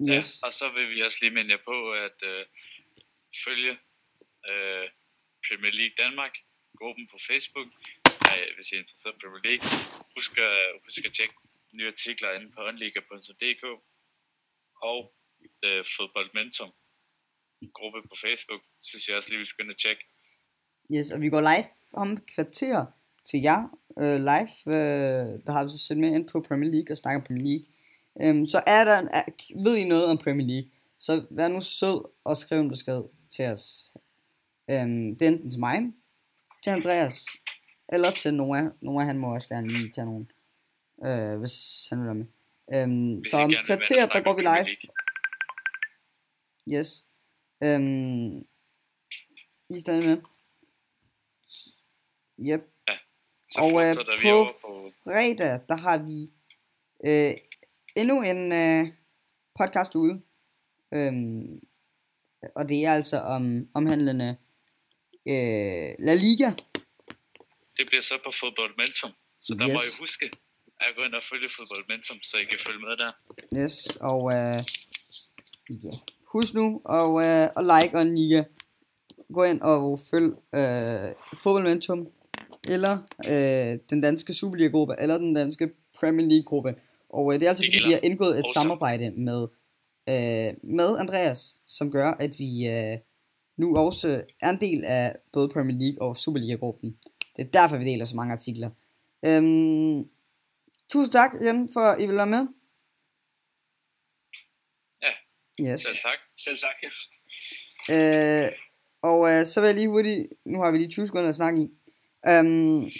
Yes. 0.00 0.28
Ja, 0.42 0.46
og 0.46 0.52
så 0.60 0.66
vil 0.76 0.90
vi 0.90 1.02
også 1.02 1.18
lige 1.22 1.34
minde 1.36 1.50
jer 1.50 1.62
på 1.70 1.92
at 1.92 2.18
øh, 2.30 2.46
følge 3.44 3.72
øh, 4.50 4.86
Premier 5.46 5.74
League 5.80 5.96
Danmark, 6.04 6.34
gruppen 6.80 7.08
på 7.12 7.18
Facebook, 7.28 7.68
Nej, 8.28 8.40
hvis 8.56 8.72
I 8.72 8.74
er 8.74 8.78
interesseret 8.78 9.14
i 9.16 9.20
Premier 9.22 9.44
League. 9.48 9.64
Husk 10.14 10.32
at, 10.38 10.58
husk 10.84 11.04
at 11.08 11.14
tjekke 11.18 11.34
nye 11.72 11.90
artikler 11.94 12.30
inde 12.36 12.48
på 12.54 12.60
onliga.dk 12.68 13.64
og 14.90 15.00
øh, 15.64 15.84
Fodboldmentum 15.96 16.70
gruppe 17.78 18.00
på 18.10 18.16
Facebook, 18.24 18.62
synes 18.80 19.08
jeg 19.08 19.16
også 19.16 19.30
lige, 19.30 19.38
vi 19.38 19.46
skal 19.46 19.64
ind 19.64 19.72
og 19.72 19.80
tjekke. 19.84 20.02
Yes, 20.94 21.10
og 21.10 21.20
vi 21.20 21.28
går 21.28 21.40
live 21.40 21.68
om 21.92 22.08
et 22.12 22.22
kvarter 22.34 22.86
til 23.30 23.40
jer. 23.40 23.62
Uh, 24.02 24.18
live, 24.30 24.54
uh, 24.66 25.28
der 25.44 25.52
har 25.52 25.64
vi 25.64 25.70
så 25.70 25.78
set 25.86 25.98
med 25.98 26.14
ind 26.14 26.28
på 26.28 26.44
Premier 26.48 26.70
League 26.70 26.90
og 26.90 26.96
snakker 26.96 27.26
Premier 27.26 27.46
League. 27.50 27.66
Um, 28.24 28.46
så 28.46 28.62
er 28.66 28.84
der, 28.84 29.08
er, 29.12 29.22
ved 29.62 29.76
I 29.76 29.84
noget 29.84 30.06
om 30.06 30.18
Premier 30.18 30.46
League, 30.46 30.70
så 30.98 31.26
vær 31.30 31.48
nu 31.48 31.60
sød 31.60 32.04
og 32.24 32.36
skriv 32.36 32.60
en 32.60 32.68
besked 32.68 33.02
til 33.30 33.44
os. 33.44 33.92
Um, 34.68 35.16
det 35.16 35.22
er 35.22 35.28
enten 35.28 35.50
til 35.50 35.60
mig, 35.60 35.92
til 36.64 36.70
Andreas, 36.70 37.24
eller 37.88 38.10
til 38.10 38.34
Noah. 38.34 38.64
Noah 38.80 39.06
han 39.06 39.18
må 39.18 39.34
også 39.34 39.48
gerne 39.48 39.68
lige 39.68 39.90
tage 39.90 40.04
nogen, 40.04 40.30
uh, 40.96 41.38
hvis 41.38 41.88
han 41.90 41.98
vil 41.98 42.06
være 42.06 42.14
med. 42.14 42.26
Um, 42.84 43.24
så 43.30 43.36
om 43.36 43.52
kvarter, 43.66 44.06
der 44.06 44.22
går 44.22 44.34
vi 44.34 44.42
live. 44.42 44.76
Yes. 46.78 47.06
Um, 47.64 48.38
I 49.70 49.76
er 49.76 49.80
stadig 49.80 50.08
med. 50.08 50.16
Yep. 52.40 52.60
Så 53.46 53.58
og 53.58 53.70
øh, 53.84 53.96
på, 53.96 54.48
på 54.60 54.92
fredag, 55.04 55.60
der 55.68 55.76
har 55.76 55.98
vi 55.98 56.30
øh, 57.04 57.34
endnu 57.96 58.22
en 58.22 58.52
øh, 58.52 58.88
podcast 59.58 59.94
ude. 59.94 60.20
Øhm, 60.94 61.60
og 62.54 62.68
det 62.68 62.84
er 62.84 62.92
altså 62.92 63.18
om 63.20 63.68
omhandlende 63.74 64.36
øh, 65.28 65.94
La 65.98 66.14
Liga. 66.14 66.50
Det 67.76 67.86
bliver 67.86 68.02
så 68.02 68.14
på 68.24 68.32
Fodboldmentum. 68.40 69.10
Så 69.40 69.54
der 69.54 69.68
yes. 69.68 69.74
må 69.74 69.80
Yes. 69.86 69.94
I 69.94 69.98
huske 69.98 70.30
at 70.80 70.86
gå 70.96 71.02
ind 71.02 71.14
og 71.14 71.22
følge 71.30 71.48
Fodboldmentum, 71.56 72.18
så 72.22 72.36
I 72.36 72.44
kan 72.44 72.58
følge 72.66 72.80
med 72.80 72.96
der. 72.96 73.12
Yes, 73.62 73.96
og 74.00 74.32
øh, 74.32 74.58
ja. 75.84 75.96
husk 76.32 76.54
nu 76.54 76.82
at, 76.90 77.08
øh, 77.26 77.44
at 77.58 77.64
like 77.72 77.98
og 77.98 78.06
liga. 78.06 78.42
Gå 79.32 79.44
ind 79.44 79.60
og 79.60 80.00
følg 80.10 80.32
øh, 80.54 81.14
Fodboldmentum, 81.42 82.08
eller 82.68 82.98
øh, 83.32 83.78
den 83.90 84.00
danske 84.00 84.34
Superliga-gruppe, 84.34 84.94
eller 84.98 85.18
den 85.18 85.34
danske 85.34 85.70
Premier 86.00 86.28
League-gruppe. 86.28 86.74
Og 87.10 87.34
øh, 87.34 87.40
det 87.40 87.46
er 87.46 87.50
altså 87.50 87.64
fordi, 87.64 87.86
vi 87.86 87.92
har 87.92 88.00
indgået 88.02 88.38
et 88.38 88.44
også. 88.44 88.52
samarbejde 88.52 89.10
med, 89.10 89.42
øh, 90.08 90.54
med 90.78 90.98
Andreas, 90.98 91.60
som 91.66 91.90
gør, 91.90 92.10
at 92.10 92.38
vi 92.38 92.68
øh, 92.68 92.98
nu 93.56 93.76
også 93.76 94.24
er 94.42 94.50
en 94.50 94.60
del 94.60 94.84
af 94.84 95.16
både 95.32 95.48
Premier 95.48 95.78
League 95.78 96.08
og 96.08 96.16
Superliga-gruppen. 96.16 96.96
Det 97.36 97.46
er 97.46 97.50
derfor, 97.50 97.76
vi 97.76 97.84
deler 97.84 98.04
så 98.04 98.16
mange 98.16 98.32
artikler. 98.32 98.70
Øhm, 99.24 100.08
tusind 100.88 101.12
tak 101.12 101.30
igen 101.40 101.70
for, 101.72 101.80
at 101.80 102.02
I 102.02 102.06
vil 102.06 102.16
være 102.16 102.26
med. 102.26 102.46
Ja. 105.02 105.12
Yes. 105.72 105.80
Selv 105.80 105.96
tak. 105.96 106.18
Selv 106.38 106.58
tak. 106.58 106.76
Ja. 107.88 108.46
Øh, 108.46 108.52
og 109.02 109.30
øh, 109.30 109.46
så 109.46 109.60
vil 109.60 109.66
jeg 109.66 109.74
lige 109.74 109.88
hurtigt, 109.88 110.28
nu 110.44 110.60
har 110.62 110.70
vi 110.70 110.78
lige 110.78 110.90
20 110.90 111.06
sekunder 111.06 111.28
at 111.28 111.34
snakke 111.34 111.60
i. 111.60 111.70
Øhm, 112.28 112.90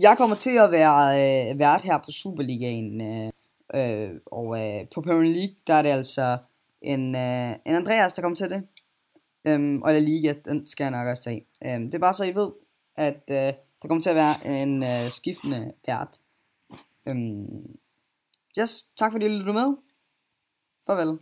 jeg 0.00 0.14
kommer 0.18 0.36
til 0.36 0.58
at 0.58 0.70
være 0.70 1.02
øh, 1.20 1.58
vært 1.58 1.82
her 1.82 1.98
på 1.98 2.10
Superligaen, 2.10 3.00
øh, 3.00 3.30
øh, 3.74 4.20
og 4.26 4.46
øh, 4.60 4.88
på 4.94 5.00
Premier 5.00 5.32
League, 5.32 5.56
der 5.66 5.74
er 5.74 5.82
det 5.82 5.90
altså 5.90 6.38
en, 6.82 7.14
øh, 7.14 7.50
en 7.66 7.74
Andreas, 7.74 8.12
der 8.12 8.22
kommer 8.22 8.36
til 8.36 8.50
det. 8.50 8.62
Øhm, 9.46 9.82
og 9.82 9.92
La 9.92 9.98
Liga, 9.98 10.34
den 10.44 10.66
skal 10.66 10.84
jeg 10.84 10.90
nok 10.90 11.08
også 11.08 11.22
tage. 11.22 11.46
Øhm, 11.66 11.84
det 11.84 11.94
er 11.94 11.98
bare 11.98 12.14
så 12.14 12.24
I 12.24 12.34
ved, 12.34 12.50
at 12.96 13.22
øh, 13.30 13.52
der 13.82 13.88
kommer 13.88 14.02
til 14.02 14.10
at 14.10 14.16
være 14.16 14.62
en 14.62 14.82
øh, 14.82 15.10
skiftende 15.10 15.72
vært. 15.86 16.20
Øhm, 17.08 17.76
yes, 18.58 18.86
tak 18.98 19.12
fordi 19.12 19.26
I 19.26 19.28
lyttede 19.28 19.52
med. 19.52 19.76
Farvel. 20.86 21.18